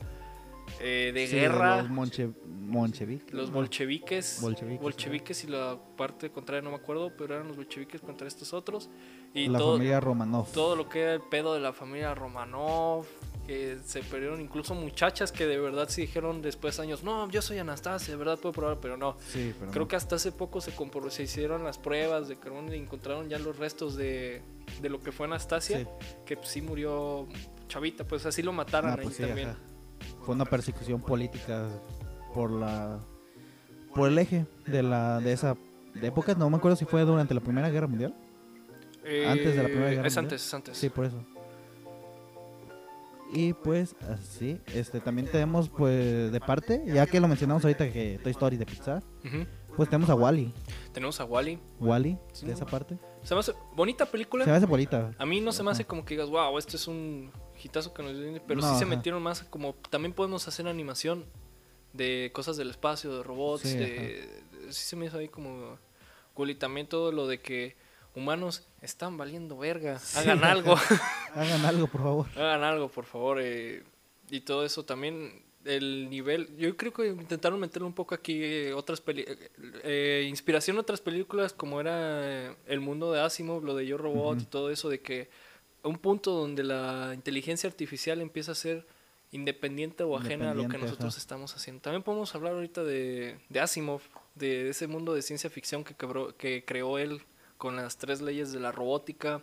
eh, 0.81 1.11
de 1.15 1.27
Sí, 1.27 1.37
guerra. 1.37 1.79
Los 1.83 1.91
monche, 1.91 2.29
moncheviques. 2.47 3.33
Los 3.35 3.51
bolcheviques, 3.51 4.39
Bolcheviques, 4.41 4.81
bolcheviques 4.83 5.45
y 5.45 5.47
la 5.49 5.79
parte 5.97 6.31
contraria 6.31 6.63
no 6.63 6.71
me 6.71 6.77
acuerdo, 6.77 7.13
pero 7.17 7.35
eran 7.35 7.49
los 7.49 7.57
bolcheviques 7.57 8.01
contra 8.01 8.29
estos 8.29 8.53
otros. 8.53 8.89
Y 9.35 9.49
La 9.49 9.59
todo, 9.59 9.73
familia 9.75 10.01
Romanov. 10.01 10.51
todo 10.53 10.77
lo 10.77 10.89
que 10.89 11.01
era 11.03 11.15
el 11.15 11.23
pedo 11.23 11.55
de 11.55 11.61
la 11.61 11.73
familia 11.73 12.15
Romanov, 12.15 13.05
que 13.47 13.79
se 13.85 14.03
perdieron 14.03 14.41
incluso 14.41 14.75
muchachas 14.75 15.33
que 15.33 15.47
de 15.47 15.59
verdad 15.59 15.89
sí 15.89 16.03
dijeron 16.03 16.43
después 16.43 16.77
de 16.77 16.83
años, 16.85 17.03
no, 17.05 17.29
yo 17.31 17.41
soy 17.43 17.59
Anastasia, 17.59 18.13
de 18.13 18.17
verdad 18.19 18.39
puedo 18.39 18.53
probar, 18.53 18.79
pero 18.81 18.97
no. 18.97 19.17
Sí, 19.29 19.53
pero 19.59 19.71
Creo 19.73 19.85
no. 19.85 19.89
que 19.89 19.97
hasta 19.97 20.17
hace 20.17 20.31
poco 20.33 20.61
se, 20.61 20.75
compro- 20.75 21.11
se 21.11 21.25
hicieron 21.25 21.65
las 21.65 21.79
pruebas 21.79 22.29
de 22.29 22.39
carbón 22.39 22.73
y 22.73 22.77
encontraron 22.77 23.29
ya 23.29 23.39
los 23.39 23.57
restos 23.57 23.97
de, 23.97 24.43
de 24.83 24.89
lo 24.89 25.01
que 25.01 25.11
fue 25.13 25.27
Anastasia, 25.27 25.79
Sí. 25.79 25.87
que 26.27 26.37
pues, 26.37 26.49
sí 26.49 26.61
murió 26.63 27.27
chavita, 27.69 28.05
pues 28.07 28.27
así 28.27 28.43
lo 28.43 28.53
mataron 28.53 28.91
Ah, 28.91 28.95
ahí 28.99 29.05
pues 29.05 29.17
sí, 29.17 29.23
también. 29.23 29.51
ajá. 29.51 29.59
Fue 30.25 30.35
una 30.35 30.45
persecución 30.45 31.01
política 31.01 31.69
por 32.35 32.51
la 32.51 32.99
por 33.95 34.09
el 34.09 34.19
eje 34.19 34.47
de 34.67 34.83
la 34.83 35.21
de 35.21 35.33
esa 35.33 35.57
de 35.95 36.07
época, 36.07 36.35
no 36.35 36.49
me 36.49 36.57
acuerdo 36.59 36.77
si 36.77 36.85
fue 36.85 37.03
durante 37.03 37.35
la 37.35 37.41
Primera 37.41 37.69
Guerra 37.71 37.87
Mundial. 37.89 38.15
Antes 39.27 39.57
de 39.57 39.63
la 39.63 39.69
Primera 39.69 39.91
Eh, 39.91 39.95
Guerra 39.97 40.07
Es 40.09 40.15
Mundial. 40.17 40.19
antes, 40.25 40.47
es 40.47 40.55
antes. 40.55 40.77
Sí, 40.79 40.89
por 40.89 41.05
eso. 41.07 41.25
Y 43.33 43.53
pues 43.53 43.95
así, 44.09 44.61
este 44.75 45.01
también 45.01 45.29
tenemos 45.31 45.69
pues 45.69 46.33
de 46.33 46.41
parte, 46.41 46.83
ya 46.87 47.07
que 47.07 47.21
lo 47.21 47.29
mencionamos 47.29 47.65
ahorita 47.65 47.93
que 47.93 48.19
Toy 48.23 48.33
Story 48.33 48.57
de 48.57 48.67
Pixar, 48.67 49.03
pues 49.77 49.89
tenemos 49.89 50.11
a 50.11 50.17
Wally, 50.17 50.53
Tenemos 50.93 51.21
a 51.21 51.25
Wally. 51.25 51.61
Wally 51.79 52.19
Sí, 52.33 52.47
de 52.47 52.53
esa 52.53 52.67
parte. 52.67 52.99
Se 53.23 53.35
me 53.35 53.41
hace 53.41 53.53
bonita 53.77 54.05
película. 54.07 54.45
Se 54.45 54.51
me 54.51 54.57
hace 54.57 54.67
bolita. 54.67 55.13
A 55.17 55.27
mí 55.27 55.41
no 55.41 55.53
se 55.53 55.63
me 55.63 55.71
hace 55.71 55.85
como 55.85 56.05
que 56.05 56.15
digas, 56.15 56.29
wow, 56.29 56.59
esto 56.59 56.77
es 56.77 56.89
un 56.89 57.31
hitazo 57.65 57.93
que 57.95 58.03
nos 58.03 58.19
viene", 58.19 58.41
pero 58.41 58.61
No, 58.61 58.73
sí 58.73 58.79
se 58.79 58.87
metieron 58.87 59.23
más 59.23 59.43
como 59.45 59.75
también 59.91 60.13
podemos 60.13 60.47
hacer 60.49 60.67
animación 60.69 61.25
de 61.93 62.31
cosas 62.33 62.57
del 62.57 62.71
espacio, 62.71 63.17
de 63.17 63.23
robots, 63.23 63.63
Sí, 63.63 63.77
de, 63.77 63.87
de- 63.87 64.73
sí 64.73 64.85
se 64.85 64.97
me 64.97 65.07
hizo 65.07 65.19
ahí 65.19 65.29
como 65.29 65.79
cool 66.35 66.51
y 66.51 66.55
también 66.55 66.87
todo 66.87 67.11
lo 67.13 67.27
de 67.27 67.41
que 67.41 67.75
humanos 68.15 68.67
están 68.81 69.17
valiendo 69.17 69.57
verga, 69.59 70.01
hagan 70.17 70.43
algo, 70.45 70.77
Hagan 71.35 71.65
algo, 71.65 71.87
por 71.89 72.01
favor. 72.03 72.27
hagan 72.37 72.63
algo 72.65 72.89
por 72.89 73.05
favor 73.05 73.39
eh, 73.41 73.83
y 74.31 74.41
todo 74.41 74.65
eso 74.65 74.85
también 74.85 75.43
el 75.65 76.09
nivel. 76.09 76.57
Yo 76.57 76.75
creo 76.77 76.93
que 76.93 77.09
intentaron 77.09 77.61
meterle 77.61 77.87
un 77.87 77.93
poco 77.93 78.15
aquí 78.15 78.41
eh, 78.43 78.73
otras 78.73 79.01
peli 79.01 79.27
eh, 79.85 80.25
inspiración 80.29 80.77
a 80.79 80.81
otras 80.81 81.01
películas 81.01 81.53
como 81.53 81.81
era 81.81 82.57
El 82.67 82.81
mundo 82.81 83.13
de 83.13 83.21
Asimov, 83.21 83.63
lo 83.65 83.75
de 83.75 83.87
Yo 83.87 83.99
Robot 83.99 84.41
y 84.41 84.45
todo 84.45 84.71
eso 84.71 84.89
de 84.89 85.01
que 85.01 85.29
un 85.83 85.99
punto 85.99 86.33
donde 86.33 86.63
la 86.63 87.13
inteligencia 87.15 87.69
artificial 87.69 88.21
empieza 88.21 88.53
a 88.53 88.55
ser 88.55 88.87
independiente 89.33 90.03
o 90.03 90.17
ajena 90.17 90.51
a 90.51 90.55
lo 90.55 90.69
que 90.69 90.77
nosotros 90.79 91.15
ajá. 91.15 91.21
estamos 91.21 91.55
haciendo. 91.55 91.81
También 91.83 92.03
podemos 92.03 92.35
hablar 92.35 92.55
ahorita 92.55 92.83
de, 92.83 93.39
de 93.49 93.61
Asimov, 93.61 94.01
de 94.35 94.71
ese 94.71 94.87
mundo 94.89 95.15
de 95.15 95.23
ciencia 95.23 95.49
ficción 95.51 95.85
que, 95.85 95.95
quebró, 95.95 96.37
que 96.37 96.65
creó 96.65 96.99
él 96.99 97.23
con 97.57 97.77
las 97.77 97.97
tres 97.99 98.21
leyes 98.21 98.53
de 98.53 98.59
la 98.61 98.73
robótica 98.73 99.43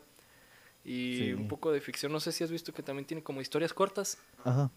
y 0.83 1.17
Sí. 1.17 1.33
un 1.33 1.47
poco 1.47 1.71
de 1.71 1.79
ficción. 1.81 2.11
No 2.11 2.19
sé 2.19 2.31
si 2.31 2.43
has 2.43 2.51
visto 2.51 2.73
que 2.73 2.83
también 2.83 3.05
tiene 3.05 3.23
como 3.23 3.39
historias 3.41 3.73
cortas 3.73 4.17
Ajá. 4.43 4.69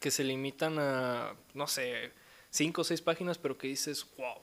que 0.00 0.10
se 0.10 0.24
limitan 0.24 0.78
a, 0.78 1.34
no 1.54 1.66
sé, 1.66 2.12
cinco 2.50 2.80
o 2.80 2.84
seis 2.84 3.02
páginas, 3.02 3.36
pero 3.38 3.58
que 3.58 3.66
dices, 3.68 4.06
wow. 4.16 4.38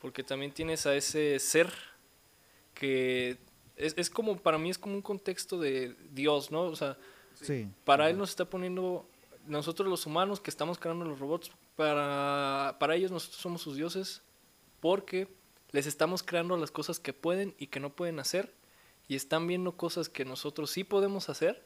Porque 0.00 0.22
también 0.24 0.52
tienes 0.52 0.86
a 0.86 0.94
ese 0.96 1.38
ser 1.38 1.72
que 2.74 3.36
es, 3.78 3.94
es 3.96 4.10
como, 4.10 4.36
para 4.36 4.58
mí 4.58 4.70
es 4.70 4.78
como 4.78 4.94
un 4.94 5.02
contexto 5.02 5.58
de 5.58 5.96
Dios, 6.12 6.50
¿no? 6.50 6.62
O 6.62 6.76
sea, 6.76 6.96
Sí. 7.34 7.68
para 7.84 8.10
él 8.10 8.18
nos 8.18 8.30
está 8.30 8.44
poniendo, 8.50 9.08
nosotros 9.46 9.88
los 9.88 10.06
humanos 10.06 10.40
que 10.40 10.50
estamos 10.50 10.76
creando 10.78 11.04
los 11.04 11.20
robots, 11.20 11.52
para, 11.76 12.76
para 12.80 12.96
ellos 12.96 13.12
nosotros 13.12 13.40
somos 13.40 13.62
sus 13.62 13.76
dioses, 13.76 14.22
porque 14.80 15.28
les 15.70 15.86
estamos 15.86 16.24
creando 16.24 16.56
las 16.56 16.72
cosas 16.72 16.98
que 16.98 17.12
pueden 17.12 17.54
y 17.58 17.68
que 17.68 17.78
no 17.78 17.90
pueden 17.94 18.18
hacer, 18.18 18.52
y 19.06 19.14
están 19.14 19.46
viendo 19.46 19.76
cosas 19.76 20.08
que 20.08 20.24
nosotros 20.24 20.70
sí 20.72 20.82
podemos 20.82 21.28
hacer, 21.28 21.64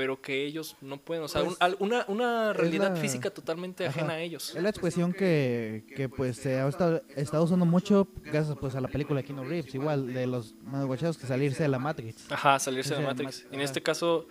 pero 0.00 0.22
que 0.22 0.46
ellos 0.46 0.76
no 0.80 0.96
pueden. 0.96 1.24
O 1.24 1.28
sea, 1.28 1.42
Pues, 1.44 1.52
un- 1.52 1.56
al- 1.60 1.76
una, 1.78 2.06
una 2.08 2.54
realidad 2.54 2.94
la- 2.94 2.96
física 2.96 3.28
totalmente 3.28 3.84
Ajá. 3.84 3.98
ajena 4.00 4.14
a 4.14 4.20
ellos. 4.20 4.56
Es 4.56 4.62
la 4.62 4.70
expresión 4.70 5.12
que, 5.12 5.84
que 5.94 6.08
pues 6.08 6.38
se 6.38 6.58
ha 6.58 6.66
estado, 6.66 7.02
estado 7.16 7.44
usando 7.44 7.66
mucho 7.66 8.08
gracias 8.24 8.56
pues 8.58 8.74
a 8.76 8.80
la 8.80 8.88
película 8.88 9.20
de 9.20 9.26
Keanu 9.26 9.44
Reeves, 9.44 9.74
igual 9.74 10.14
de 10.14 10.26
los 10.26 10.54
guachados 10.62 11.18
que 11.18 11.26
salirse 11.26 11.64
de 11.64 11.68
la 11.68 11.78
Matrix. 11.78 12.32
Ajá, 12.32 12.58
salirse 12.58 12.94
de 12.94 13.02
la 13.02 13.08
Matrix. 13.08 13.42
Mat- 13.44 13.52
En 13.52 13.58
ajá. 13.60 13.64
este 13.66 13.82
caso, 13.82 14.26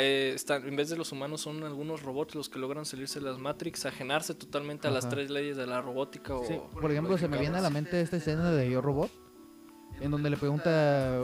están, 0.00 0.66
en 0.66 0.76
vez 0.76 0.88
de 0.88 0.96
los 0.96 1.12
humanos, 1.12 1.42
son 1.42 1.62
algunos 1.62 2.02
robots 2.02 2.34
los 2.34 2.48
que 2.48 2.58
logran 2.58 2.86
salirse 2.86 3.20
de 3.20 3.26
las 3.26 3.38
Matrix, 3.38 3.84
ajenarse 3.84 4.34
totalmente 4.34 4.88
a 4.88 4.90
las 4.90 5.04
Ajá. 5.04 5.14
tres 5.16 5.28
leyes 5.28 5.58
de 5.58 5.66
la 5.66 5.82
robótica. 5.82 6.34
O 6.36 6.46
Sí, 6.46 6.58
por 6.80 6.90
ejemplo, 6.90 7.18
se 7.18 7.28
me 7.28 7.36
viene 7.38 7.58
a 7.58 7.60
la 7.60 7.68
mente 7.68 8.00
esta 8.00 8.16
escena 8.16 8.50
de 8.50 8.70
Yo 8.70 8.80
Robot, 8.80 9.10
en 10.00 10.10
donde 10.10 10.30
le 10.30 10.38
pregunta 10.38 11.20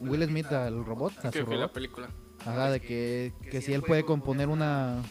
Will 0.00 0.24
Smith 0.24 0.46
al 0.46 0.84
robot, 0.84 1.12
a 1.24 1.30
su 1.30 1.44
fue 1.44 1.54
la 1.54 1.62
robot, 1.62 1.72
película. 1.72 2.08
Ajá, 2.46 2.70
de 2.70 2.80
que, 2.80 3.32
que 3.50 3.60
si 3.62 3.72
él 3.72 3.82
puede 3.82 4.04
componer 4.04 4.48
una, 4.48 5.02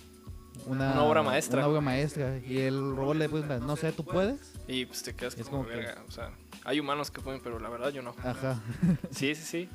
una, 0.65 0.91
Una 0.93 1.03
obra 1.03 1.23
maestra. 1.23 1.59
una 1.59 1.67
obra 1.67 1.81
maestra, 1.81 2.37
y 2.45 2.59
el 2.59 2.95
robot 2.95 3.15
le 3.17 3.29
pregunta, 3.29 3.59
no 3.59 3.75
sé, 3.75 3.91
¿tú 3.91 4.03
puedes? 4.05 4.53
Y 4.67 4.85
pues 4.85 5.03
te 5.03 5.13
quedas 5.15 5.35
Es 5.37 5.45
como, 5.47 5.63
como 5.63 5.69
que- 5.69 5.75
verga. 5.75 6.03
O 6.07 6.11
sea, 6.11 6.31
hay 6.63 6.79
humanos 6.79 7.11
que 7.11 7.21
pueden, 7.21 7.41
pero 7.41 7.59
la 7.59 7.69
verdad 7.69 7.89
yo 7.89 8.01
no. 8.01 8.13
Ajá, 8.23 8.61
Sí, 9.11 9.33
sí, 9.35 9.43
sí. 9.43 9.69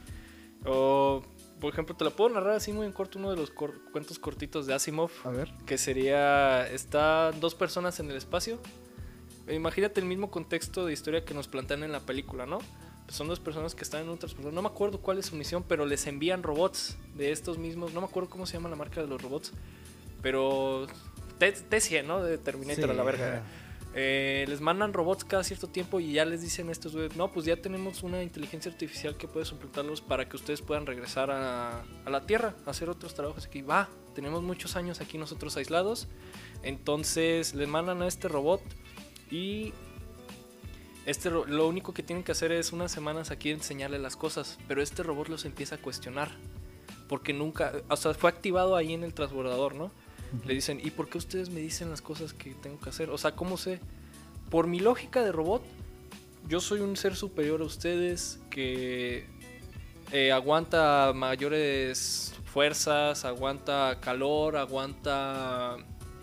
O, 0.64 1.22
por 1.60 1.72
ejemplo, 1.72 1.94
te 1.96 2.04
la 2.04 2.10
puedo 2.10 2.30
narrar 2.34 2.54
así 2.56 2.72
muy 2.72 2.86
en 2.86 2.92
corto 2.92 3.18
uno 3.18 3.30
de 3.30 3.36
los 3.36 3.50
cor- 3.50 3.80
cuentos 3.92 4.18
cortitos 4.18 4.66
de 4.66 4.74
Asimov. 4.74 5.10
a 5.24 5.30
ver, 5.30 5.52
que 5.66 5.78
sería, 5.78 6.66
están 6.68 7.38
dos 7.40 7.54
personas 7.54 7.98
en 8.00 8.10
el 8.10 8.16
espacio. 8.16 8.58
Imagínate 9.48 10.00
el 10.00 10.06
mismo 10.06 10.30
contexto 10.30 10.86
de 10.86 10.92
historia 10.92 11.24
que 11.24 11.32
nos 11.34 11.46
plantean 11.46 11.84
en 11.84 11.92
la 11.92 12.00
película, 12.00 12.46
¿no? 12.46 12.58
Son 13.08 13.28
dos 13.28 13.38
personas 13.40 13.74
que 13.74 13.84
están 13.84 14.02
en 14.02 14.08
un 14.08 14.18
transportador. 14.18 14.52
No 14.52 14.62
me 14.62 14.68
acuerdo 14.68 14.98
cuál 15.00 15.18
es 15.18 15.26
su 15.26 15.36
misión, 15.36 15.62
pero 15.66 15.86
les 15.86 16.06
envían 16.06 16.42
robots 16.42 16.96
de 17.14 17.30
estos 17.32 17.56
mismos. 17.58 17.92
No 17.94 18.00
me 18.00 18.06
acuerdo 18.06 18.28
cómo 18.28 18.46
se 18.46 18.54
llama 18.54 18.68
la 18.68 18.76
marca 18.76 19.00
de 19.00 19.06
los 19.06 19.22
robots. 19.22 19.52
Pero 20.22 20.86
T- 21.38 21.54
T100, 21.70 22.04
¿no? 22.04 22.22
De 22.22 22.38
Terminator 22.38 22.84
Sí, 22.84 22.90
a 22.90 22.94
la 22.94 23.02
verga. 23.04 23.42
Eh, 23.98 24.44
les 24.48 24.60
mandan 24.60 24.92
robots 24.92 25.24
cada 25.24 25.42
cierto 25.42 25.68
tiempo 25.68 26.00
y 26.00 26.12
ya 26.12 26.26
les 26.26 26.42
dicen 26.42 26.68
estos 26.68 26.92
güeyes, 26.92 27.16
no, 27.16 27.32
pues 27.32 27.46
ya 27.46 27.56
tenemos 27.56 28.02
una 28.02 28.22
inteligencia 28.22 28.70
artificial 28.70 29.16
que 29.16 29.26
puede 29.26 29.46
suplantarlos 29.46 30.02
para 30.02 30.28
que 30.28 30.36
ustedes 30.36 30.60
puedan 30.60 30.84
regresar 30.84 31.30
a, 31.30 31.82
a 32.04 32.10
la 32.10 32.26
Tierra, 32.26 32.54
a 32.66 32.70
hacer 32.70 32.90
otros 32.90 33.14
trabajos 33.14 33.46
aquí. 33.46 33.62
Va, 33.62 33.88
tenemos 34.14 34.42
muchos 34.42 34.76
años 34.76 35.00
aquí 35.00 35.16
nosotros 35.16 35.56
aislados. 35.56 36.08
Entonces 36.62 37.54
les 37.54 37.68
mandan 37.68 38.02
a 38.02 38.06
este 38.08 38.28
robot 38.28 38.60
y 39.30 39.72
este 41.06 41.30
lo 41.30 41.68
único 41.68 41.94
que 41.94 42.02
tienen 42.02 42.24
que 42.24 42.32
hacer 42.32 42.50
es 42.52 42.72
unas 42.72 42.90
semanas 42.90 43.30
aquí 43.30 43.50
enseñarle 43.50 43.98
las 43.98 44.16
cosas, 44.16 44.58
pero 44.66 44.82
este 44.82 45.02
robot 45.02 45.28
los 45.28 45.44
empieza 45.44 45.76
a 45.76 45.78
cuestionar. 45.78 46.32
Porque 47.08 47.32
nunca, 47.32 47.72
o 47.88 47.96
sea, 47.96 48.12
fue 48.14 48.28
activado 48.28 48.74
ahí 48.74 48.92
en 48.92 49.04
el 49.04 49.14
transbordador, 49.14 49.76
¿no? 49.76 49.92
Le 50.44 50.54
dicen, 50.54 50.80
¿y 50.82 50.90
por 50.90 51.08
qué 51.08 51.18
ustedes 51.18 51.50
me 51.50 51.60
dicen 51.60 51.88
las 51.90 52.02
cosas 52.02 52.32
que 52.32 52.54
tengo 52.54 52.80
que 52.80 52.90
hacer? 52.90 53.10
O 53.10 53.18
sea, 53.18 53.36
¿cómo 53.36 53.56
sé? 53.56 53.78
Por 54.50 54.66
mi 54.66 54.80
lógica 54.80 55.22
de 55.22 55.30
robot, 55.30 55.62
yo 56.48 56.60
soy 56.60 56.80
un 56.80 56.96
ser 56.96 57.14
superior 57.14 57.60
a 57.60 57.64
ustedes 57.64 58.40
que 58.50 59.26
eh, 60.12 60.32
aguanta 60.32 61.12
mayores 61.14 62.34
fuerzas, 62.44 63.24
aguanta 63.24 63.98
calor, 64.00 64.56
aguanta... 64.56 65.76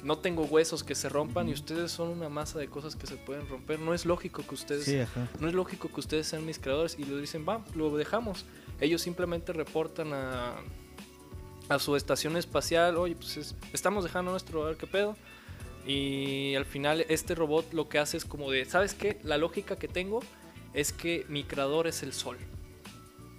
No 0.04 0.18
tengo 0.18 0.44
huesos 0.44 0.84
que 0.84 0.96
se 0.96 1.08
rompan 1.10 1.48
y 1.50 1.54
ustedes 1.54 1.92
son 1.92 2.10
una 2.10 2.28
masa 2.30 2.60
de 2.60 2.68
cosas 2.68 2.96
que 2.96 3.08
se 3.08 3.16
pueden 3.16 3.48
romper. 3.48 3.80
No 3.80 3.94
es 3.94 4.06
lógico 4.06 4.44
que 4.48 4.54
ustedes 4.54 4.84
sí, 4.86 4.92
no 5.40 5.48
es 5.48 5.54
lógico 5.54 5.88
que 5.90 6.00
ustedes 6.00 6.28
sean 6.28 6.46
mis 6.46 6.60
creadores 6.60 6.98
y 7.00 7.06
lo 7.06 7.18
dicen, 7.18 7.46
va, 7.48 7.64
lo 7.74 7.96
dejamos. 7.96 8.46
Ellos 8.82 9.02
simplemente 9.02 9.54
reportan 9.54 10.12
a, 10.14 10.56
a 11.70 11.80
su 11.80 11.96
estación 11.96 12.36
espacial, 12.36 12.98
oye, 12.98 13.16
pues 13.16 13.38
es- 13.38 13.56
estamos 13.72 14.04
dejando 14.04 14.32
nuestro, 14.32 14.64
a 14.64 14.68
ver 14.68 14.78
qué 14.78 14.88
pedo. 14.88 15.16
Y 15.86 16.56
al 16.56 16.66
final 16.66 17.06
este 17.10 17.36
robot 17.36 17.74
lo 17.74 17.90
que 17.90 18.00
hace 18.00 18.18
es 18.18 18.26
como 18.26 18.50
de, 18.52 18.66
¿sabes 18.66 18.94
qué? 18.94 19.20
La 19.24 19.38
lógica 19.38 19.76
que 19.78 19.88
tengo 19.88 20.22
es 20.74 20.92
que 20.94 21.26
mi 21.30 21.44
creador 21.44 21.88
es 21.88 22.04
el 22.04 22.14
sol. 22.14 22.38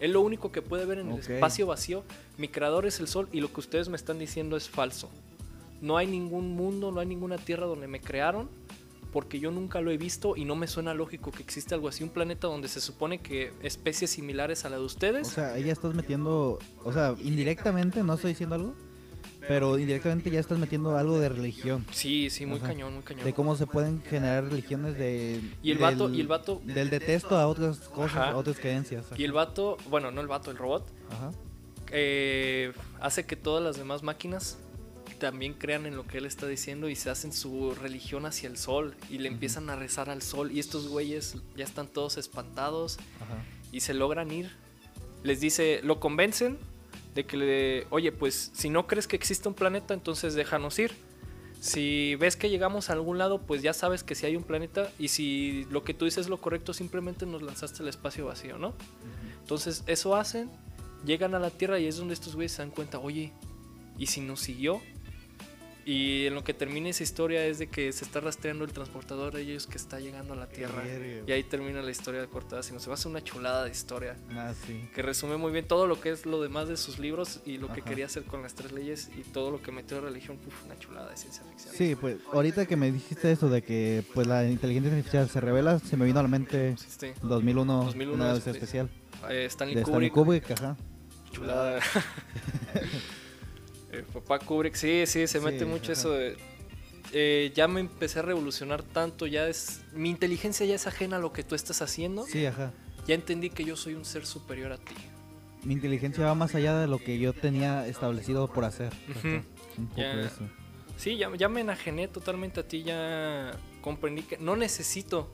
Es 0.01 0.11
lo 0.11 0.21
único 0.21 0.53
que 0.53 0.61
puede 0.61 0.85
ver 0.87 0.99
en 0.99 1.09
el 1.09 1.15
espacio 1.37 1.67
vacío. 1.67 2.05
Mi 2.37 2.49
creador 2.49 2.85
es 2.87 3.01
el 3.01 3.09
sol 3.09 3.29
y 3.33 3.41
lo 3.41 3.53
que 3.53 3.61
ustedes 3.61 3.89
me 3.89 3.97
están 3.97 4.19
diciendo 4.19 4.57
es 4.57 4.69
falso. 4.69 5.11
No 5.85 5.99
hay 5.99 6.07
ningún 6.07 6.55
mundo, 6.57 6.91
no 6.91 7.01
hay 7.01 7.07
ninguna 7.07 7.37
tierra 7.37 7.67
donde 7.67 7.87
me 7.89 8.01
crearon 8.01 8.49
porque 9.13 9.39
yo 9.39 9.53
nunca 9.53 9.81
lo 9.81 9.93
he 9.93 9.97
visto 9.97 10.35
y 10.35 10.45
no 10.45 10.57
me 10.57 10.67
suena 10.67 10.93
lógico 10.93 11.31
que 11.31 11.43
exista 11.43 11.77
algo 11.77 11.87
así, 11.87 12.03
un 12.03 12.11
planeta 12.11 12.49
donde 12.49 12.67
se 12.67 12.81
supone 12.81 13.19
que 13.19 13.53
especies 13.63 14.11
similares 14.11 14.65
a 14.65 14.71
la 14.71 14.77
de 14.79 14.83
ustedes. 14.83 15.29
O 15.29 15.31
sea, 15.31 15.53
ahí 15.53 15.63
ya 15.63 15.73
estás 15.73 15.95
metiendo, 15.95 16.59
o 16.83 16.93
sea, 16.93 17.15
indirectamente, 17.23 18.03
no 18.03 18.15
estoy 18.15 18.31
diciendo 18.31 18.57
algo, 18.57 18.75
pero 19.47 19.79
indirectamente 19.79 20.31
ya 20.31 20.41
estás 20.41 20.59
metiendo 20.59 20.97
algo 20.97 21.19
de 21.21 21.29
religión, 21.29 21.87
sí, 21.93 22.29
sí, 22.29 22.45
muy 22.45 22.59
cañón, 22.59 22.95
muy 22.95 23.03
cañón. 23.05 23.25
de 23.25 23.33
cómo 23.35 23.55
se 23.55 23.67
pueden 23.69 24.03
generar 24.03 24.47
religiones 24.47 24.99
de... 24.99 25.41
Y 25.63 25.71
el 25.71 25.79
vato, 25.79 26.13
y 26.13 26.21
el 26.21 26.27
vato, 26.27 26.61
Del 26.65 26.91
detesto 26.91 27.37
a 27.37 27.47
otras 27.47 27.79
cosas, 27.91 28.17
Ajá. 28.17 28.31
a 28.31 28.37
otras 28.37 28.59
creencias. 28.59 29.05
y 29.17 29.23
el 29.23 29.33
vato, 29.33 29.77
bueno, 29.91 30.11
no 30.11 30.23
el 30.23 30.27
vato, 30.29 30.51
el 30.51 30.57
robot, 30.57 30.89
Ajá. 31.11 31.31
eh, 31.93 32.73
hace 33.01 33.27
que 33.27 33.37
todas 33.37 33.63
las 33.63 33.77
demás 33.77 34.03
máquinas 34.03 34.59
también 35.25 35.55
crean 35.55 35.87
en 35.87 35.97
lo 35.97 36.07
que 36.07 36.19
él 36.19 36.27
está 36.27 36.47
diciendo 36.47 36.91
y 36.91 36.97
se 36.97 37.09
hacen 37.09 37.33
su 37.33 37.75
religión 37.75 38.27
hacia 38.27 38.47
el 38.47 38.59
sol 38.59 38.95
y 39.09 39.17
le 39.17 39.29
empiezan 39.29 39.71
a 39.71 39.75
rezar 39.75 40.11
al 40.11 40.21
sol 40.21 40.53
y 40.53 40.59
estos 40.59 40.87
güeyes 40.87 41.37
ya 41.57 41.65
están 41.65 41.89
todos 41.89 42.19
espantados 42.19 42.99
Ajá. 43.23 43.43
y 43.73 43.81
se 43.81 43.95
logran 43.95 44.31
ir. 44.31 44.51
Les 45.23 45.41
dice, 45.41 45.81
lo 45.83 45.99
convencen 45.99 46.59
de 47.15 47.25
que 47.25 47.39
le, 47.39 47.87
oye, 47.89 48.13
pues 48.13 48.51
si 48.53 48.69
no 48.69 48.87
crees 48.87 49.07
que 49.09 49.17
existe 49.17 49.49
un 49.49 49.55
planeta, 49.55 49.95
entonces 49.95 50.35
déjanos 50.35 50.79
ir. 50.79 50.93
Si 51.59 52.17
ves 52.17 52.37
que 52.37 52.51
llegamos 52.51 52.91
a 52.91 52.93
algún 52.93 53.17
lado, 53.17 53.41
pues 53.41 53.63
ya 53.63 53.73
sabes 53.73 54.03
que 54.05 54.15
si 54.15 54.27
hay 54.27 54.37
un 54.37 54.43
planeta 54.43 54.93
y 54.99 55.09
si 55.09 55.67
lo 55.71 55.85
que 55.85 55.95
tú 55.95 56.05
dices 56.05 56.27
es 56.27 56.29
lo 56.29 56.39
correcto, 56.39 56.75
simplemente 56.75 57.25
nos 57.25 57.41
lanzaste 57.41 57.83
al 57.83 57.89
espacio 57.89 58.27
vacío, 58.27 58.59
¿no? 58.59 58.75
Entonces 59.41 59.85
eso 59.87 60.17
hacen, 60.17 60.51
llegan 61.07 61.35
a 61.35 61.39
la 61.39 61.49
Tierra 61.49 61.79
y 61.79 61.87
es 61.87 61.97
donde 61.97 62.13
estos 62.13 62.35
güeyes 62.35 62.53
se 62.53 62.59
dan 62.61 62.71
cuenta, 62.71 62.99
oye, 62.99 63.33
¿y 63.97 64.09
si 64.09 64.21
nos 64.21 64.41
siguió? 64.41 64.83
Y 65.87 66.27
en 66.27 66.35
lo 66.35 66.43
que 66.43 66.55
termina 66.55 66.89
esa 66.89 67.03
historia 67.03 67.45
es 67.47 67.59
de 67.59 67.67
que 67.67 67.93
se 67.93 68.05
está 68.07 68.21
rastreando 68.21 68.65
el 68.65 68.73
transportador 68.73 69.35
de 69.35 69.43
ellos 69.43 69.67
que 69.67 69.77
está 69.77 70.01
llegando 70.01 70.33
a 70.33 70.37
la 70.37 70.47
Tierra. 70.49 70.83
Y 71.27 71.31
ahí 71.31 71.43
termina 71.43 71.83
la 71.83 71.91
historia 71.91 72.23
de 72.23 72.27
cortada. 72.27 72.63
Si 72.63 72.73
no 72.73 72.81
se 72.81 72.87
va 72.87 72.93
a 72.93 72.95
hacer 72.95 73.11
una 73.11 73.23
chulada 73.23 73.65
de 73.65 73.71
historia 73.71 74.17
Ah, 74.33 74.55
sí. 74.67 74.89
que 74.95 75.03
resume 75.03 75.37
muy 75.37 75.53
bien 75.53 75.67
todo 75.69 75.87
lo 75.87 76.01
que 76.01 76.11
es 76.11 76.25
lo 76.25 76.41
demás 76.41 76.69
de 76.69 76.79
sus 76.79 76.99
libros 76.99 77.41
y 77.45 77.59
lo 77.59 77.71
que 77.71 77.83
quería 77.83 78.07
hacer 78.07 78.23
con 78.25 78.41
las 78.43 78.55
tres 78.55 78.73
leyes 78.73 79.11
y 79.19 79.23
todo 79.25 79.51
lo 79.51 79.61
que 79.61 79.73
metió 79.73 79.99
de 79.99 80.05
religión. 80.09 80.39
Uf, 80.47 80.65
una 80.65 80.79
chulada 80.79 81.11
de 81.11 81.17
ciencia 81.19 81.43
ficción. 81.51 81.75
Sí, 81.75 81.95
pues 81.97 82.17
ahorita 82.33 82.65
que 82.65 82.77
me 82.77 82.91
dijiste 82.91 83.31
eso 83.31 83.51
de 83.51 83.63
que 83.63 84.03
pues 84.15 84.27
la 84.27 84.49
inteligencia 84.49 84.91
artificial 84.91 85.29
se 85.29 85.41
revela, 85.43 85.79
se 85.81 85.97
me 85.99 86.07
vino 86.07 86.19
a 86.21 86.23
la 86.23 86.29
mente 86.31 86.77
Sí, 86.79 86.87
sí. 86.99 87.07
2001, 87.23 87.85
2001 87.85 88.15
una 88.25 88.33
es- 88.33 88.45
vez 88.45 88.55
especial 88.55 88.89
Eh, 89.29 89.45
Stanley 89.47 89.75
de 89.75 89.83
Stanley 89.83 90.11
Kubrick, 90.11 90.51
ajá. 90.53 90.77
chulada. 91.31 91.81
Eh, 93.99 94.05
papá 94.13 94.39
Kubrick, 94.39 94.75
sí, 94.75 95.05
sí, 95.07 95.27
se 95.27 95.39
Sí, 95.39 95.45
mete 95.45 95.65
mucho 95.65 95.93
ajá. 95.93 96.01
eso 96.01 96.11
de... 96.13 96.37
eh, 97.13 97.53
ya 97.55 97.69
me 97.69 97.81
empecé 97.81 98.19
a 98.19 98.23
revolucionar 98.23 98.83
tanto, 98.83 99.27
ya 99.27 99.49
es... 99.49 99.83
Mi 99.93 100.11
inteligencia 100.11 100.67
ya 100.67 100.75
es 100.75 100.87
ajena 100.87 101.17
a 101.17 101.21
lo 101.21 101.33
que 101.33 101.43
tú 101.45 101.55
estás 101.55 101.81
haciendo. 101.83 102.25
Sí, 102.27 102.45
ajá. 102.47 102.73
Ya 103.07 103.15
entendí 103.15 103.51
que 103.51 103.65
yo 103.65 103.77
soy 103.77 103.95
un 103.95 104.05
ser 104.05 104.27
superior 104.27 104.73
a 104.73 104.79
ti. 104.79 104.95
Mi 105.63 105.75
inteligencia 105.75 106.25
va 106.25 106.35
más 106.35 106.55
allá 106.55 106.79
de 106.79 106.87
lo 106.87 106.99
que 106.99 107.19
yo 107.19 107.33
tenía 107.33 107.87
establecido 107.87 108.49
por 108.53 108.65
hacer. 108.65 108.93
Ujú. 109.11 109.29
Ajá, 109.29 109.43
Un 109.79 109.87
poco 109.89 110.01
Ya. 110.01 110.17
de 110.17 110.27
eso. 110.27 110.49
Sí, 110.97 111.17
ya, 111.17 111.29
ya 111.37 111.49
me 111.49 111.61
enajené 111.63 112.07
totalmente 112.09 112.61
a 112.61 112.69
ti, 112.69 112.83
ya 112.85 113.51
comprendí 113.81 114.23
que 114.23 114.39
no 114.39 114.55
necesito, 114.55 115.29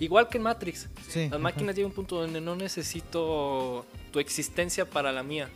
igual 0.00 0.28
que 0.28 0.36
en 0.36 0.42
Matrix, 0.44 0.88
Sí. 1.08 1.28
las 1.30 1.40
máquinas 1.40 1.74
llegan 1.74 1.86
a 1.86 1.92
un 1.92 1.94
punto 1.94 2.20
donde 2.20 2.40
no 2.42 2.54
necesito 2.56 3.86
tu 4.12 4.18
existencia 4.20 4.84
para 4.84 5.10
la 5.12 5.22
mía. 5.22 5.48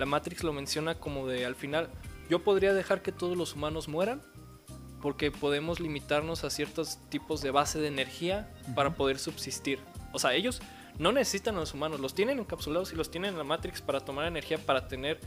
La 0.00 0.06
Matrix 0.06 0.42
lo 0.42 0.54
menciona 0.54 0.94
como 0.94 1.26
de 1.26 1.44
al 1.44 1.54
final, 1.54 1.90
yo 2.30 2.42
podría 2.42 2.72
dejar 2.72 3.02
que 3.02 3.12
todos 3.12 3.36
los 3.36 3.54
humanos 3.54 3.86
mueran 3.86 4.22
porque 5.02 5.30
podemos 5.30 5.78
limitarnos 5.78 6.42
a 6.42 6.48
ciertos 6.48 6.98
tipos 7.10 7.42
de 7.42 7.50
base 7.50 7.80
de 7.80 7.88
energía 7.88 8.50
para 8.74 8.94
poder 8.94 9.18
subsistir. 9.18 9.78
O 10.14 10.18
sea, 10.18 10.32
ellos 10.32 10.62
no 10.98 11.12
necesitan 11.12 11.56
a 11.56 11.60
los 11.60 11.74
humanos, 11.74 12.00
los 12.00 12.14
tienen 12.14 12.38
encapsulados 12.38 12.94
y 12.94 12.96
los 12.96 13.10
tienen 13.10 13.32
en 13.32 13.36
la 13.38 13.44
Matrix 13.44 13.82
para 13.82 14.00
tomar 14.00 14.26
energía, 14.26 14.56
para 14.56 14.88
tener 14.88 15.20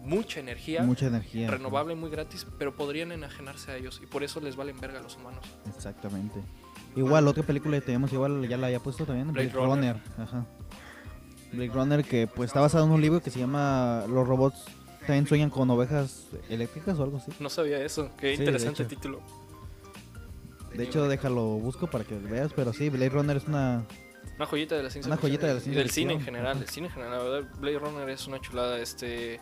mucha 0.00 0.40
energía 0.40 0.82
Mucha 0.82 1.06
energía. 1.06 1.50
renovable 1.50 1.94
muy 1.94 2.10
gratis, 2.10 2.46
pero 2.58 2.76
podrían 2.76 3.12
enajenarse 3.12 3.72
a 3.72 3.76
ellos 3.76 3.98
y 4.02 4.06
por 4.06 4.24
eso 4.24 4.40
les 4.40 4.56
valen 4.56 4.78
verga 4.78 4.98
a 4.98 5.02
los 5.02 5.16
humanos. 5.16 5.42
Exactamente. 5.74 6.38
Igual, 6.96 7.26
otra 7.28 7.44
película 7.44 7.78
que 7.80 7.86
tenemos, 7.86 8.12
igual 8.12 8.46
ya 8.46 8.58
la 8.58 8.66
había 8.66 8.80
puesto 8.80 9.06
también, 9.06 9.32
Blade 9.32 9.48
Blade, 9.48 9.66
Runner. 9.66 9.96
Ajá. 10.18 10.44
Blade 11.52 11.70
Runner 11.72 12.04
que 12.04 12.26
pues 12.26 12.48
está 12.48 12.60
basado 12.60 12.84
en 12.84 12.90
un 12.90 13.00
libro 13.00 13.20
que 13.20 13.30
se 13.30 13.38
llama 13.38 14.04
Los 14.08 14.26
robots 14.26 14.64
también 15.00 15.26
sueñan 15.26 15.48
con 15.48 15.70
ovejas 15.70 16.26
eléctricas 16.50 16.98
o 16.98 17.02
algo 17.02 17.16
así. 17.16 17.32
No 17.40 17.48
sabía 17.48 17.82
eso, 17.82 18.10
qué 18.18 18.36
Sí, 18.36 18.42
interesante 18.42 18.84
título. 18.84 19.20
De 20.74 20.84
hecho, 20.84 21.08
déjalo 21.08 21.42
busco 21.58 21.86
para 21.86 22.04
que 22.04 22.14
veas, 22.18 22.52
pero 22.52 22.74
sí, 22.74 22.90
Blade 22.90 23.08
Runner 23.08 23.36
es 23.36 23.46
una... 23.46 23.84
Una 24.36 24.46
joyita 24.46 24.76
de 24.76 24.82
la 24.82 24.90
ciencia 24.90 25.10
Una 25.10 25.20
joyita 25.20 25.46
de 25.46 25.54
la 25.54 25.60
y 25.60 25.62
ciencia 25.62 25.82
del 25.82 25.90
cine 25.90 26.12
en 26.12 26.20
general. 26.20 26.58
El 26.58 26.68
cine 26.68 26.88
en 26.88 26.92
general, 26.92 27.16
la 27.18 27.24
verdad, 27.24 27.50
Blade 27.58 27.78
Runner 27.78 28.08
es 28.10 28.26
una 28.26 28.38
chulada. 28.40 28.78
Este, 28.78 29.40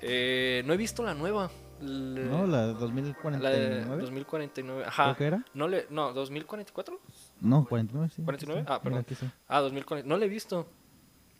eh, 0.00 0.62
no 0.66 0.74
he 0.74 0.76
visto 0.76 1.02
la 1.04 1.14
nueva. 1.14 1.50
¿No? 1.80 2.46
La 2.46 2.66
de 2.66 2.66
la 2.66 2.66
de 2.66 2.74
2049. 2.74 3.84
2049. 4.00 4.82
Creo 4.82 4.88
Ajá. 4.88 5.14
que 5.16 5.26
era. 5.26 5.44
No, 5.54 5.68
le, 5.68 5.86
no, 5.90 6.12
2044. 6.12 7.00
No, 7.40 7.64
49, 7.66 8.10
sí. 8.14 8.22
49? 8.22 8.60
Aquí 8.60 8.64
está. 8.64 8.74
Ah, 8.74 8.82
perdón. 8.82 9.06
Ah, 9.48 9.60
2040. 9.60 10.08
No 10.08 10.16
la 10.16 10.24
he 10.24 10.28
visto. 10.28 10.66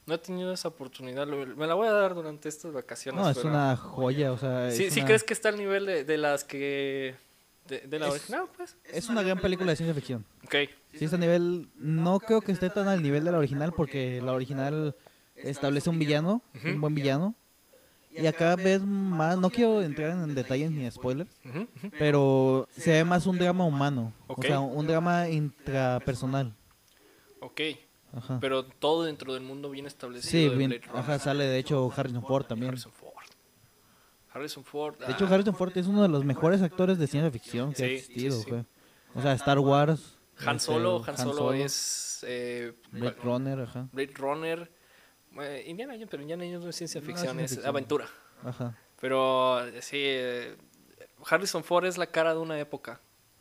No 0.07 0.15
he 0.15 0.19
tenido 0.19 0.53
esa 0.53 0.69
oportunidad. 0.69 1.27
Me 1.27 1.67
la 1.67 1.75
voy 1.75 1.89
a 1.89 1.93
dar 1.93 2.15
durante 2.15 2.49
estas 2.49 2.73
vacaciones. 2.73 3.21
No, 3.21 3.29
es 3.29 3.37
pero- 3.39 3.49
una 3.51 3.77
joya, 3.77 4.33
o 4.33 4.39
sea... 4.39 4.71
¿Sí, 4.71 4.91
sí 4.91 5.01
una- 5.01 5.07
crees 5.09 5.25
que 5.25 5.35
está 5.35 5.49
al 5.49 5.57
nivel 5.57 5.85
de, 5.87 6.05
de 6.05 6.17
las 6.17 6.45
que. 6.45 7.17
De, 7.67 7.81
de 7.81 7.99
la 7.99 8.07
Es- 8.07 8.13
original, 8.13 8.45
pues? 8.57 8.77
Es 8.85 9.09
una 9.09 9.23
gran 9.23 9.41
película 9.41 9.71
de 9.73 9.77
ciencia 9.77 9.95
ficción. 9.95 10.25
Ok. 10.45 10.55
Sí, 10.95 11.05
está 11.05 11.17
a 11.17 11.19
nivel. 11.19 11.69
No 11.77 12.21
creo 12.21 12.41
que 12.41 12.53
esté 12.53 12.71
tan 12.71 12.87
al 12.87 13.03
nivel 13.03 13.25
de 13.25 13.33
la 13.33 13.39
original, 13.39 13.73
porque 13.73 14.23
la 14.23 14.33
original 14.33 14.95
establece 15.35 15.91
un 15.91 15.99
villano, 15.99 16.41
un 16.65 16.81
buen 16.81 16.95
villano. 16.95 17.35
Y 18.13 18.27
acá 18.29 18.55
ves 18.57 18.83
más. 18.83 19.37
No 19.37 19.51
quiero 19.51 19.83
entrar 19.83 20.11
en 20.13 20.35
detalles 20.37 20.71
ni 20.71 20.89
spoilers, 20.91 21.29
pero 21.99 22.69
se 22.71 22.93
ve 22.93 23.05
más 23.05 23.27
un 23.27 23.37
drama 23.39 23.65
humano. 23.65 24.13
Ok. 24.29 24.39
O 24.39 24.43
sea, 24.43 24.61
un 24.61 24.87
drama 24.87 25.29
intrapersonal. 25.29 26.55
Ok. 27.41 27.61
Ajá. 28.17 28.39
Pero 28.41 28.65
todo 28.65 29.05
dentro 29.05 29.35
del 29.35 29.43
mundo 29.43 29.71
bien 29.71 29.87
establecido. 29.87 30.31
Sí, 30.31 30.49
de 30.49 30.67
Blade 30.67 30.81
ajá, 30.95 31.19
sale 31.19 31.45
de 31.45 31.59
hecho 31.59 31.93
Harrison 31.95 32.23
Ford 32.25 32.47
también. 32.47 32.71
Harrison 32.71 32.93
Ford. 32.93 33.13
Harrison 34.33 34.65
Ford. 34.65 34.97
De 34.99 35.13
hecho, 35.13 35.27
ah, 35.29 35.35
Harrison 35.35 35.55
Ford 35.55 35.77
es 35.77 35.87
uno 35.87 36.03
de 36.03 36.09
los 36.09 36.25
mejores 36.25 36.61
actores 36.63 36.99
de 36.99 37.07
ciencia 37.07 37.31
ficción 37.31 37.73
que 37.73 37.85
ha 37.85 37.87
existido. 37.87 38.39
sí. 38.41 38.51
O 39.15 39.23
sea, 39.23 39.33
Star 39.33 39.59
Wars. 39.59 40.19
Han 40.47 40.57
este, 40.57 40.67
Solo, 40.67 41.03
Han, 41.07 41.17
Solo, 41.17 41.53
es. 41.55 42.25
eh, 42.29 42.75
Blade. 42.91 43.17
Runner, 43.23 43.61
ajá. 43.61 43.89
Blade 43.93 44.13
Runner. 44.15 44.71
eh, 45.41 45.65
Indiana 45.67 45.95
Jones, 45.95 46.09
pero 46.11 46.23
Indiana 46.23 46.45
Jones 46.45 46.65
no 46.65 46.69
es 46.71 46.77
ciencia 46.77 47.01
ficción, 47.01 47.41
es 47.41 47.53
ficción. 47.53 47.67
aventura. 47.69 48.07
Ajá. 48.45 48.77
Pero 49.01 49.67
eh, 49.67 49.81
sí, 49.81 49.97
eh, 50.01 50.57
Harrison 51.25 51.65
Ford 51.65 51.87
es 51.87 51.97
la 51.97 52.07
cara 52.07 52.35
de 52.35 52.41
una 52.41 52.59
época, 52.59 53.01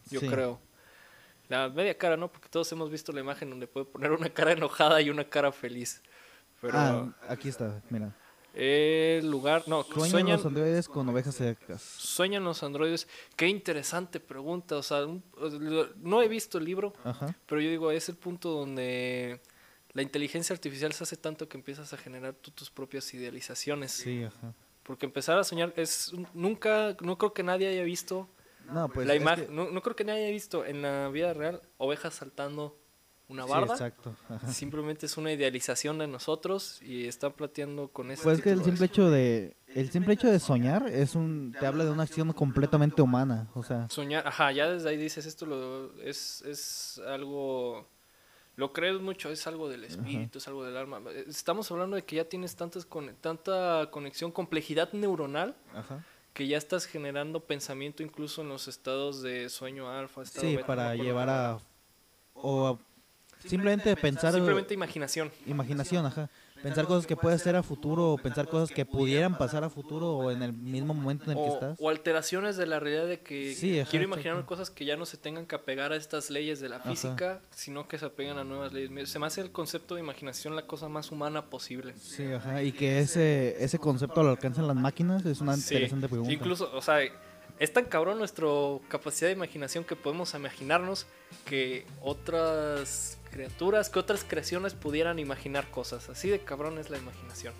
yo 0.09 0.21
creo. 0.21 0.61
La 1.47 1.69
media 1.69 1.97
cara, 1.97 2.17
¿no? 2.17 2.31
Porque 2.31 2.49
todos 2.49 2.71
hemos 2.71 2.89
visto 2.89 3.11
la 3.11 3.19
imagen 3.21 3.49
donde 3.49 3.67
puede 3.67 3.85
poner 3.85 4.11
una 4.11 4.29
cara 4.29 4.51
enojada 4.53 5.01
y 5.01 5.09
una 5.09 5.23
cara 5.29 5.51
feliz. 5.51 6.01
Pero 6.61 6.73
Ah, 6.77 7.13
aquí 7.29 7.49
está, 7.49 7.81
mira. 7.89 8.15
el 8.53 9.29
lugar, 9.29 9.63
no, 9.67 9.83
Sueñan 9.83 10.09
sueñan, 10.09 10.37
los 10.37 10.45
androides 10.45 10.87
con 10.87 11.07
ovejas 11.09 11.35
secas. 11.35 11.81
sueñan 11.81 12.43
los 12.43 12.63
androides. 12.63 13.07
Qué 13.35 13.47
interesante 13.47 14.19
pregunta. 14.19 14.77
O 14.77 14.83
sea, 14.83 15.05
un- 15.05 15.23
no 16.01 16.21
he 16.23 16.27
visto 16.27 16.57
el 16.57 16.65
libro, 16.65 16.93
Ajá. 17.03 17.35
pero 17.45 17.59
yo 17.61 17.69
digo, 17.69 17.91
es 17.91 18.07
el 18.09 18.15
punto 18.15 18.49
donde 18.51 19.41
la 19.93 20.01
inteligencia 20.01 20.53
artificial 20.53 20.93
se 20.93 21.03
hace 21.03 21.17
tanto 21.17 21.47
que 21.47 21.57
empiezas 21.57 21.91
a 21.93 21.97
generar 21.97 22.33
tú 22.33 22.51
tus 22.51 22.69
propias 22.71 23.13
idealizaciones. 23.13 23.91
Sí, 23.91 24.23
ajá. 24.23 24.53
Porque 24.83 25.05
empezar 25.05 25.37
a 25.37 25.43
soñar 25.43 25.73
es 25.77 26.11
nunca, 26.33 26.95
no 27.01 27.17
creo 27.17 27.33
que 27.33 27.43
nadie 27.43 27.67
haya 27.67 27.83
visto 27.83 28.29
No, 28.73 28.89
pues. 28.89 29.07
la 29.07 29.15
imagen, 29.15 29.45
que- 29.47 29.51
no, 29.51 29.69
no 29.71 29.81
creo 29.81 29.95
que 29.95 30.03
nadie 30.03 30.23
haya 30.25 30.31
visto 30.31 30.65
en 30.65 30.81
la 30.81 31.09
vida 31.09 31.33
real 31.33 31.61
ovejas 31.77 32.13
saltando 32.15 32.77
una 33.27 33.43
Sí, 33.45 33.49
barda. 33.49 33.73
exacto. 33.73 34.15
ajá. 34.29 34.47
Simplemente 34.51 35.07
es 35.07 35.17
una 35.17 35.31
idealización 35.31 35.97
de 35.97 36.05
nosotros 36.07 36.79
y 36.83 37.07
está 37.07 37.31
plateando 37.31 37.87
con 37.87 38.11
ese 38.11 38.21
Pues 38.23 38.39
que 38.41 38.51
el 38.51 38.63
simple 38.63 38.85
hecho 38.85 39.09
de. 39.09 39.55
El 39.67 39.89
simple 39.91 40.13
hecho 40.13 40.31
de 40.31 40.39
soñar 40.39 40.87
es 40.87 41.15
un. 41.15 41.55
Te 41.59 41.65
habla 41.65 41.83
de 41.85 41.89
una 41.91 42.03
acción 42.03 42.31
completamente 42.33 43.01
humana. 43.01 43.49
O 43.55 43.63
sea. 43.63 43.89
Soñar, 43.89 44.27
ajá, 44.27 44.51
ya 44.51 44.69
desde 44.69 44.89
ahí 44.89 44.97
dices 44.97 45.25
esto 45.25 45.45
lo, 45.47 45.99
es, 46.03 46.43
es 46.43 47.01
algo, 47.07 47.87
lo 48.57 48.71
crees 48.73 49.01
mucho, 49.01 49.29
es 49.31 49.47
algo 49.47 49.69
del 49.69 49.83
espíritu, 49.85 50.37
es 50.37 50.47
algo 50.47 50.63
del 50.63 50.77
alma. 50.77 51.01
Estamos 51.27 51.69
hablando 51.71 51.95
de 51.95 52.03
que 52.03 52.15
ya 52.17 52.25
tienes 52.25 52.55
tantas 52.55 52.85
con, 52.85 53.13
tanta 53.21 53.89
conexión, 53.91 54.31
complejidad 54.31 54.93
neuronal, 54.93 55.55
Ajá. 55.73 56.05
Que 56.35 56.45
ya 56.47 56.57
estás 56.57 56.85
generando 56.85 57.39
pensamiento 57.39 58.03
incluso 58.03 58.41
en 58.41 58.49
los 58.49 58.67
estados 58.67 59.21
de 59.21 59.49
sueño 59.49 59.89
alfa. 59.89 60.21
estado 60.21 60.45
Sí, 60.45 60.55
beta, 60.57 60.67
para 60.67 60.93
llevar 60.93 61.29
a. 61.29 61.59
O 62.33 62.67
a- 62.67 62.77
Simplemente 63.47 63.95
pensar. 63.95 64.33
Simplemente 64.33 64.73
imaginación. 64.73 65.31
Imaginación, 65.45 66.05
ajá. 66.05 66.29
Pensar 66.63 66.85
cosas 66.87 67.05
que 67.05 67.15
puedes 67.15 67.41
hacer 67.41 67.55
a 67.55 67.61
futuro 67.63 68.13
o 68.13 68.17
pensar 68.17 68.47
cosas 68.47 68.71
que 68.73 68.85
pudieran 68.85 69.37
pasar 69.37 69.63
a 69.63 69.69
futuro 69.69 70.13
o 70.13 70.31
en 70.31 70.41
el 70.41 70.53
mismo 70.53 70.93
momento 70.93 71.31
en 71.31 71.37
el 71.37 71.43
que 71.43 71.49
estás. 71.53 71.77
o 71.79 71.89
alteraciones 71.89 72.57
de 72.57 72.65
la 72.65 72.79
realidad 72.79 73.07
de 73.07 73.19
que 73.19 73.53
Sí, 73.53 73.79
ajá, 73.79 73.89
quiero 73.89 74.05
imaginar 74.05 74.33
exacto. 74.33 74.47
cosas 74.47 74.69
que 74.71 74.85
ya 74.85 74.95
no 74.97 75.05
se 75.05 75.17
tengan 75.17 75.45
que 75.45 75.55
apegar 75.55 75.91
a 75.91 75.95
estas 75.95 76.29
leyes 76.29 76.59
de 76.59 76.69
la 76.69 76.77
Ajá. 76.77 76.89
física, 76.89 77.41
sino 77.51 77.87
que 77.87 77.97
se 77.99 78.05
apeguen 78.05 78.37
a 78.37 78.43
nuevas 78.43 78.73
leyes. 78.73 79.09
Se 79.09 79.19
me 79.19 79.27
hace 79.27 79.41
el 79.41 79.51
concepto 79.51 79.95
de 79.95 80.01
imaginación 80.01 80.55
la 80.55 80.65
cosa 80.65 80.89
más 80.89 81.11
humana 81.11 81.45
posible. 81.49 81.93
Sí, 81.99 82.25
ajá. 82.31 82.63
Y 82.63 82.71
que 82.71 82.99
ese, 82.99 83.63
ese 83.63 83.77
concepto 83.77 84.23
lo 84.23 84.29
alcanzan 84.31 84.65
las 84.67 84.75
máquinas 84.77 85.25
es 85.25 85.41
una 85.41 85.55
Sí, 85.57 85.73
interesante 85.75 86.07
pregunta. 86.07 86.33
Incluso, 86.33 86.71
o 86.73 86.81
sea, 86.81 86.99
es 87.59 87.71
tan 87.73 87.85
cabrón 87.85 88.17
nuestra 88.17 88.47
capacidad 88.87 89.27
de 89.29 89.33
imaginación 89.35 89.83
que 89.83 89.95
podemos 89.95 90.33
imaginarnos 90.33 91.05
que 91.45 91.85
otras 92.01 93.17
criaturas, 93.35 93.89
que 93.89 93.99
otras 93.99 94.23
creaciones 94.23 94.73
pudieran 94.73 95.19
imaginar 95.19 95.69
cosas. 95.69 96.07
Así 96.07 96.29
de 96.29 96.39
cabrón 96.39 96.77
es 96.77 96.89
la 96.89 96.97
imaginación. 96.97 97.53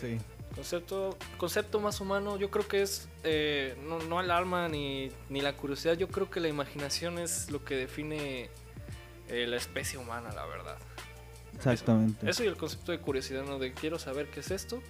Sí. 0.00 0.18
Concepto, 0.56 1.16
concepto 1.38 1.80
más 1.80 2.00
humano, 2.00 2.36
yo 2.36 2.50
creo 2.50 2.66
que 2.66 2.82
es 2.82 3.08
eh, 3.22 3.76
no, 3.84 4.00
no 4.00 4.20
el 4.20 4.30
alma 4.30 4.68
ni, 4.68 5.10
ni 5.30 5.40
la 5.40 5.56
curiosidad, 5.56 5.96
yo 5.96 6.08
creo 6.08 6.28
que 6.30 6.40
la 6.40 6.48
imaginación 6.48 7.18
es 7.18 7.50
lo 7.50 7.64
que 7.64 7.76
define 7.76 8.50
eh, 9.28 9.46
la 9.46 9.56
especie 9.56 9.98
humana, 9.98 10.32
la 10.34 10.44
verdad. 10.46 10.76
Exactamente. 11.54 12.28
Eso 12.28 12.42
y 12.42 12.48
el 12.48 12.56
concepto 12.56 12.90
de 12.90 12.98
curiosidad, 12.98 13.44
¿no? 13.44 13.60
De 13.60 13.72
quiero 13.72 14.00
saber 14.00 14.30
qué 14.30 14.40
es 14.40 14.50
esto. 14.50 14.82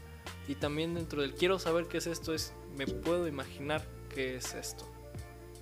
Y 0.48 0.54
también 0.54 0.94
dentro 0.94 1.20
del 1.20 1.34
quiero 1.34 1.58
saber 1.58 1.86
qué 1.86 1.98
es 1.98 2.06
esto 2.06 2.32
es 2.32 2.54
me 2.76 2.86
puedo 2.86 3.28
imaginar 3.28 3.84
qué 4.14 4.36
es 4.36 4.54
esto. 4.54 4.90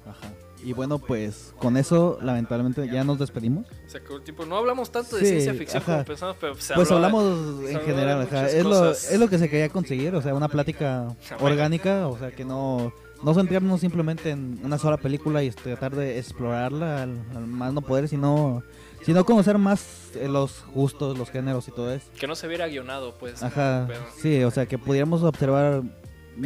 Ajá. 0.06 0.32
Y 0.64 0.72
bueno, 0.72 0.98
pues 0.98 1.54
con 1.58 1.76
eso 1.76 2.18
lamentablemente 2.20 2.86
ya 2.88 3.02
nos 3.04 3.18
despedimos. 3.18 3.66
O 3.86 3.90
sea, 3.90 4.00
que 4.00 4.18
tipo, 4.20 4.44
no 4.44 4.56
hablamos 4.56 4.90
tanto 4.90 5.16
de 5.16 5.22
Sí, 5.22 5.28
ciencia 5.28 5.54
ficción 5.54 5.82
ajá. 5.82 5.92
como 5.92 6.04
pensamos, 6.04 6.36
pero 6.40 6.54
se 6.56 6.74
Pues 6.74 6.90
hablamos 6.90 7.61
se 7.64 7.72
en 7.72 7.80
general, 7.80 8.22
ajá. 8.22 8.46
Es 8.48 8.64
lo, 8.64 8.90
es 8.90 9.18
lo 9.18 9.28
que 9.28 9.38
se 9.38 9.48
quería 9.48 9.68
conseguir, 9.68 10.14
o 10.14 10.22
sea, 10.22 10.34
una 10.34 10.48
plática 10.48 11.14
orgánica, 11.40 12.08
o 12.08 12.18
sea, 12.18 12.30
que 12.30 12.44
no, 12.44 12.92
no 13.22 13.34
centrarnos 13.34 13.80
simplemente 13.80 14.30
en 14.30 14.61
una 14.62 14.78
sola 14.78 14.96
película 14.96 15.42
y 15.42 15.50
tratar 15.50 15.94
de 15.94 16.18
explorarla 16.18 17.02
al, 17.02 17.18
al 17.34 17.46
más 17.46 17.72
no 17.72 17.80
poder, 17.82 18.08
sino, 18.08 18.62
sino 19.02 19.24
conocer 19.24 19.56
más 19.58 20.11
eh, 20.14 20.28
los 20.28 20.64
gustos, 20.74 21.16
los 21.18 21.30
géneros 21.30 21.66
y 21.68 21.70
todo 21.70 21.92
eso. 21.92 22.06
Que 22.18 22.26
no 22.26 22.34
se 22.34 22.48
viera 22.48 22.66
guionado, 22.68 23.14
pues. 23.18 23.42
Ajá, 23.42 23.88
sí, 24.20 24.42
o 24.44 24.50
sea, 24.50 24.66
que 24.66 24.78
pudiéramos 24.78 25.22
observar, 25.22 25.82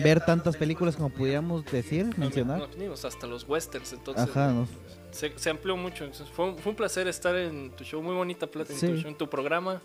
ver 0.02 0.24
tantas 0.24 0.56
películas 0.56 0.96
como 0.96 1.10
pudiéramos 1.10 1.64
decir, 1.66 2.10
mencionar. 2.18 2.68
Hasta 3.04 3.26
los 3.26 3.48
westerns, 3.48 3.92
entonces 3.92 4.28
Ajá, 4.28 4.52
¿no? 4.52 4.66
se, 5.10 5.32
se 5.36 5.50
amplió 5.50 5.76
mucho. 5.76 6.08
Fue, 6.34 6.46
un- 6.50 6.58
fue 6.58 6.70
un 6.70 6.76
placer 6.76 7.06
estar 7.08 7.34
en 7.36 7.70
tu 7.70 7.84
show, 7.84 8.02
muy 8.02 8.14
bonita 8.14 8.46
plática, 8.46 8.78
Sí. 8.78 8.86
en, 8.86 8.92
tu 8.96 9.00
show, 9.00 9.10
en 9.10 9.16
tu 9.18 9.28
programa, 9.30 9.80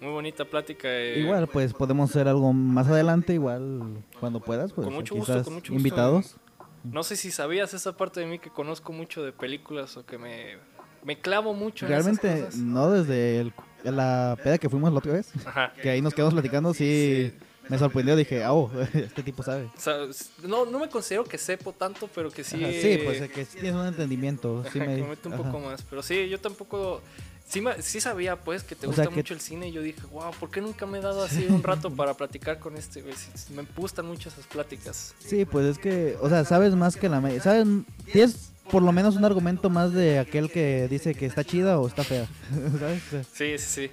muy 0.00 0.10
bonita 0.10 0.44
plática. 0.44 0.88
eh, 0.88 1.20
Igual, 1.20 1.46
pues 1.48 1.72
podemos 1.74 2.10
hacer 2.10 2.28
algo 2.28 2.52
más 2.52 2.88
adelante, 2.88 3.34
igual 3.34 4.02
cuando 4.18 4.40
puedas, 4.40 4.72
pues 4.72 4.84
Con 4.86 4.94
mucho 4.94 5.14
gusto, 5.14 5.32
con 5.44 5.54
mucho 5.54 5.72
gusto. 5.72 5.74
invitados. 5.74 6.36
No 6.84 7.02
sé 7.04 7.16
si 7.16 7.30
sabías 7.30 7.74
esa 7.74 7.96
parte 7.96 8.18
de 8.20 8.26
mí 8.26 8.38
que 8.40 8.50
conozco 8.50 8.92
mucho 8.92 9.22
de 9.22 9.32
películas 9.32 9.96
o 9.96 10.04
que 10.04 10.18
me, 10.18 10.56
me 11.04 11.20
clavo 11.20 11.54
mucho 11.54 11.84
en 11.86 11.90
Realmente 11.92 12.28
esas 12.32 12.44
cosas. 12.46 12.60
no 12.60 12.90
desde 12.90 13.40
el- 13.40 13.52
la 13.84 14.36
peda 14.42 14.58
que 14.58 14.68
fuimos 14.68 14.92
la 14.92 14.98
otra 14.98 15.12
vez, 15.12 15.30
Ajá. 15.44 15.72
que 15.80 15.90
ahí 15.90 16.00
nos 16.00 16.14
quedamos 16.14 16.34
platicando, 16.34 16.72
sí, 16.74 17.32
me 17.68 17.78
sorprendió, 17.78 18.16
dije, 18.16 18.42
ah, 18.44 18.52
oh, 18.52 18.70
este 18.94 19.22
tipo 19.22 19.42
sabe. 19.42 19.70
O 19.76 19.80
sea, 19.80 20.04
s- 20.04 20.26
no, 20.42 20.64
no 20.66 20.78
me 20.78 20.88
considero 20.88 21.24
que 21.24 21.38
sepo 21.38 21.72
tanto, 21.72 22.08
pero 22.14 22.30
que 22.30 22.44
sí. 22.44 22.62
Ajá, 22.62 22.72
sí, 22.72 23.00
pues 23.04 23.30
que 23.30 23.44
sí 23.44 23.58
tienes 23.60 23.74
un 23.74 23.86
entendimiento. 23.86 24.62
Sí 24.72 24.78
Ajá, 24.80 24.88
me, 24.88 24.96
que 25.16 25.28
un 25.28 25.36
poco 25.36 25.60
más. 25.60 25.82
Pero 25.88 26.02
sí, 26.02 26.28
yo 26.28 26.38
tampoco. 26.40 27.00
Sí, 27.46 27.62
sí 27.80 28.00
sabía, 28.00 28.36
pues, 28.36 28.62
que 28.62 28.74
te 28.74 28.86
O 28.86 28.90
gusta 28.90 29.04
que- 29.08 29.10
mucho 29.16 29.34
el 29.34 29.40
cine. 29.40 29.68
Y 29.68 29.72
yo 29.72 29.82
dije, 29.82 30.00
wow, 30.10 30.30
¿por 30.40 30.50
qué 30.50 30.60
nunca 30.60 30.86
me 30.86 30.98
he 30.98 31.00
dado 31.02 31.22
así 31.22 31.46
un 31.46 31.62
rato 31.62 31.90
para 31.94 32.14
platicar 32.14 32.58
con 32.58 32.76
este 32.76 33.02
Me 33.02 33.64
gustan 33.76 34.06
mucho 34.06 34.28
esas 34.30 34.46
pláticas. 34.46 35.14
Sí, 35.18 35.44
pues 35.44 35.66
es 35.66 35.78
que, 35.78 36.16
o 36.20 36.28
sea, 36.30 36.44
sabes 36.44 36.74
más 36.74 36.96
que 36.96 37.08
la 37.08 37.20
media. 37.20 37.42
Sabes, 37.42 37.66
tienes 38.10 38.50
por 38.70 38.82
lo 38.82 38.92
menos 38.92 39.16
un 39.16 39.24
argumento 39.24 39.68
más 39.68 39.92
de 39.92 40.18
aquel 40.18 40.50
que 40.50 40.86
dice 40.88 41.14
que 41.14 41.26
está 41.26 41.44
chida 41.44 41.78
o 41.78 41.86
está 41.86 42.04
fea. 42.04 42.26
¿Sabes? 42.78 43.02
Sí, 43.34 43.58
sí, 43.58 43.88
sí. 43.88 43.90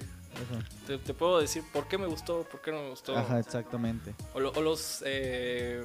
Te, 0.86 0.98
te 0.98 1.14
puedo 1.14 1.38
decir 1.40 1.62
por 1.72 1.88
qué 1.88 1.98
me 1.98 2.06
gustó, 2.06 2.42
por 2.44 2.60
qué 2.60 2.70
no 2.72 2.82
me 2.82 2.90
gustó. 2.90 3.16
Ajá, 3.16 3.38
exactamente. 3.38 4.14
O, 4.34 4.40
lo- 4.40 4.52
o 4.52 4.60
los 4.60 5.02
eh, 5.06 5.84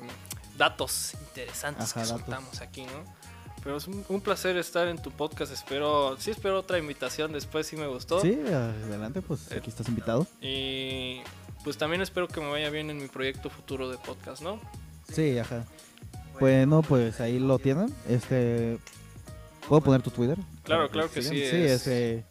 datos 0.57 1.13
interesantes 1.29 1.91
Ajá, 1.91 2.01
que 2.01 2.07
datos. 2.07 2.21
soltamos 2.21 2.61
aquí, 2.61 2.83
¿no? 2.85 3.15
Pero 3.63 3.77
es 3.77 3.87
un, 3.87 4.05
un 4.09 4.21
placer 4.21 4.55
estar 4.57 4.87
en 4.87 4.99
tu 5.01 5.09
podcast. 5.11 5.51
Espero, 5.51 6.15
sí 6.19 6.29
espero 6.31 6.59
otra 6.59 6.77
invitación 6.77 7.31
después, 7.33 7.65
sí 7.65 7.75
me 7.75 7.87
gustó. 7.87 8.21
Sí, 8.21 8.37
adelante, 8.51 9.21
pues 9.23 9.51
aquí 9.51 9.69
estás 9.69 9.87
invitado. 9.89 10.27
Y 10.39 11.21
pues 11.63 11.75
también 11.77 12.01
espero 12.03 12.27
que 12.27 12.39
me 12.41 12.49
vaya 12.51 12.69
bien 12.69 12.91
en 12.91 12.97
mi 12.97 13.07
proyecto 13.07 13.49
futuro 13.49 13.89
de 13.89 13.97
podcast, 13.97 14.43
¿no? 14.43 14.59
Sí, 15.11 15.37
ajá. 15.39 15.65
Bueno, 16.39 16.83
pues 16.83 17.19
ahí 17.21 17.39
lo 17.39 17.57
tienen. 17.57 17.91
Este, 18.07 18.77
¿puedo 19.67 19.81
poner 19.81 20.01
tu 20.03 20.11
Twitter? 20.11 20.37
Claro, 20.63 20.89
claro 20.91 21.09
que 21.09 21.21
sigan? 21.23 21.35
sí, 21.37 21.49
Sí, 21.49 21.57
este, 21.65 22.25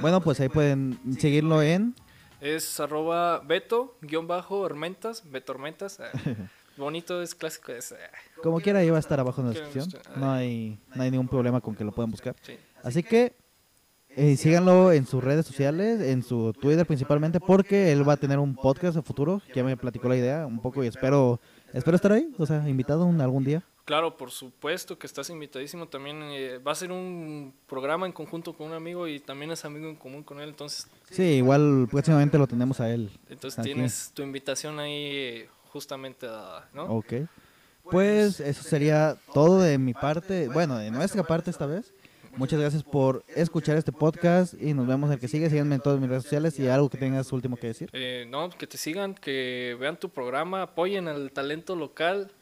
bueno, 0.00 0.20
pues 0.20 0.40
ahí 0.40 0.48
pueden 0.48 0.98
seguirlo 1.18 1.62
en 1.62 1.94
Es 2.40 2.78
arroba 2.80 3.40
Beto, 3.40 3.96
guion 4.02 4.26
bajo, 4.26 4.64
Hermentas, 4.66 5.22
Beto 5.30 5.52
Hermentas. 5.52 6.00
ah, 6.00 6.10
bonito, 6.76 7.22
es 7.22 7.34
clásico. 7.34 7.72
Es, 7.72 7.92
ah, 7.92 7.96
como 8.42 8.60
quiera 8.60 8.80
ahí 8.80 8.90
va 8.90 8.96
a 8.96 9.00
estar 9.00 9.18
abajo 9.20 9.40
en 9.40 9.48
la 9.48 9.52
descripción. 9.54 9.88
No 10.16 10.30
hay 10.32 10.78
no 10.94 11.02
hay 11.02 11.10
ningún 11.10 11.28
problema 11.28 11.60
con 11.60 11.74
que 11.74 11.84
lo 11.84 11.92
puedan 11.92 12.10
buscar. 12.10 12.34
sí. 12.42 12.56
Así 12.82 13.02
que 13.02 13.34
eh, 14.10 14.36
síganlo 14.36 14.92
en 14.92 15.06
sus 15.06 15.22
redes 15.22 15.44
sociales, 15.44 16.00
en 16.00 16.22
su 16.22 16.52
Twitter 16.54 16.86
principalmente, 16.86 17.38
porque 17.40 17.90
él 17.92 18.08
va 18.08 18.12
a 18.14 18.16
tener 18.16 18.38
un 18.38 18.54
podcast 18.54 18.96
a 18.96 19.02
futuro. 19.02 19.42
Ya 19.54 19.62
me 19.64 19.76
platicó 19.76 20.08
la 20.08 20.16
idea 20.16 20.46
un 20.46 20.60
poco 20.60 20.82
y 20.84 20.86
espero 20.86 21.40
espero 21.74 21.96
estar 21.96 22.12
ahí, 22.12 22.32
o 22.38 22.46
sea, 22.46 22.66
invitado 22.68 23.04
un- 23.04 23.20
algún 23.20 23.44
día. 23.44 23.62
Claro, 23.86 24.16
por 24.16 24.32
supuesto 24.32 24.98
que 24.98 25.06
estás 25.06 25.30
invitadísimo. 25.30 25.86
También 25.86 26.20
eh, 26.24 26.58
va 26.58 26.72
a 26.72 26.74
ser 26.74 26.90
un 26.90 27.54
programa 27.68 28.04
en 28.04 28.12
conjunto 28.12 28.52
con 28.52 28.66
un 28.66 28.72
amigo 28.74 29.06
y 29.06 29.20
también 29.20 29.52
es 29.52 29.64
amigo 29.64 29.88
en 29.88 29.94
común 29.94 30.22
con 30.24 30.40
él. 30.40 30.48
Entonces, 30.50 30.88
Sí, 31.10 31.22
igual 31.22 31.86
próximamente 31.90 32.36
lo 32.36 32.48
tenemos 32.48 32.80
a 32.80 32.90
él. 32.90 33.10
entonces 33.30 33.58
Aquí. 33.60 33.72
tienes 33.72 34.10
tu 34.12 34.22
invitación 34.22 34.80
ahí 34.80 34.92
eh, 35.06 35.48
justamente 35.72 36.26
dada, 36.26 36.68
¿no? 36.74 36.84
Ok. 36.86 37.14
Pues 37.88 38.40
eso 38.40 38.64
sería 38.64 39.16
todo 39.32 39.60
de 39.60 39.78
mi 39.78 39.94
parte, 39.94 40.48
bueno, 40.48 40.76
de 40.78 40.90
nuestra 40.90 41.22
parte 41.22 41.50
esta 41.50 41.66
vez. 41.66 41.94
Muchas 42.36 42.58
gracias 42.58 42.82
por 42.82 43.24
escuchar 43.36 43.76
este 43.78 43.92
podcast 43.92 44.54
y 44.60 44.74
nos 44.74 44.86
vemos 44.88 45.10
el 45.12 45.20
que 45.20 45.28
sigue. 45.28 45.48
Síganme 45.48 45.76
en 45.76 45.80
todas 45.80 46.00
mis 46.00 46.08
redes 46.08 46.24
sociales 46.24 46.58
y 46.58 46.66
algo 46.66 46.90
que 46.90 46.98
tengas 46.98 47.32
último 47.32 47.56
que 47.56 47.68
decir. 47.68 47.88
Eh, 47.92 48.26
no, 48.28 48.50
que 48.50 48.66
te 48.66 48.76
sigan, 48.76 49.14
que 49.14 49.76
vean 49.78 49.96
tu 49.96 50.08
programa, 50.10 50.62
apoyen 50.62 51.06
al 51.06 51.30
talento 51.30 51.76
local. 51.76 52.32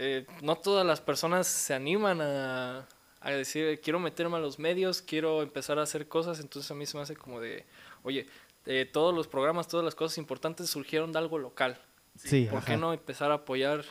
Eh, 0.00 0.26
no 0.42 0.54
todas 0.56 0.86
las 0.86 1.00
personas 1.00 1.46
se 1.48 1.74
animan 1.74 2.20
a, 2.20 2.86
a 3.20 3.30
decir, 3.30 3.80
quiero 3.80 3.98
meterme 3.98 4.36
a 4.36 4.40
los 4.40 4.58
medios, 4.60 5.02
quiero 5.02 5.42
empezar 5.42 5.78
a 5.78 5.82
hacer 5.82 6.06
cosas, 6.06 6.38
entonces 6.38 6.70
a 6.70 6.74
mí 6.74 6.86
se 6.86 6.96
me 6.96 7.02
hace 7.02 7.16
como 7.16 7.40
de, 7.40 7.64
oye, 8.04 8.26
eh, 8.66 8.88
todos 8.90 9.12
los 9.12 9.26
programas, 9.26 9.66
todas 9.66 9.84
las 9.84 9.96
cosas 9.96 10.18
importantes 10.18 10.70
surgieron 10.70 11.10
de 11.10 11.18
algo 11.18 11.38
local. 11.38 11.78
Sí, 12.16 12.46
¿Por 12.50 12.60
qué 12.64 12.72
ajá. 12.72 12.80
no 12.80 12.92
empezar 12.92 13.30
a 13.32 13.34
apoyar 13.34 13.84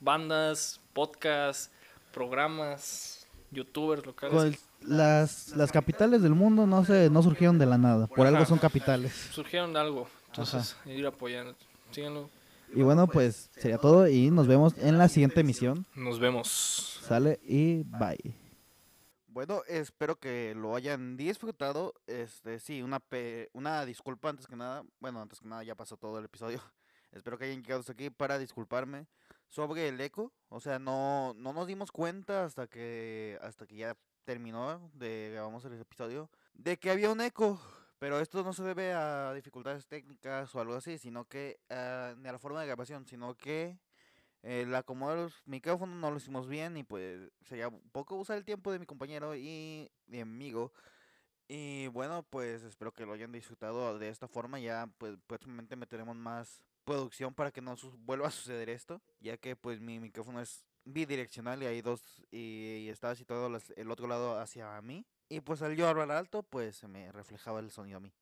bandas, 0.00 0.80
podcasts, 0.92 1.70
programas, 2.12 3.26
youtubers 3.50 4.04
locales? 4.04 4.34
Con- 4.36 4.74
las, 4.86 5.48
las 5.56 5.72
capitales 5.72 6.20
del 6.22 6.34
mundo 6.34 6.66
no 6.66 6.84
se 6.84 7.08
no 7.08 7.22
surgieron 7.22 7.58
de 7.58 7.64
la 7.64 7.78
nada, 7.78 8.06
por 8.06 8.26
algo 8.26 8.38
Ajá. 8.40 8.46
son 8.46 8.58
capitales. 8.58 9.30
Surgieron 9.32 9.72
de 9.72 9.80
algo, 9.80 10.08
entonces 10.26 10.76
ir 10.84 11.06
apoyando. 11.06 11.54
Síganlo. 11.90 12.28
Y 12.74 12.82
bueno, 12.82 13.06
pues 13.06 13.50
sería 13.52 13.78
todo 13.78 14.08
y 14.08 14.30
nos 14.30 14.46
vemos 14.46 14.74
en 14.78 14.98
la 14.98 15.08
siguiente 15.08 15.40
emisión. 15.40 15.86
Nos 15.94 16.18
vemos. 16.20 17.00
Sale 17.02 17.40
y 17.42 17.82
bye. 17.84 18.36
Bueno, 19.26 19.62
espero 19.66 20.16
que 20.16 20.54
lo 20.54 20.76
hayan 20.76 21.16
disfrutado. 21.16 21.94
Este, 22.06 22.60
sí, 22.60 22.82
una 22.82 23.00
pe- 23.00 23.50
una 23.52 23.84
disculpa 23.84 24.28
antes 24.30 24.46
que 24.46 24.54
nada. 24.56 24.84
Bueno, 25.00 25.20
antes 25.20 25.40
que 25.40 25.48
nada 25.48 25.64
ya 25.64 25.74
pasó 25.74 25.96
todo 25.96 26.18
el 26.18 26.24
episodio. 26.26 26.60
Espero 27.12 27.38
que 27.38 27.44
hayan 27.44 27.62
llegado 27.62 27.80
hasta 27.80 27.92
aquí 27.92 28.10
para 28.10 28.38
disculparme 28.38 29.06
sobre 29.48 29.88
el 29.88 30.00
eco. 30.00 30.32
O 30.48 30.60
sea, 30.60 30.78
no, 30.80 31.32
no 31.36 31.52
nos 31.52 31.66
dimos 31.68 31.92
cuenta 31.92 32.44
hasta 32.44 32.66
que 32.66 33.38
hasta 33.40 33.66
que 33.66 33.76
ya 33.76 33.96
terminó 34.24 34.90
de 34.94 35.30
grabamos 35.32 35.64
el 35.64 35.74
episodio 35.80 36.28
de 36.54 36.76
que 36.76 36.90
había 36.90 37.10
un 37.12 37.20
eco. 37.20 37.60
Pero 37.98 38.20
esto 38.20 38.42
no 38.42 38.52
se 38.52 38.62
debe 38.62 38.92
a 38.92 39.32
dificultades 39.34 39.86
técnicas 39.86 40.54
o 40.54 40.60
algo 40.60 40.74
así, 40.74 40.98
sino 40.98 41.26
que 41.26 41.60
ah, 41.70 42.14
ni 42.18 42.28
a 42.28 42.32
la 42.32 42.38
forma 42.38 42.60
de 42.60 42.66
grabación, 42.66 43.06
sino 43.06 43.34
que 43.34 43.78
el 44.42 44.74
acomodo 44.74 45.14
de 45.14 45.22
los 45.22 45.42
micrófonos 45.46 45.96
no 45.96 46.10
lo 46.10 46.18
hicimos 46.18 46.48
bien 46.48 46.76
y 46.76 46.84
pues 46.84 47.30
sería 47.42 47.70
poco 47.92 48.16
usar 48.16 48.36
el 48.36 48.44
tiempo 48.44 48.70
de 48.72 48.78
mi 48.78 48.84
compañero 48.86 49.34
y 49.34 49.90
de 50.06 50.16
mi 50.16 50.20
amigo. 50.20 50.72
Y 51.48 51.88
bueno, 51.88 52.22
pues 52.24 52.62
espero 52.62 52.92
que 52.92 53.06
lo 53.06 53.14
hayan 53.14 53.32
disfrutado 53.32 53.98
de 53.98 54.08
esta 54.08 54.28
forma. 54.28 54.58
Ya 54.58 54.86
pues 54.98 55.16
próximamente 55.26 55.76
meteremos 55.76 56.16
más 56.16 56.62
producción 56.84 57.34
para 57.34 57.50
que 57.52 57.62
no 57.62 57.74
vuelva 57.98 58.28
a 58.28 58.30
suceder 58.30 58.68
esto, 58.68 59.00
ya 59.20 59.38
que 59.38 59.56
pues 59.56 59.80
mi 59.80 59.98
micrófono 59.98 60.40
es 60.40 60.64
bidireccional 60.84 61.62
y 61.62 61.66
hay 61.66 61.80
dos 61.80 62.02
y, 62.30 62.82
y 62.84 62.88
estaba 62.90 63.14
situado 63.14 63.50
el 63.76 63.90
otro 63.90 64.06
lado 64.06 64.38
hacia 64.38 64.80
mí. 64.82 65.06
Y 65.28 65.40
pues 65.40 65.62
al 65.62 65.76
yo 65.76 65.88
hablar 65.88 66.10
alto, 66.10 66.42
pues 66.42 66.76
se 66.76 66.88
me 66.88 67.10
reflejaba 67.12 67.60
el 67.60 67.70
sonido 67.70 67.98
a 67.98 68.00
mí. 68.00 68.12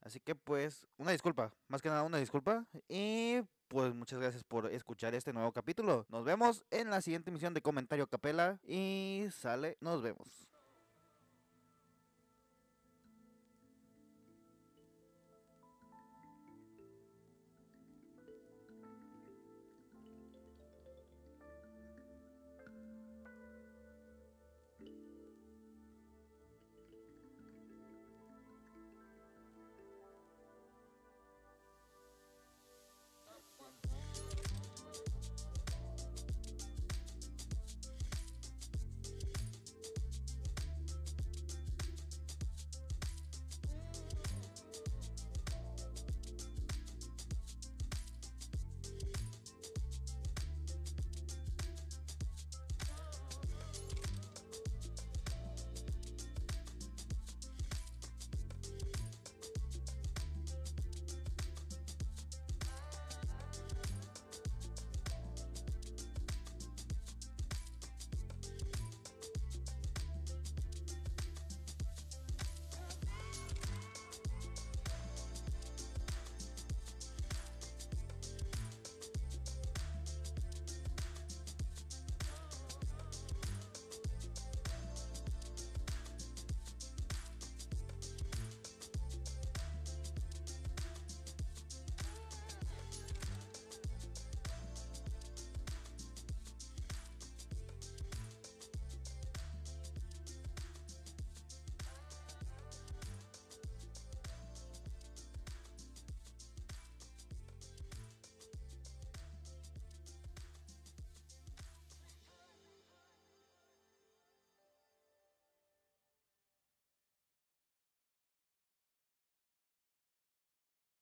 Así 0.00 0.20
que 0.20 0.34
pues 0.34 0.86
una 0.98 1.10
disculpa, 1.10 1.52
más 1.68 1.82
que 1.82 1.88
nada 1.88 2.02
una 2.02 2.18
disculpa. 2.18 2.66
Y 2.88 3.40
pues 3.68 3.94
muchas 3.94 4.20
gracias 4.20 4.44
por 4.44 4.66
escuchar 4.72 5.14
este 5.14 5.32
nuevo 5.32 5.52
capítulo. 5.52 6.06
Nos 6.08 6.24
vemos 6.24 6.64
en 6.70 6.90
la 6.90 7.00
siguiente 7.00 7.30
emisión 7.30 7.54
de 7.54 7.62
Comentario 7.62 8.06
Capela. 8.06 8.58
Y 8.64 9.26
sale, 9.32 9.76
nos 9.80 10.02
vemos. 10.02 10.48